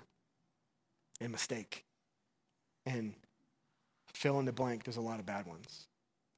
and 1.21 1.31
mistake 1.31 1.85
and 2.85 3.13
fill 4.13 4.39
in 4.39 4.45
the 4.45 4.51
blank. 4.51 4.83
There's 4.83 4.97
a 4.97 5.01
lot 5.01 5.19
of 5.19 5.25
bad 5.25 5.45
ones. 5.45 5.87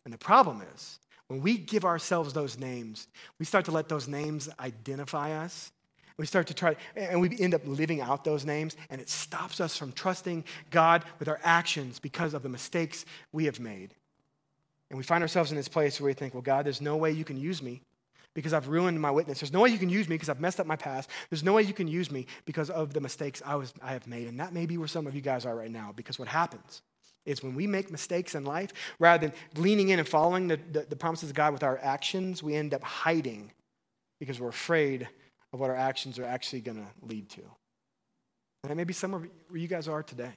And 0.04 0.14
the 0.14 0.18
problem 0.18 0.62
is, 0.76 1.00
when 1.28 1.42
we 1.42 1.58
give 1.58 1.86
ourselves 1.86 2.34
those 2.34 2.60
names, 2.60 3.08
we 3.40 3.46
start 3.46 3.66
to 3.66 3.72
let 3.72 3.90
those 3.90 4.08
names 4.08 4.50
identify 4.60 5.32
us. 5.32 5.72
We 6.18 6.26
start 6.26 6.48
to 6.48 6.54
try, 6.54 6.78
and 6.96 7.20
we 7.20 7.38
end 7.40 7.54
up 7.54 7.62
living 7.66 8.00
out 8.00 8.24
those 8.24 8.46
names, 8.46 8.78
and 8.90 9.02
it 9.02 9.10
stops 9.10 9.60
us 9.60 9.76
from 9.76 9.92
trusting 9.92 10.46
God 10.72 11.04
with 11.20 11.28
our 11.28 11.40
actions 11.44 12.00
because 12.00 12.34
of 12.34 12.42
the 12.42 12.50
mistakes 12.50 13.06
we 13.34 13.46
have 13.46 13.60
made. 13.60 13.94
And 14.90 14.98
we 14.98 15.04
find 15.04 15.22
ourselves 15.22 15.52
in 15.52 15.58
this 15.58 15.68
place 15.68 16.00
where 16.00 16.08
we 16.08 16.14
think, 16.14 16.34
well, 16.34 16.42
God, 16.42 16.66
there's 16.66 16.80
no 16.80 16.96
way 16.96 17.12
you 17.12 17.26
can 17.26 17.38
use 17.38 17.62
me 17.62 17.82
because 18.34 18.54
I've 18.54 18.68
ruined 18.68 19.02
my 19.02 19.12
witness. 19.12 19.40
There's 19.40 19.52
no 19.52 19.62
way 19.62 19.70
you 19.70 19.78
can 19.78 19.90
use 19.90 20.08
me 20.08 20.16
because 20.16 20.30
I've 20.30 20.40
messed 20.40 20.60
up 20.60 20.68
my 20.68 20.76
past. 20.76 21.10
There's 21.30 21.44
no 21.44 21.54
way 21.54 21.64
you 21.64 21.74
can 21.74 21.88
use 21.88 22.12
me 22.12 22.28
because 22.46 22.70
of 22.70 22.94
the 22.94 23.02
mistakes 23.02 23.42
I, 23.46 23.56
was, 23.56 23.74
I 23.82 23.94
have 23.94 24.08
made. 24.08 24.28
And 24.28 24.40
that 24.40 24.54
may 24.54 24.66
be 24.66 24.78
where 24.78 24.88
some 24.88 25.08
of 25.08 25.16
you 25.16 25.22
guys 25.22 25.46
are 25.46 25.56
right 25.56 25.72
now 25.72 25.92
because 25.96 26.20
what 26.20 26.28
happens 26.28 26.82
is 27.26 27.42
when 27.42 27.56
we 27.56 27.66
make 27.66 27.90
mistakes 27.90 28.36
in 28.36 28.44
life, 28.44 28.72
rather 29.00 29.28
than 29.28 29.62
leaning 29.62 29.90
in 29.90 30.00
and 30.00 30.08
following 30.08 30.48
the, 30.48 30.60
the, 30.72 30.82
the 30.82 30.96
promises 30.96 31.30
of 31.30 31.36
God 31.36 31.54
with 31.54 31.64
our 31.64 31.80
actions, 31.82 32.44
we 32.44 32.54
end 32.56 32.74
up 32.74 32.84
hiding 32.84 33.52
because 34.20 34.40
we're 34.40 34.50
afraid 34.50 35.08
of 35.56 35.62
what 35.62 35.70
our 35.70 35.76
actions 35.76 36.20
are 36.20 36.26
actually 36.26 36.62
going 36.62 36.78
to 36.78 37.08
lead 37.08 37.30
to. 37.30 37.42
And 38.64 38.70
that 38.70 38.76
may 38.76 38.84
be 38.84 38.94
some 38.94 39.14
of 39.14 39.22
where 39.48 39.60
you 39.60 39.68
guys 39.68 39.88
are 39.88 40.04
today. 40.04 40.34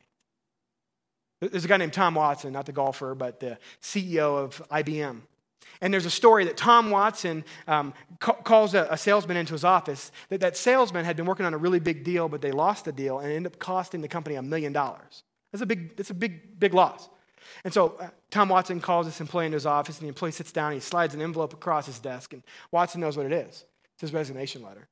There's 1.40 1.64
a 1.64 1.68
guy 1.68 1.76
named 1.76 1.92
Tom 1.92 2.14
Watson, 2.14 2.52
not 2.52 2.66
the 2.66 2.72
golfer, 2.72 3.14
but 3.14 3.40
the 3.40 3.58
CEO 3.82 4.38
of 4.38 4.62
IBM. 4.70 5.20
And 5.80 5.92
there's 5.92 6.06
a 6.06 6.10
story 6.10 6.44
that 6.44 6.56
Tom 6.56 6.90
Watson 6.90 7.44
um, 7.66 7.94
ca- 8.20 8.34
calls 8.34 8.74
a, 8.74 8.88
a, 8.90 8.96
salesman 8.96 9.36
into 9.36 9.52
his 9.52 9.64
office. 9.64 10.10
That 10.28 10.40
that 10.40 10.56
salesman 10.56 11.04
had 11.04 11.16
been 11.16 11.26
working 11.26 11.46
on 11.46 11.54
a 11.54 11.58
really 11.58 11.78
big 11.78 12.04
deal, 12.04 12.28
but 12.28 12.40
they 12.40 12.50
lost 12.50 12.84
the 12.84 12.92
deal 12.92 13.18
and 13.18 13.30
ended 13.30 13.52
up 13.52 13.58
costing 13.58 14.00
the 14.00 14.08
company 14.08 14.36
a 14.36 14.42
million 14.42 14.72
dollars. 14.72 15.22
That's 15.52 15.62
a 15.62 15.66
big, 15.66 15.96
that's 15.96 16.10
a 16.10 16.14
big, 16.14 16.58
big 16.58 16.74
loss. 16.74 17.08
And 17.64 17.72
so 17.72 17.96
uh, 18.00 18.08
Tom 18.30 18.48
Watson 18.48 18.80
calls 18.80 19.06
this 19.06 19.20
employee 19.20 19.46
into 19.46 19.56
his 19.56 19.66
office, 19.66 19.98
and 19.98 20.04
the 20.04 20.08
employee 20.08 20.32
sits 20.32 20.52
down, 20.52 20.72
and 20.72 20.74
he 20.74 20.80
slides 20.80 21.14
an 21.14 21.22
envelope 21.22 21.52
across 21.52 21.86
his 21.86 21.98
desk, 21.98 22.32
and 22.32 22.42
Watson 22.70 23.00
knows 23.00 23.16
what 23.16 23.26
it 23.26 23.32
is. 23.32 23.64
It's 23.94 24.02
his 24.02 24.12
resignation 24.12 24.62
letter. 24.62 24.88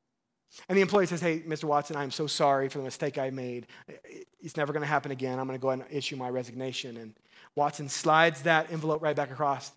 And 0.68 0.76
the 0.76 0.82
employee 0.82 1.06
says, 1.06 1.20
Hey, 1.20 1.40
Mr. 1.40 1.64
Watson, 1.64 1.96
I'm 1.96 2.10
so 2.10 2.26
sorry 2.26 2.68
for 2.68 2.78
the 2.78 2.84
mistake 2.84 3.18
I 3.18 3.30
made. 3.30 3.66
It's 4.40 4.56
never 4.56 4.72
going 4.72 4.82
to 4.82 4.86
happen 4.86 5.10
again. 5.10 5.38
I'm 5.38 5.46
going 5.46 5.58
to 5.58 5.62
go 5.62 5.70
ahead 5.70 5.86
and 5.86 5.96
issue 5.96 6.16
my 6.16 6.30
resignation. 6.30 6.96
And 6.96 7.14
Watson 7.54 7.88
slides 7.88 8.42
that 8.42 8.70
envelope 8.72 9.02
right 9.02 9.16
back 9.16 9.30
across. 9.30 9.72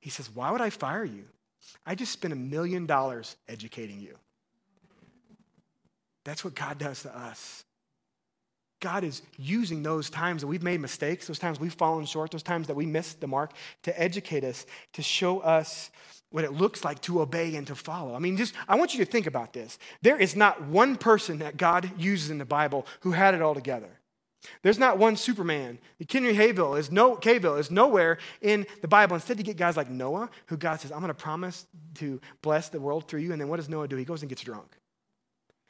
He 0.00 0.10
says, 0.10 0.30
Why 0.34 0.50
would 0.50 0.60
I 0.60 0.70
fire 0.70 1.04
you? 1.04 1.24
I 1.86 1.94
just 1.94 2.12
spent 2.12 2.32
a 2.32 2.36
million 2.36 2.86
dollars 2.86 3.36
educating 3.48 4.00
you. 4.00 4.16
That's 6.24 6.44
what 6.44 6.54
God 6.54 6.78
does 6.78 7.02
to 7.02 7.16
us. 7.16 7.64
God 8.80 9.04
is 9.04 9.22
using 9.38 9.82
those 9.82 10.10
times 10.10 10.42
that 10.42 10.46
we've 10.46 10.62
made 10.62 10.80
mistakes, 10.80 11.26
those 11.26 11.38
times 11.38 11.58
we've 11.58 11.72
fallen 11.72 12.04
short, 12.04 12.30
those 12.30 12.42
times 12.42 12.66
that 12.66 12.76
we 12.76 12.84
missed 12.84 13.20
the 13.20 13.26
mark 13.26 13.52
to 13.82 14.00
educate 14.00 14.44
us, 14.44 14.66
to 14.92 15.02
show 15.02 15.40
us 15.40 15.90
what 16.34 16.42
it 16.42 16.52
looks 16.52 16.84
like 16.84 17.00
to 17.00 17.20
obey 17.20 17.54
and 17.54 17.64
to 17.68 17.76
follow. 17.76 18.12
I 18.16 18.18
mean, 18.18 18.36
just 18.36 18.54
I 18.66 18.74
want 18.74 18.92
you 18.92 19.04
to 19.04 19.08
think 19.08 19.28
about 19.28 19.52
this. 19.52 19.78
There 20.02 20.20
is 20.20 20.34
not 20.34 20.64
one 20.64 20.96
person 20.96 21.38
that 21.38 21.56
God 21.56 21.88
uses 21.96 22.28
in 22.28 22.38
the 22.38 22.44
Bible 22.44 22.88
who 23.02 23.12
had 23.12 23.34
it 23.34 23.40
all 23.40 23.54
together. 23.54 24.00
There's 24.62 24.80
not 24.80 24.98
one 24.98 25.14
Superman. 25.14 25.78
Henry 26.10 26.34
Hayville 26.34 26.76
is 26.76 26.90
no 26.90 27.14
Cavill 27.14 27.60
is 27.60 27.70
nowhere 27.70 28.18
in 28.42 28.66
the 28.82 28.88
Bible. 28.88 29.14
Instead, 29.14 29.38
you 29.38 29.44
get 29.44 29.56
guys 29.56 29.76
like 29.76 29.88
Noah, 29.88 30.28
who 30.46 30.56
God 30.56 30.80
says, 30.80 30.90
"I'm 30.90 30.98
going 30.98 31.06
to 31.06 31.14
promise 31.14 31.68
to 31.94 32.20
bless 32.42 32.68
the 32.68 32.80
world 32.80 33.06
through 33.06 33.20
you." 33.20 33.30
And 33.30 33.40
then 33.40 33.46
what 33.46 33.58
does 33.58 33.68
Noah 33.68 33.86
do? 33.86 33.94
He 33.94 34.04
goes 34.04 34.22
and 34.22 34.28
gets 34.28 34.42
drunk. 34.42 34.76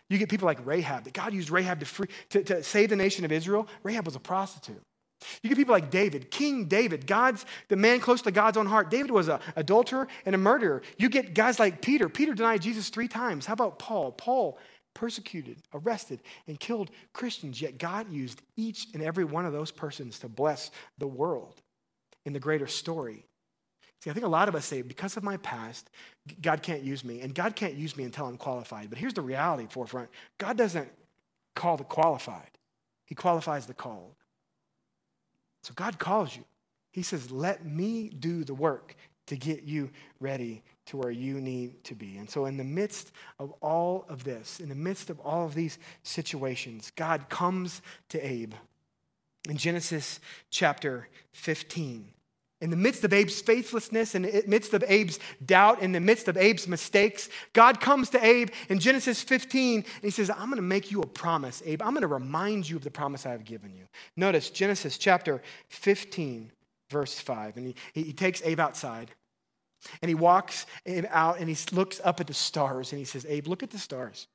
You 0.09 0.17
get 0.17 0.31
people 0.31 0.47
like 0.47 0.65
Rahab, 0.65 1.05
that 1.05 1.13
God 1.13 1.35
used 1.35 1.51
Rahab 1.51 1.81
to, 1.81 1.87
free, 1.87 2.09
to, 2.31 2.43
to 2.43 2.63
save 2.63 2.89
the 2.89 2.97
nation 2.97 3.27
of 3.27 3.33
Israel. 3.33 3.69
Rahab 3.83 4.07
was 4.07 4.17
a 4.17 4.21
prostitute. 4.21 4.81
You 5.43 5.49
get 5.49 5.59
people 5.59 5.73
like 5.75 5.91
David, 5.91 6.31
King 6.31 6.67
David, 6.67 7.07
God's 7.07 7.45
the 7.69 7.77
man 7.77 8.01
close 8.01 8.23
to 8.23 8.31
God's 8.31 8.57
own 8.57 8.67
heart. 8.67 8.91
David 8.91 9.11
was 9.11 9.29
an 9.29 9.41
adulterer 9.57 10.09
and 10.27 10.35
a 10.35 10.39
murderer. 10.39 10.83
You 10.99 11.09
get 11.09 11.35
guys 11.35 11.59
like 11.59 11.81
Peter. 11.83 12.09
Peter 12.09 12.35
denied 12.35 12.63
Jesus 12.63 12.89
three 12.89 13.09
times. 13.09 13.47
How 13.47 13.55
about 13.55 13.79
Paul? 13.79 14.13
Paul 14.13 14.59
persecuted, 14.95 15.59
arrested, 15.75 16.21
and 16.47 16.59
killed 16.59 16.91
Christians, 17.13 17.61
yet 17.61 17.79
God 17.79 18.11
used 18.11 18.43
each 18.57 18.87
and 18.95 19.03
every 19.03 19.25
one 19.25 19.45
of 19.45 19.53
those 19.53 19.73
persons 19.73 20.21
to 20.21 20.29
bless 20.29 20.71
the 20.99 21.07
world 21.07 21.61
in 22.25 22.33
the 22.33 22.41
greater 22.41 22.69
story. 22.69 23.27
See, 24.01 24.11
I 24.11 24.13
think 24.13 24.27
a 24.27 24.29
lot 24.29 24.49
of 24.49 24.55
us 24.55 24.67
say, 24.67 24.83
because 24.83 25.17
of 25.17 25.23
my 25.23 25.37
past, 25.39 25.91
God 26.41 26.63
can't 26.63 26.83
use 26.83 27.05
me. 27.05 27.23
And 27.23 27.35
God 27.35 27.57
can't 27.57 27.75
use 27.75 27.97
me 27.97 28.05
until 28.05 28.27
I'm 28.27 28.37
qualified. 28.37 28.91
But 28.91 28.99
here's 28.99 29.15
the 29.15 29.23
reality, 29.23 29.67
forefront 29.69 30.11
God 30.39 30.57
doesn't 30.57 30.89
call 31.57 31.77
the 31.77 31.85
qualified, 31.85 32.51
He 33.07 33.15
qualifies 33.15 33.67
the 33.67 33.75
called. 33.75 34.15
So 35.65 35.73
God 35.75 35.99
calls 35.99 36.37
you. 36.37 36.45
He 36.93 37.03
says, 37.03 37.31
Let 37.31 37.65
me 37.65 38.11
do 38.11 38.45
the 38.45 38.55
work 38.55 38.95
to 39.27 39.37
get 39.37 39.63
you 39.63 39.91
ready 40.21 40.63
to 40.87 40.99
where 40.99 41.11
you 41.11 41.41
need 41.41 41.83
to 41.85 41.95
be. 41.95 42.19
And 42.19 42.29
so, 42.29 42.45
in 42.45 42.59
the 42.59 42.65
midst 42.65 43.13
of 43.39 43.53
all 43.63 44.05
of 44.11 44.25
this, 44.25 44.61
in 44.61 44.69
the 44.69 44.75
midst 44.75 45.09
of 45.09 45.19
all 45.21 45.47
of 45.47 45.55
these 45.55 45.79
situations, 46.03 46.93
God 46.95 47.31
comes 47.31 47.81
to 48.11 48.25
Abe 48.25 48.53
in 49.49 49.57
Genesis 49.57 50.21
chapter 50.51 51.09
15. 51.33 52.13
In 52.65 52.71
the 52.71 52.77
midst 52.77 53.05
of 53.05 53.13
Abe's 53.13 53.43
faithlessness, 53.43 54.15
in 54.15 54.23
the 54.23 54.43
midst 54.47 54.73
of 54.73 54.83
Abe's 54.85 55.19
doubt, 55.45 55.83
in 55.83 55.93
the 55.93 56.01
midst 56.01 56.29
of 56.29 56.39
Abe's 56.39 56.67
mistakes, 56.67 57.29
God 57.53 57.79
comes 57.79 58.09
to 58.09 58.25
Abe 58.25 58.49
in 58.71 58.79
Genesis 58.79 59.23
15 59.23 59.81
and 59.85 60.03
he 60.03 60.09
says, 60.09 60.31
I'm 60.31 60.47
going 60.47 60.57
to 60.57 60.63
make 60.63 60.91
you 60.91 61.03
a 61.03 61.07
promise, 61.07 61.63
Abe. 61.67 61.83
I'm 61.83 61.91
going 61.91 62.01
to 62.01 62.07
remind 62.07 62.67
you 62.67 62.77
of 62.77 62.83
the 62.83 62.91
promise 62.91 63.27
I 63.27 63.33
have 63.33 63.45
given 63.45 63.75
you. 63.75 63.85
Notice 64.17 64.49
Genesis 64.49 64.97
chapter 64.97 65.43
15, 65.69 66.53
verse 66.89 67.21
5. 67.21 67.59
And 67.59 67.75
he, 67.93 68.03
he 68.03 68.15
takes 68.15 68.41
Abe 68.43 68.61
outside 68.61 69.11
and 70.01 70.09
he 70.09 70.15
walks 70.15 70.65
out 71.11 71.41
and 71.41 71.51
he 71.51 71.57
looks 71.71 72.01
up 72.03 72.19
at 72.19 72.29
the 72.29 72.33
stars 72.33 72.93
and 72.93 72.99
he 72.99 73.05
says, 73.05 73.27
Abe, 73.29 73.47
look 73.47 73.63
at 73.63 73.73
the 73.73 73.79
stars. 73.79 74.27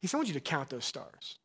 He 0.00 0.08
said, 0.08 0.16
I 0.16 0.18
want 0.18 0.26
you 0.26 0.34
to 0.34 0.40
count 0.40 0.68
those 0.68 0.84
stars. 0.84 1.38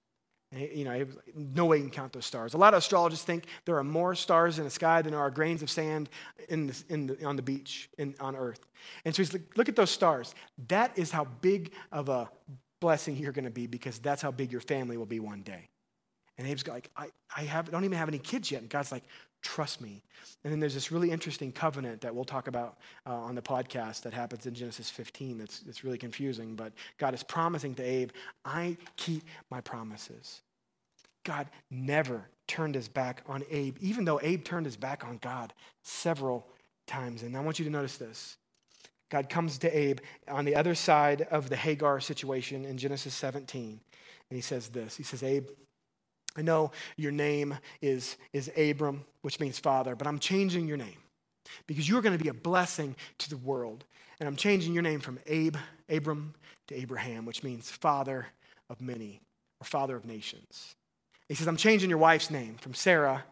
You 0.55 0.85
know, 0.85 1.05
no 1.35 1.65
way 1.65 1.77
you 1.77 1.83
can 1.83 1.91
count 1.91 2.13
those 2.13 2.25
stars. 2.25 2.53
A 2.53 2.57
lot 2.57 2.73
of 2.73 2.77
astrologists 2.77 3.25
think 3.25 3.45
there 3.65 3.77
are 3.77 3.83
more 3.83 4.15
stars 4.15 4.59
in 4.59 4.63
the 4.63 4.69
sky 4.69 5.01
than 5.01 5.11
there 5.11 5.19
are 5.19 5.29
grains 5.29 5.61
of 5.61 5.69
sand 5.69 6.09
in 6.47 6.67
the, 6.67 6.83
in 6.87 7.07
the, 7.07 7.25
on 7.25 7.35
the 7.35 7.41
beach 7.41 7.89
in, 7.97 8.15
on 8.21 8.33
Earth. 8.33 8.65
And 9.03 9.13
so 9.13 9.21
he's 9.21 9.33
like, 9.33 9.41
look 9.57 9.67
at 9.67 9.75
those 9.75 9.91
stars. 9.91 10.33
That 10.69 10.97
is 10.97 11.11
how 11.11 11.25
big 11.41 11.73
of 11.91 12.07
a 12.07 12.29
blessing 12.79 13.17
you're 13.17 13.33
going 13.33 13.45
to 13.45 13.51
be 13.51 13.67
because 13.67 13.99
that's 13.99 14.21
how 14.21 14.31
big 14.31 14.51
your 14.53 14.61
family 14.61 14.95
will 14.95 15.05
be 15.05 15.19
one 15.19 15.41
day. 15.41 15.67
And 16.37 16.47
Abe's 16.47 16.67
like, 16.67 16.89
I, 16.95 17.07
I 17.35 17.43
have, 17.43 17.71
don't 17.71 17.83
even 17.83 17.97
have 17.97 18.07
any 18.07 18.19
kids 18.19 18.51
yet. 18.51 18.61
And 18.61 18.69
God's 18.69 18.91
like, 18.91 19.03
trust 19.41 19.81
me. 19.81 20.03
And 20.43 20.51
then 20.51 20.59
there's 20.59 20.73
this 20.73 20.91
really 20.91 21.11
interesting 21.11 21.51
covenant 21.51 22.01
that 22.01 22.13
we'll 22.13 22.25
talk 22.25 22.47
about 22.47 22.77
uh, 23.05 23.13
on 23.13 23.35
the 23.35 23.41
podcast 23.41 24.01
that 24.03 24.13
happens 24.13 24.45
in 24.45 24.53
Genesis 24.53 24.89
15 24.89 25.37
that's, 25.37 25.59
that's 25.61 25.83
really 25.83 25.97
confusing. 25.97 26.55
But 26.55 26.73
God 26.97 27.13
is 27.13 27.23
promising 27.23 27.73
to 27.75 27.83
Abe, 27.83 28.11
I 28.45 28.77
keep 28.95 29.23
my 29.49 29.61
promises. 29.61 30.41
God 31.23 31.47
never 31.69 32.27
turned 32.47 32.75
his 32.75 32.87
back 32.87 33.21
on 33.27 33.43
Abe, 33.49 33.77
even 33.81 34.05
though 34.05 34.19
Abe 34.21 34.43
turned 34.43 34.65
his 34.65 34.77
back 34.77 35.05
on 35.05 35.17
God 35.17 35.53
several 35.83 36.47
times. 36.85 37.23
And 37.23 37.35
I 37.35 37.41
want 37.41 37.59
you 37.59 37.65
to 37.65 37.71
notice 37.71 37.97
this. 37.97 38.37
God 39.09 39.29
comes 39.29 39.57
to 39.59 39.77
Abe 39.77 39.99
on 40.27 40.45
the 40.45 40.55
other 40.55 40.75
side 40.75 41.21
of 41.31 41.49
the 41.49 41.55
Hagar 41.55 41.99
situation 41.99 42.65
in 42.65 42.77
Genesis 42.77 43.13
17. 43.13 43.79
And 44.29 44.35
he 44.35 44.41
says 44.41 44.69
this 44.69 44.97
He 44.97 45.03
says, 45.03 45.23
Abe, 45.23 45.47
I 46.37 46.41
know 46.41 46.71
your 46.95 47.11
name 47.11 47.57
is, 47.81 48.17
is 48.31 48.51
Abram, 48.55 49.03
which 49.21 49.39
means 49.39 49.59
father, 49.59 49.95
but 49.95 50.07
I'm 50.07 50.19
changing 50.19 50.67
your 50.67 50.77
name 50.77 50.97
because 51.65 51.89
you're 51.89 52.01
going 52.01 52.17
to 52.17 52.23
be 52.23 52.29
a 52.29 52.33
blessing 52.33 52.95
to 53.17 53.29
the 53.29 53.37
world. 53.37 53.83
And 54.19 54.27
I'm 54.27 54.35
changing 54.35 54.73
your 54.73 54.83
name 54.83 54.99
from 54.99 55.19
Abe, 55.27 55.55
Abram 55.89 56.33
to 56.67 56.75
Abraham, 56.75 57.25
which 57.25 57.43
means 57.43 57.69
father 57.69 58.27
of 58.69 58.81
many 58.81 59.21
or 59.59 59.65
father 59.65 59.95
of 59.95 60.05
nations. 60.05 60.75
He 61.27 61.35
says, 61.35 61.47
I'm 61.47 61.57
changing 61.57 61.89
your 61.89 61.99
wife's 61.99 62.31
name 62.31 62.55
from 62.59 62.73
Sarah, 62.73 63.23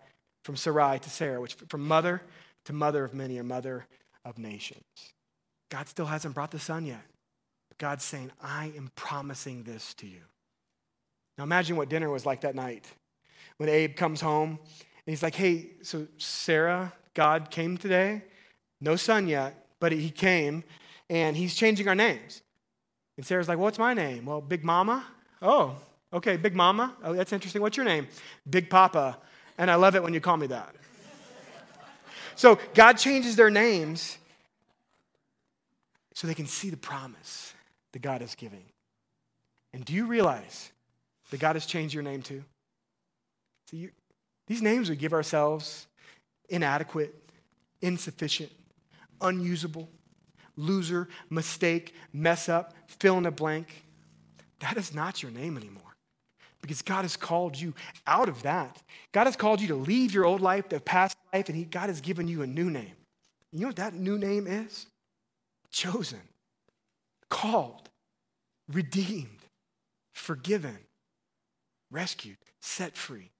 from 0.44 0.56
Sarai 0.56 1.00
to 1.00 1.10
Sarah, 1.10 1.42
which 1.42 1.56
from 1.70 1.88
mother 1.88 2.22
to 2.66 2.74
mother 2.74 3.04
of 3.04 3.14
many 3.14 3.38
or 3.38 3.44
mother 3.44 3.88
of 4.24 4.38
nations. 4.38 4.84
God 5.70 5.88
still 5.88 6.06
hasn't 6.06 6.34
brought 6.34 6.52
the 6.52 6.60
son 6.60 6.86
yet. 6.86 7.04
But 7.70 7.78
God's 7.78 8.04
saying, 8.04 8.32
I 8.42 8.72
am 8.76 8.92
promising 8.96 9.64
this 9.64 9.94
to 9.96 10.08
you. 10.08 10.22
Now 11.38 11.44
imagine 11.44 11.76
what 11.76 11.90
dinner 11.90 12.10
was 12.10 12.26
like 12.26 12.42
that 12.42 12.56
night 12.56 12.86
when 13.58 13.70
Abe 13.70 13.96
comes 13.96 14.22
home 14.22 14.60
and 14.60 15.12
he's 15.12 15.24
like, 15.24 15.36
hey, 15.36 15.72
so 15.82 16.08
Sarah, 16.18 16.94
God 17.14 17.52
came 17.52 17.78
today. 17.78 18.24
No 18.82 18.96
son 18.96 19.28
yet, 19.28 19.68
but 19.80 19.92
he 19.92 20.10
came, 20.10 20.64
and 21.10 21.38
he's 21.38 21.56
changing 21.56 21.88
our 21.88 21.96
names. 21.96 22.42
And 23.18 23.26
Sarah's 23.26 23.48
like, 23.48 23.58
what's 23.58 23.80
my 23.80 23.94
name? 23.94 24.26
Well, 24.26 24.42
Big 24.42 24.64
Mama. 24.64 25.06
Oh, 25.42 25.76
okay, 26.12 26.38
Big 26.38 26.56
Mama. 26.56 26.96
Oh, 27.04 27.14
that's 27.14 27.32
interesting. 27.32 27.62
What's 27.62 27.78
your 27.78 27.86
name? 27.86 28.08
Big 28.50 28.70
Papa. 28.70 29.18
And 29.58 29.72
I 29.72 29.76
love 29.76 29.96
it 29.96 30.04
when 30.04 30.14
you 30.14 30.20
call 30.20 30.38
me 30.38 30.48
that. 30.48 30.76
so 32.36 32.60
God 32.74 32.94
changes 32.94 33.36
their 33.36 33.50
names 33.50 34.18
so 36.14 36.28
they 36.28 36.34
can 36.34 36.48
see 36.48 36.70
the 36.70 36.78
promise 36.78 37.54
that 37.94 38.02
God 38.02 38.22
is 38.22 38.36
giving. 38.36 38.66
And 39.74 39.86
do 39.86 39.94
you 39.94 40.06
realize 40.08 40.72
that 41.32 41.40
God 41.40 41.56
has 41.56 41.66
changed 41.66 41.94
your 41.94 42.04
name 42.04 42.22
to. 42.24 42.44
See, 43.70 43.78
you, 43.78 43.92
these 44.48 44.62
names 44.62 44.90
we 44.90 44.96
give 44.96 45.14
ourselves 45.14 45.88
inadequate, 46.50 47.16
insufficient, 47.82 48.52
unusable, 49.22 49.90
loser, 50.56 51.08
mistake, 51.30 51.94
mess 52.14 52.48
up, 52.48 52.74
fill 52.88 53.18
in 53.18 53.26
a 53.26 53.32
blank. 53.32 53.84
That 54.60 54.78
is 54.78 54.94
not 54.94 55.22
your 55.24 55.32
name 55.32 55.58
anymore 55.58 55.86
because 56.66 56.82
God 56.82 57.04
has 57.04 57.16
called 57.16 57.60
you 57.60 57.76
out 58.08 58.28
of 58.28 58.42
that. 58.42 58.82
God 59.12 59.26
has 59.26 59.36
called 59.36 59.62
you 59.62 59.68
to 59.68 59.76
leave 59.76 60.14
your 60.14 60.26
old 60.26 60.42
life, 60.42 60.68
the 60.68 60.80
past 60.80 61.16
life, 61.32 61.48
and 61.48 61.56
he, 61.56 61.64
God 61.64 61.90
has 61.90 62.02
given 62.02 62.28
you 62.28 62.42
a 62.42 62.48
new 62.48 62.72
name. 62.72 62.96
You 63.52 63.62
know 63.62 63.68
what 63.68 63.76
that 63.76 63.94
new 63.94 64.18
name 64.18 64.48
is? 64.48 64.88
Chosen, 65.70 66.22
called, 67.30 67.90
redeemed, 68.68 69.30
forgiven, 70.14 70.78
rescued, 71.92 72.38
set 72.60 72.96
free, 72.96 73.32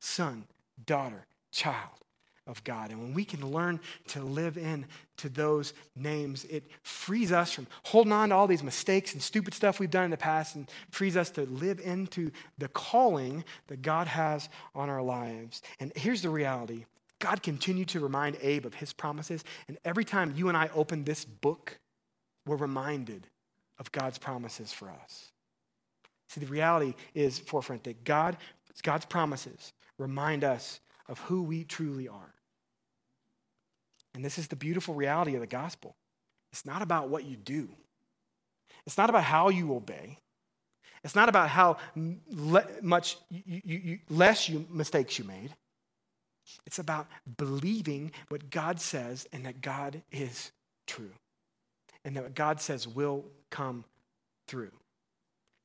son, 0.00 0.44
daughter, 0.84 1.26
child 1.50 1.98
of 2.48 2.64
God. 2.64 2.90
And 2.90 3.00
when 3.00 3.14
we 3.14 3.24
can 3.24 3.46
learn 3.46 3.78
to 4.08 4.22
live 4.22 4.56
in 4.56 4.86
to 5.18 5.28
those 5.28 5.74
names, 5.94 6.44
it 6.46 6.64
frees 6.82 7.30
us 7.30 7.52
from 7.52 7.66
holding 7.84 8.12
on 8.12 8.30
to 8.30 8.34
all 8.34 8.46
these 8.46 8.62
mistakes 8.62 9.12
and 9.12 9.22
stupid 9.22 9.54
stuff 9.54 9.78
we've 9.78 9.90
done 9.90 10.04
in 10.04 10.10
the 10.10 10.16
past 10.16 10.56
and 10.56 10.68
frees 10.90 11.16
us 11.16 11.30
to 11.32 11.42
live 11.42 11.78
into 11.80 12.30
the 12.56 12.68
calling 12.68 13.44
that 13.66 13.82
God 13.82 14.06
has 14.06 14.48
on 14.74 14.88
our 14.88 15.02
lives. 15.02 15.62
And 15.78 15.92
here's 15.94 16.22
the 16.22 16.30
reality. 16.30 16.86
God 17.18 17.42
continued 17.42 17.88
to 17.88 18.00
remind 18.00 18.38
Abe 18.40 18.64
of 18.64 18.74
his 18.74 18.92
promises, 18.92 19.44
and 19.66 19.76
every 19.84 20.04
time 20.04 20.34
you 20.36 20.48
and 20.48 20.56
I 20.56 20.70
open 20.74 21.04
this 21.04 21.24
book, 21.24 21.78
we're 22.46 22.56
reminded 22.56 23.26
of 23.78 23.92
God's 23.92 24.18
promises 24.18 24.72
for 24.72 24.88
us. 24.88 25.32
See, 26.28 26.40
the 26.40 26.46
reality 26.46 26.94
is, 27.14 27.38
forefront, 27.38 27.84
that 27.84 28.04
God, 28.04 28.36
God's 28.82 29.06
promises 29.06 29.72
remind 29.98 30.44
us 30.44 30.80
of 31.08 31.18
who 31.20 31.42
we 31.42 31.64
truly 31.64 32.06
are. 32.06 32.34
And 34.14 34.24
this 34.24 34.38
is 34.38 34.48
the 34.48 34.56
beautiful 34.56 34.94
reality 34.94 35.34
of 35.34 35.40
the 35.40 35.46
gospel. 35.46 35.96
It's 36.52 36.66
not 36.66 36.82
about 36.82 37.08
what 37.08 37.24
you 37.24 37.36
do, 37.36 37.68
it's 38.86 38.98
not 38.98 39.10
about 39.10 39.24
how 39.24 39.48
you 39.48 39.74
obey. 39.74 40.18
It's 41.04 41.14
not 41.14 41.28
about 41.28 41.48
how 41.48 41.76
le- 41.94 42.66
much 42.82 43.18
you, 43.30 43.42
you, 43.46 43.80
you, 43.84 43.98
less 44.10 44.48
you, 44.48 44.66
mistakes 44.68 45.16
you 45.16 45.24
made. 45.24 45.54
It's 46.66 46.80
about 46.80 47.06
believing 47.36 48.10
what 48.30 48.50
God 48.50 48.80
says 48.80 49.26
and 49.32 49.46
that 49.46 49.60
God 49.60 50.02
is 50.10 50.50
true 50.88 51.12
and 52.04 52.16
that 52.16 52.24
what 52.24 52.34
God 52.34 52.60
says 52.60 52.88
will 52.88 53.24
come 53.50 53.84
through. 54.48 54.72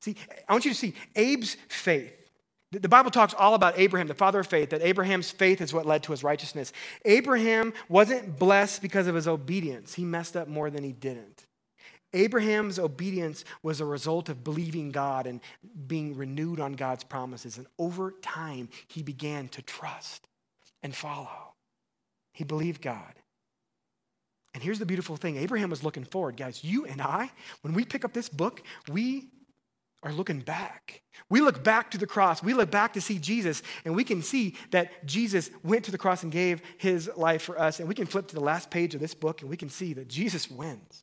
See, 0.04 0.16
I 0.48 0.52
want 0.52 0.64
you 0.64 0.72
to 0.72 0.76
see 0.76 0.94
Abe's 1.16 1.56
faith 1.68 2.24
the 2.80 2.88
Bible 2.88 3.10
talks 3.10 3.34
all 3.34 3.54
about 3.54 3.78
Abraham, 3.78 4.06
the 4.06 4.14
father 4.14 4.40
of 4.40 4.46
faith, 4.46 4.70
that 4.70 4.82
Abraham's 4.82 5.30
faith 5.30 5.60
is 5.60 5.72
what 5.72 5.86
led 5.86 6.02
to 6.04 6.12
his 6.12 6.24
righteousness. 6.24 6.72
Abraham 7.04 7.72
wasn't 7.88 8.38
blessed 8.38 8.82
because 8.82 9.06
of 9.06 9.14
his 9.14 9.28
obedience, 9.28 9.94
he 9.94 10.04
messed 10.04 10.36
up 10.36 10.48
more 10.48 10.70
than 10.70 10.82
he 10.82 10.92
didn't. 10.92 11.46
Abraham's 12.12 12.78
obedience 12.78 13.44
was 13.62 13.80
a 13.80 13.84
result 13.84 14.28
of 14.28 14.44
believing 14.44 14.92
God 14.92 15.26
and 15.26 15.40
being 15.86 16.16
renewed 16.16 16.60
on 16.60 16.74
God's 16.74 17.02
promises. 17.02 17.58
And 17.58 17.66
over 17.76 18.12
time, 18.22 18.68
he 18.86 19.02
began 19.02 19.48
to 19.48 19.62
trust 19.62 20.28
and 20.80 20.94
follow. 20.94 21.54
He 22.32 22.44
believed 22.44 22.82
God. 22.82 23.14
And 24.52 24.62
here's 24.62 24.78
the 24.78 24.86
beautiful 24.86 25.16
thing 25.16 25.36
Abraham 25.38 25.70
was 25.70 25.82
looking 25.82 26.04
forward. 26.04 26.36
Guys, 26.36 26.62
you 26.62 26.86
and 26.86 27.02
I, 27.02 27.32
when 27.62 27.74
we 27.74 27.84
pick 27.84 28.04
up 28.04 28.12
this 28.12 28.28
book, 28.28 28.62
we 28.88 29.26
are 30.04 30.12
looking 30.12 30.40
back. 30.40 31.02
We 31.30 31.40
look 31.40 31.64
back 31.64 31.90
to 31.92 31.98
the 31.98 32.06
cross. 32.06 32.42
We 32.42 32.54
look 32.54 32.70
back 32.70 32.92
to 32.92 33.00
see 33.00 33.18
Jesus, 33.18 33.62
and 33.84 33.96
we 33.96 34.04
can 34.04 34.22
see 34.22 34.54
that 34.70 35.06
Jesus 35.06 35.50
went 35.62 35.86
to 35.86 35.90
the 35.90 35.98
cross 35.98 36.22
and 36.22 36.30
gave 36.30 36.60
his 36.76 37.10
life 37.16 37.42
for 37.42 37.58
us. 37.58 37.80
And 37.80 37.88
we 37.88 37.94
can 37.94 38.06
flip 38.06 38.28
to 38.28 38.34
the 38.34 38.40
last 38.40 38.70
page 38.70 38.94
of 38.94 39.00
this 39.00 39.14
book, 39.14 39.40
and 39.40 39.50
we 39.50 39.56
can 39.56 39.70
see 39.70 39.94
that 39.94 40.08
Jesus 40.08 40.50
wins. 40.50 41.02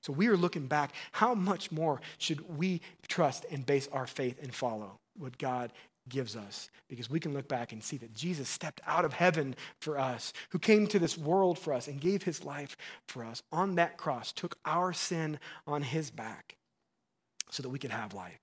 So 0.00 0.12
we 0.12 0.28
are 0.28 0.36
looking 0.36 0.66
back. 0.66 0.92
How 1.12 1.34
much 1.34 1.72
more 1.72 2.00
should 2.18 2.56
we 2.56 2.80
trust 3.08 3.44
and 3.50 3.66
base 3.66 3.88
our 3.92 4.06
faith 4.06 4.38
and 4.40 4.54
follow 4.54 5.00
what 5.16 5.38
God 5.38 5.72
gives 6.08 6.36
us? 6.36 6.70
Because 6.88 7.10
we 7.10 7.18
can 7.18 7.34
look 7.34 7.48
back 7.48 7.72
and 7.72 7.82
see 7.82 7.96
that 7.98 8.14
Jesus 8.14 8.48
stepped 8.48 8.80
out 8.86 9.04
of 9.04 9.12
heaven 9.12 9.56
for 9.80 9.98
us, 9.98 10.32
who 10.50 10.58
came 10.58 10.86
to 10.88 10.98
this 11.00 11.18
world 11.18 11.58
for 11.58 11.72
us 11.72 11.88
and 11.88 12.00
gave 12.00 12.22
his 12.22 12.44
life 12.44 12.76
for 13.08 13.24
us 13.24 13.42
on 13.50 13.74
that 13.76 13.96
cross, 13.96 14.32
took 14.32 14.58
our 14.64 14.92
sin 14.92 15.40
on 15.66 15.82
his 15.82 16.10
back 16.10 16.56
so 17.50 17.62
that 17.62 17.68
we 17.68 17.78
could 17.78 17.90
have 17.90 18.14
life 18.14 18.40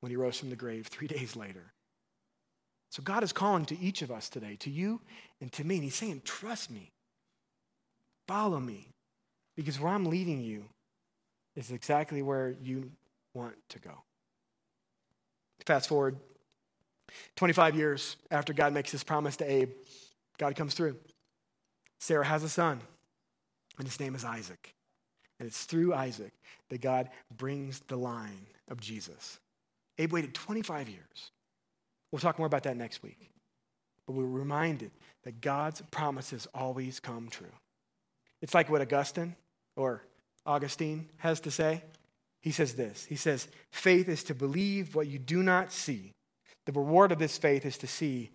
when 0.00 0.10
he 0.10 0.16
rose 0.16 0.38
from 0.38 0.50
the 0.50 0.56
grave 0.56 0.86
three 0.86 1.06
days 1.06 1.36
later. 1.36 1.72
So 2.90 3.02
God 3.02 3.22
is 3.22 3.32
calling 3.32 3.64
to 3.66 3.78
each 3.78 4.02
of 4.02 4.10
us 4.10 4.28
today, 4.28 4.56
to 4.56 4.70
you 4.70 5.00
and 5.40 5.50
to 5.52 5.64
me. 5.64 5.76
And 5.76 5.84
he's 5.84 5.94
saying, 5.94 6.22
trust 6.24 6.70
me, 6.70 6.90
follow 8.28 8.60
me, 8.60 8.88
because 9.56 9.80
where 9.80 9.92
I'm 9.92 10.04
leading 10.04 10.40
you 10.40 10.64
is 11.56 11.70
exactly 11.70 12.20
where 12.20 12.54
you 12.62 12.90
want 13.32 13.54
to 13.70 13.78
go. 13.78 14.02
Fast 15.64 15.88
forward 15.88 16.16
25 17.36 17.76
years 17.76 18.16
after 18.30 18.52
God 18.52 18.72
makes 18.72 18.92
this 18.92 19.04
promise 19.04 19.36
to 19.36 19.50
Abe, 19.50 19.70
God 20.38 20.56
comes 20.56 20.74
through. 20.74 20.96
Sarah 21.98 22.24
has 22.24 22.42
a 22.42 22.48
son, 22.48 22.80
and 23.78 23.86
his 23.86 24.00
name 24.00 24.14
is 24.14 24.24
Isaac. 24.24 24.74
And 25.42 25.48
it's 25.48 25.64
through 25.64 25.92
Isaac 25.92 26.30
that 26.68 26.80
God 26.80 27.08
brings 27.36 27.80
the 27.88 27.96
line 27.96 28.46
of 28.70 28.78
Jesus. 28.80 29.40
Abe 29.98 30.12
waited 30.12 30.34
25 30.34 30.88
years. 30.88 31.32
We'll 32.12 32.20
talk 32.20 32.38
more 32.38 32.46
about 32.46 32.62
that 32.62 32.76
next 32.76 33.02
week. 33.02 33.18
But 34.06 34.12
we're 34.12 34.24
reminded 34.24 34.92
that 35.24 35.40
God's 35.40 35.82
promises 35.90 36.46
always 36.54 37.00
come 37.00 37.26
true. 37.28 37.50
It's 38.40 38.54
like 38.54 38.70
what 38.70 38.82
Augustine 38.82 39.34
or 39.74 40.04
Augustine 40.46 41.08
has 41.16 41.40
to 41.40 41.50
say. 41.50 41.82
He 42.40 42.52
says 42.52 42.74
this 42.74 43.04
He 43.06 43.16
says, 43.16 43.48
Faith 43.72 44.08
is 44.08 44.22
to 44.22 44.36
believe 44.36 44.94
what 44.94 45.08
you 45.08 45.18
do 45.18 45.42
not 45.42 45.72
see. 45.72 46.12
The 46.66 46.72
reward 46.72 47.10
of 47.10 47.18
this 47.18 47.36
faith 47.36 47.66
is 47.66 47.78
to 47.78 47.88
see 47.88 48.30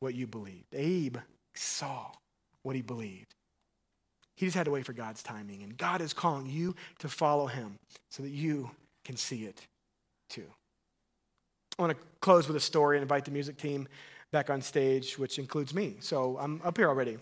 what 0.00 0.16
you 0.16 0.26
believed. 0.26 0.74
Abe 0.74 1.18
saw 1.54 2.06
what 2.64 2.74
he 2.74 2.82
believed. 2.82 3.36
He 4.40 4.46
just 4.46 4.56
had 4.56 4.64
to 4.64 4.70
wait 4.70 4.86
for 4.86 4.94
God's 4.94 5.22
timing. 5.22 5.62
And 5.62 5.76
God 5.76 6.00
is 6.00 6.14
calling 6.14 6.46
you 6.46 6.74
to 7.00 7.10
follow 7.10 7.46
him 7.46 7.78
so 8.08 8.22
that 8.22 8.30
you 8.30 8.70
can 9.04 9.14
see 9.14 9.44
it 9.44 9.60
too. 10.30 10.46
I 11.78 11.82
want 11.82 11.94
to 11.94 12.06
close 12.20 12.48
with 12.48 12.56
a 12.56 12.60
story 12.60 12.96
and 12.96 13.02
invite 13.02 13.26
the 13.26 13.32
music 13.32 13.58
team 13.58 13.86
back 14.32 14.48
on 14.48 14.62
stage, 14.62 15.18
which 15.18 15.38
includes 15.38 15.74
me. 15.74 15.96
So 16.00 16.38
I'm 16.40 16.62
up 16.64 16.78
here 16.78 16.88
already. 16.88 17.18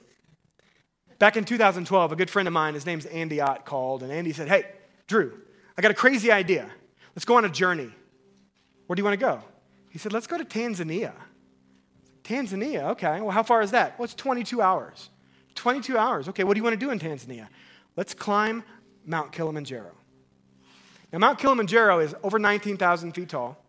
Back 1.19 1.37
in 1.37 1.45
2012, 1.45 2.13
a 2.13 2.15
good 2.15 2.31
friend 2.31 2.47
of 2.47 2.55
mine, 2.55 2.75
his 2.75 2.87
name's 2.87 3.05
Andy 3.07 3.41
Ott, 3.41 3.65
called, 3.65 4.05
and 4.05 4.13
Andy 4.13 4.33
said, 4.33 4.47
Hey, 4.47 4.67
Drew, 5.09 5.41
I 5.77 5.83
got 5.83 5.91
a 5.91 5.95
crazy 5.95 6.31
idea. 6.31 6.71
Let's 7.17 7.25
go 7.25 7.37
on 7.37 7.45
a 7.45 7.49
journey. 7.49 7.91
Where 8.87 8.95
do 8.95 9.01
you 9.01 9.05
want 9.05 9.19
to 9.19 9.27
go? 9.27 9.43
He 9.91 9.99
said, 9.99 10.13
Let's 10.13 10.29
go 10.29 10.39
to 10.39 10.45
Tanzania. 10.45 11.15
Tanzania, 12.23 12.91
okay. 12.91 13.21
Well, 13.21 13.33
how 13.33 13.43
far 13.43 13.61
is 13.61 13.73
that? 13.73 13.99
Well, 13.99 14.05
it's 14.05 14.15
22 14.15 14.63
hours. 14.63 15.11
22 15.59 15.99
hours. 15.99 16.29
Okay, 16.29 16.45
what 16.45 16.55
do 16.55 16.59
you 16.59 16.65
want 16.65 16.79
to 16.79 16.85
do 16.85 16.91
in 16.91 16.99
Tanzania? 16.99 17.49
Let's 17.97 18.15
climb 18.15 18.63
Mount 19.05 19.33
Kilimanjaro. 19.33 19.93
Now, 21.13 21.19
Mount 21.19 21.39
Kilimanjaro 21.39 22.01
is 22.01 22.15
over 22.23 22.39
19,000 22.39 23.13
feet 23.13 23.29
tall. 23.29 23.63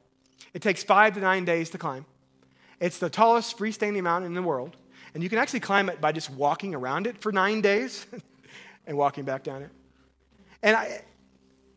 It 0.53 0.61
takes 0.61 0.83
five 0.83 1.13
to 1.15 1.19
nine 1.19 1.45
days 1.45 1.69
to 1.71 1.77
climb. 1.77 2.05
It's 2.79 2.99
the 2.99 3.09
tallest 3.09 3.57
freestanding 3.57 4.03
mountain 4.03 4.27
in 4.27 4.35
the 4.35 4.41
world. 4.41 4.75
And 5.13 5.23
you 5.23 5.29
can 5.29 5.39
actually 5.39 5.61
climb 5.61 5.89
it 5.89 5.99
by 5.99 6.11
just 6.11 6.29
walking 6.29 6.75
around 6.75 7.07
it 7.07 7.17
for 7.17 7.31
nine 7.31 7.61
days 7.61 8.05
and 8.87 8.97
walking 8.97 9.23
back 9.23 9.43
down 9.43 9.63
it. 9.63 9.69
And 10.61 10.75
I, 10.75 11.01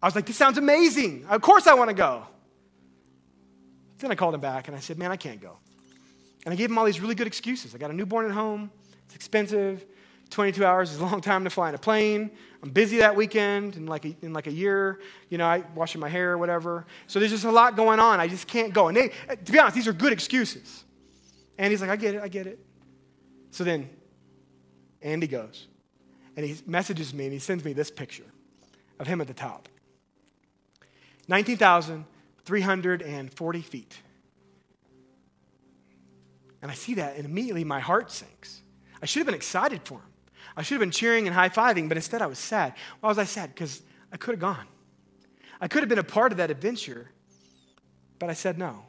I 0.03 0.07
was 0.07 0.15
like, 0.15 0.27
this 0.27 0.37
sounds 0.37 0.59
amazing. 0.59 1.25
Of 1.27 1.41
course 1.41 1.67
I 1.67 1.75
want 1.75 1.89
to 1.89 1.95
go. 1.95 2.27
Then 3.99 4.11
I 4.11 4.15
called 4.15 4.35
him 4.35 4.41
back 4.41 4.69
and 4.69 4.77
I 4.77 4.81
said, 4.81 4.99
man, 4.99 5.11
I 5.11 5.17
can't 5.17 5.41
go. 5.41 5.57
And 6.45 6.53
I 6.53 6.57
gave 6.57 6.71
him 6.71 6.77
all 6.77 6.85
these 6.85 7.01
really 7.01 7.15
good 7.15 7.29
excuses. 7.29 7.75
I 7.75 7.79
got 7.79 7.91
a 7.91 7.95
newborn 7.95 8.27
at 8.27 8.33
home. 8.33 8.71
It's 9.07 9.15
expensive. 9.15 9.87
22 10.33 10.65
hours 10.65 10.93
is 10.93 10.99
a 10.99 11.05
long 11.05 11.21
time 11.21 11.45
to 11.45 11.51
fly 11.51 11.69
in 11.69 11.75
a 11.75 11.79
plane. 11.79 12.31
I'm 12.63 12.71
busy 12.71 12.99
that 12.99 13.15
weekend 13.15 13.77
in 13.77 13.87
like 13.87 14.05
a, 14.05 14.17
in 14.23 14.33
like 14.33 14.47
a 14.47 14.53
year. 14.53 15.01
You 15.29 15.39
know, 15.39 15.47
I 15.47 15.65
washing 15.75 16.01
my 16.01 16.09
hair 16.09 16.33
or 16.33 16.39
whatever. 16.39 16.87
So 17.07 17.19
there's 17.19 17.33
just 17.33 17.45
a 17.45 17.51
lot 17.51 17.77
going 17.77 18.01
on. 18.01 18.21
I 18.21 18.29
just 18.29 18.47
can't 18.47 18.73
go. 18.73 18.89
And 18.89 18.97
they, 18.97 19.11
eh, 19.29 19.37
to 19.37 19.53
be 19.53 19.59
honest, 19.59 19.77
these 19.77 19.89
are 19.89 19.93
good 19.93 20.13
excuses. 20.13 20.85
And 21.59 21.71
he's 21.71 21.81
like, 21.81 21.91
I 21.91 21.97
get 21.97 22.15
it, 22.15 22.23
I 22.23 22.29
get 22.29 22.47
it. 22.47 22.59
So 23.51 23.65
then, 23.65 23.91
Andy 25.03 25.27
goes 25.27 25.67
and 26.37 26.47
he 26.47 26.57
messages 26.67 27.13
me 27.13 27.25
and 27.25 27.33
he 27.33 27.39
sends 27.39 27.65
me 27.65 27.73
this 27.73 27.91
picture 27.91 28.27
of 28.99 29.07
him 29.07 29.21
at 29.21 29.27
the 29.27 29.35
top 29.35 29.69
19,340 31.29 33.63
feet. 33.63 33.99
And 36.61 36.71
I 36.71 36.75
see 36.75 36.95
that, 36.95 37.17
and 37.17 37.25
immediately 37.25 37.65
my 37.65 37.81
heart 37.81 38.13
sinks. 38.13 38.61
I 39.01 39.07
should 39.07 39.21
have 39.21 39.27
been 39.27 39.35
excited 39.35 39.81
for 39.85 39.99
him. 39.99 40.12
I 40.57 40.63
should 40.63 40.75
have 40.75 40.81
been 40.81 40.91
cheering 40.91 41.27
and 41.27 41.35
high 41.35 41.49
fiving, 41.49 41.89
but 41.89 41.97
instead 41.97 42.23
I 42.23 42.27
was 42.27 42.39
sad. 42.39 42.75
Why 43.01 43.09
was 43.09 43.19
I 43.19 43.25
sad? 43.25 43.55
Because 43.55 43.83
I 44.13 44.17
could 44.17 44.33
have 44.33 44.41
gone. 44.41 44.67
I 45.61 45.69
could 45.69 45.83
have 45.83 45.89
been 45.89 45.99
a 45.99 46.05
part 46.05 46.33
of 46.33 46.39
that 46.39 46.51
adventure, 46.51 47.11
but 48.19 48.29
I 48.29 48.35
said 48.35 48.59
no. 48.59 48.85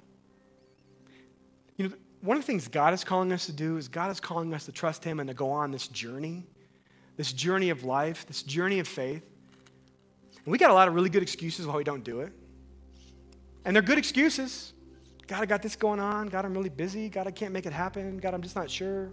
You 1.77 1.87
know, 1.87 1.95
one 2.21 2.37
of 2.37 2.43
the 2.43 2.47
things 2.47 2.67
God 2.67 2.93
is 2.93 3.03
calling 3.03 3.31
us 3.31 3.45
to 3.45 3.51
do 3.51 3.77
is 3.77 3.87
God 3.87 4.11
is 4.11 4.19
calling 4.19 4.53
us 4.53 4.65
to 4.65 4.71
trust 4.71 5.03
Him 5.03 5.19
and 5.19 5.27
to 5.27 5.33
go 5.33 5.51
on 5.51 5.71
this 5.71 5.87
journey, 5.87 6.45
this 7.17 7.31
journey 7.33 7.69
of 7.69 7.83
life, 7.83 8.25
this 8.25 8.43
journey 8.43 8.79
of 8.79 8.87
faith. 8.87 9.23
And 10.45 10.51
we 10.51 10.57
got 10.57 10.71
a 10.71 10.73
lot 10.73 10.87
of 10.87 10.95
really 10.95 11.09
good 11.09 11.23
excuses 11.23 11.67
why 11.67 11.75
we 11.75 11.83
don't 11.83 12.03
do 12.03 12.21
it. 12.21 12.33
And 13.65 13.75
they're 13.75 13.83
good 13.83 13.97
excuses. 13.97 14.73
God, 15.27 15.41
I 15.41 15.45
got 15.45 15.61
this 15.61 15.75
going 15.75 15.99
on. 15.99 16.27
God, 16.27 16.43
I'm 16.43 16.53
really 16.53 16.69
busy. 16.69 17.07
God, 17.07 17.27
I 17.27 17.31
can't 17.31 17.53
make 17.53 17.65
it 17.65 17.73
happen. 17.73 18.17
God, 18.17 18.33
I'm 18.33 18.41
just 18.41 18.55
not 18.55 18.69
sure. 18.69 19.11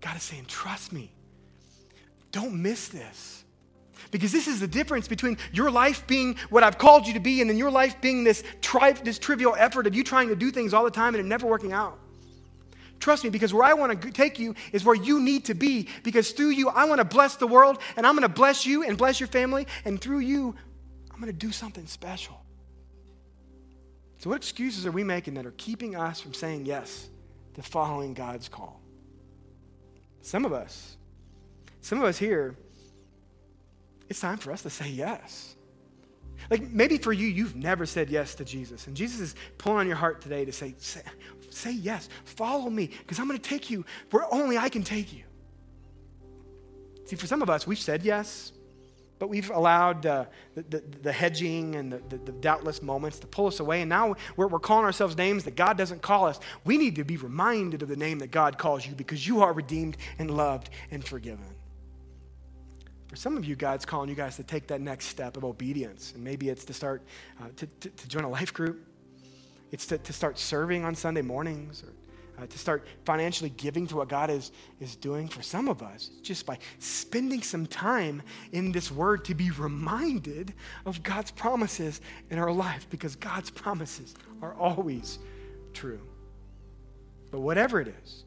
God 0.00 0.16
is 0.16 0.22
saying, 0.22 0.46
trust 0.46 0.92
me. 0.92 1.12
Don't 2.32 2.60
miss 2.62 2.88
this. 2.88 3.44
Because 4.10 4.32
this 4.32 4.46
is 4.46 4.60
the 4.60 4.68
difference 4.68 5.08
between 5.08 5.38
your 5.52 5.70
life 5.70 6.06
being 6.06 6.36
what 6.50 6.62
I've 6.62 6.78
called 6.78 7.06
you 7.06 7.14
to 7.14 7.20
be 7.20 7.40
and 7.40 7.50
then 7.50 7.58
your 7.58 7.70
life 7.70 8.00
being 8.00 8.24
this, 8.24 8.42
tri- 8.60 8.92
this 8.92 9.18
trivial 9.18 9.54
effort 9.58 9.86
of 9.86 9.94
you 9.94 10.04
trying 10.04 10.28
to 10.28 10.36
do 10.36 10.50
things 10.50 10.72
all 10.72 10.84
the 10.84 10.90
time 10.90 11.14
and 11.14 11.24
it 11.24 11.28
never 11.28 11.46
working 11.46 11.72
out. 11.72 11.98
Trust 13.00 13.22
me, 13.22 13.30
because 13.30 13.54
where 13.54 13.64
I 13.64 13.74
want 13.74 14.02
to 14.02 14.10
take 14.10 14.38
you 14.38 14.54
is 14.72 14.84
where 14.84 14.94
you 14.94 15.20
need 15.20 15.44
to 15.46 15.54
be. 15.54 15.88
Because 16.02 16.32
through 16.32 16.50
you, 16.50 16.68
I 16.68 16.84
want 16.84 16.98
to 16.98 17.04
bless 17.04 17.36
the 17.36 17.46
world 17.46 17.78
and 17.96 18.06
I'm 18.06 18.14
going 18.14 18.22
to 18.22 18.34
bless 18.34 18.66
you 18.66 18.82
and 18.82 18.98
bless 18.98 19.20
your 19.20 19.28
family. 19.28 19.66
And 19.84 20.00
through 20.00 20.20
you, 20.20 20.54
I'm 21.12 21.20
going 21.20 21.32
to 21.32 21.38
do 21.38 21.52
something 21.52 21.86
special. 21.86 22.40
So, 24.18 24.30
what 24.30 24.36
excuses 24.36 24.84
are 24.84 24.90
we 24.90 25.04
making 25.04 25.34
that 25.34 25.46
are 25.46 25.52
keeping 25.52 25.94
us 25.94 26.20
from 26.20 26.34
saying 26.34 26.66
yes 26.66 27.08
to 27.54 27.62
following 27.62 28.14
God's 28.14 28.48
call? 28.48 28.80
Some 30.22 30.44
of 30.44 30.52
us, 30.52 30.96
some 31.80 31.98
of 31.98 32.04
us 32.04 32.18
here, 32.18 32.56
it's 34.08 34.20
time 34.20 34.38
for 34.38 34.52
us 34.52 34.62
to 34.62 34.70
say 34.70 34.88
yes. 34.88 35.54
Like 36.50 36.62
maybe 36.62 36.98
for 36.98 37.12
you, 37.12 37.26
you've 37.26 37.56
never 37.56 37.86
said 37.86 38.10
yes 38.10 38.34
to 38.36 38.44
Jesus. 38.44 38.86
And 38.86 38.96
Jesus 38.96 39.20
is 39.20 39.34
pulling 39.58 39.80
on 39.80 39.86
your 39.86 39.96
heart 39.96 40.20
today 40.20 40.44
to 40.44 40.52
say, 40.52 40.74
say, 40.78 41.02
say 41.50 41.72
yes, 41.72 42.08
follow 42.24 42.70
me, 42.70 42.86
because 42.86 43.18
I'm 43.18 43.26
going 43.26 43.38
to 43.38 43.48
take 43.48 43.70
you 43.70 43.84
where 44.10 44.24
only 44.32 44.56
I 44.56 44.68
can 44.68 44.82
take 44.82 45.12
you. 45.12 45.24
See, 47.04 47.16
for 47.16 47.26
some 47.26 47.42
of 47.42 47.50
us, 47.50 47.66
we've 47.66 47.78
said 47.78 48.02
yes, 48.02 48.52
but 49.18 49.28
we've 49.28 49.50
allowed 49.50 50.06
uh, 50.06 50.26
the, 50.54 50.62
the, 50.62 50.84
the, 51.02 51.12
hedging 51.12 51.74
and 51.74 51.92
the, 51.92 52.18
the, 52.18 52.32
doubtless 52.32 52.82
moments 52.82 53.18
to 53.18 53.26
pull 53.26 53.46
us 53.46 53.60
away. 53.60 53.82
And 53.82 53.88
now 53.88 54.14
we're, 54.36 54.46
we're 54.46 54.58
calling 54.58 54.84
ourselves 54.84 55.16
names 55.16 55.44
that 55.44 55.56
God 55.56 55.76
doesn't 55.76 56.02
call 56.02 56.26
us. 56.26 56.38
We 56.64 56.78
need 56.78 56.96
to 56.96 57.04
be 57.04 57.16
reminded 57.16 57.82
of 57.82 57.88
the 57.88 57.96
name 57.96 58.20
that 58.20 58.30
God 58.30 58.58
calls 58.58 58.86
you 58.86 58.94
because 58.94 59.26
you 59.26 59.42
are 59.42 59.52
redeemed 59.52 59.96
and 60.18 60.30
loved 60.30 60.70
and 60.90 61.04
forgiven. 61.04 61.44
For 63.08 63.16
some 63.16 63.36
of 63.36 63.44
you, 63.44 63.56
God's 63.56 63.86
calling 63.86 64.08
you 64.08 64.14
guys 64.14 64.36
to 64.36 64.44
take 64.44 64.66
that 64.68 64.80
next 64.80 65.06
step 65.06 65.36
of 65.36 65.44
obedience. 65.44 66.12
And 66.14 66.22
maybe 66.22 66.50
it's 66.50 66.64
to 66.66 66.74
start 66.74 67.02
uh, 67.40 67.48
to, 67.56 67.66
to, 67.66 67.88
to, 67.88 68.08
join 68.08 68.24
a 68.24 68.28
life 68.28 68.52
group, 68.52 68.86
it's 69.72 69.86
to, 69.86 69.98
to 69.98 70.12
start 70.12 70.38
serving 70.38 70.84
on 70.84 70.94
Sunday 70.94 71.22
mornings, 71.22 71.82
or 71.82 71.92
uh, 72.38 72.46
to 72.46 72.58
start 72.58 72.86
financially 73.04 73.50
giving 73.50 73.86
to 73.88 73.96
what 73.96 74.08
God 74.08 74.30
is, 74.30 74.52
is 74.80 74.96
doing. 74.96 75.28
For 75.28 75.42
some 75.42 75.68
of 75.68 75.82
us, 75.82 76.10
just 76.22 76.46
by 76.46 76.58
spending 76.78 77.42
some 77.42 77.66
time 77.66 78.22
in 78.52 78.72
this 78.72 78.90
word 78.90 79.24
to 79.26 79.34
be 79.34 79.50
reminded 79.50 80.54
of 80.86 81.02
God's 81.02 81.30
promises 81.30 82.00
in 82.30 82.38
our 82.38 82.52
life, 82.52 82.86
because 82.90 83.16
God's 83.16 83.50
promises 83.50 84.14
are 84.42 84.54
always 84.54 85.18
true. 85.74 86.00
But 87.30 87.40
whatever 87.40 87.80
it 87.80 87.94
is, 88.02 88.24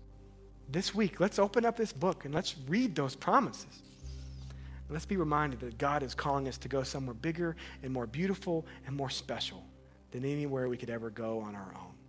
this 0.69 0.95
week, 0.95 1.19
let's 1.19 1.39
open 1.39 1.65
up 1.65 1.75
this 1.75 1.91
book 1.91 2.25
and 2.25 2.33
let's 2.33 2.55
read 2.67 2.95
those 2.95 3.15
promises. 3.15 3.81
Let's 4.89 5.05
be 5.05 5.17
reminded 5.17 5.61
that 5.61 5.77
God 5.77 6.03
is 6.03 6.13
calling 6.13 6.47
us 6.47 6.57
to 6.59 6.67
go 6.67 6.83
somewhere 6.83 7.13
bigger 7.13 7.55
and 7.81 7.93
more 7.93 8.07
beautiful 8.07 8.65
and 8.85 8.95
more 8.95 9.09
special 9.09 9.63
than 10.11 10.25
anywhere 10.25 10.67
we 10.67 10.77
could 10.77 10.89
ever 10.89 11.09
go 11.09 11.39
on 11.39 11.55
our 11.55 11.73
own. 11.77 12.00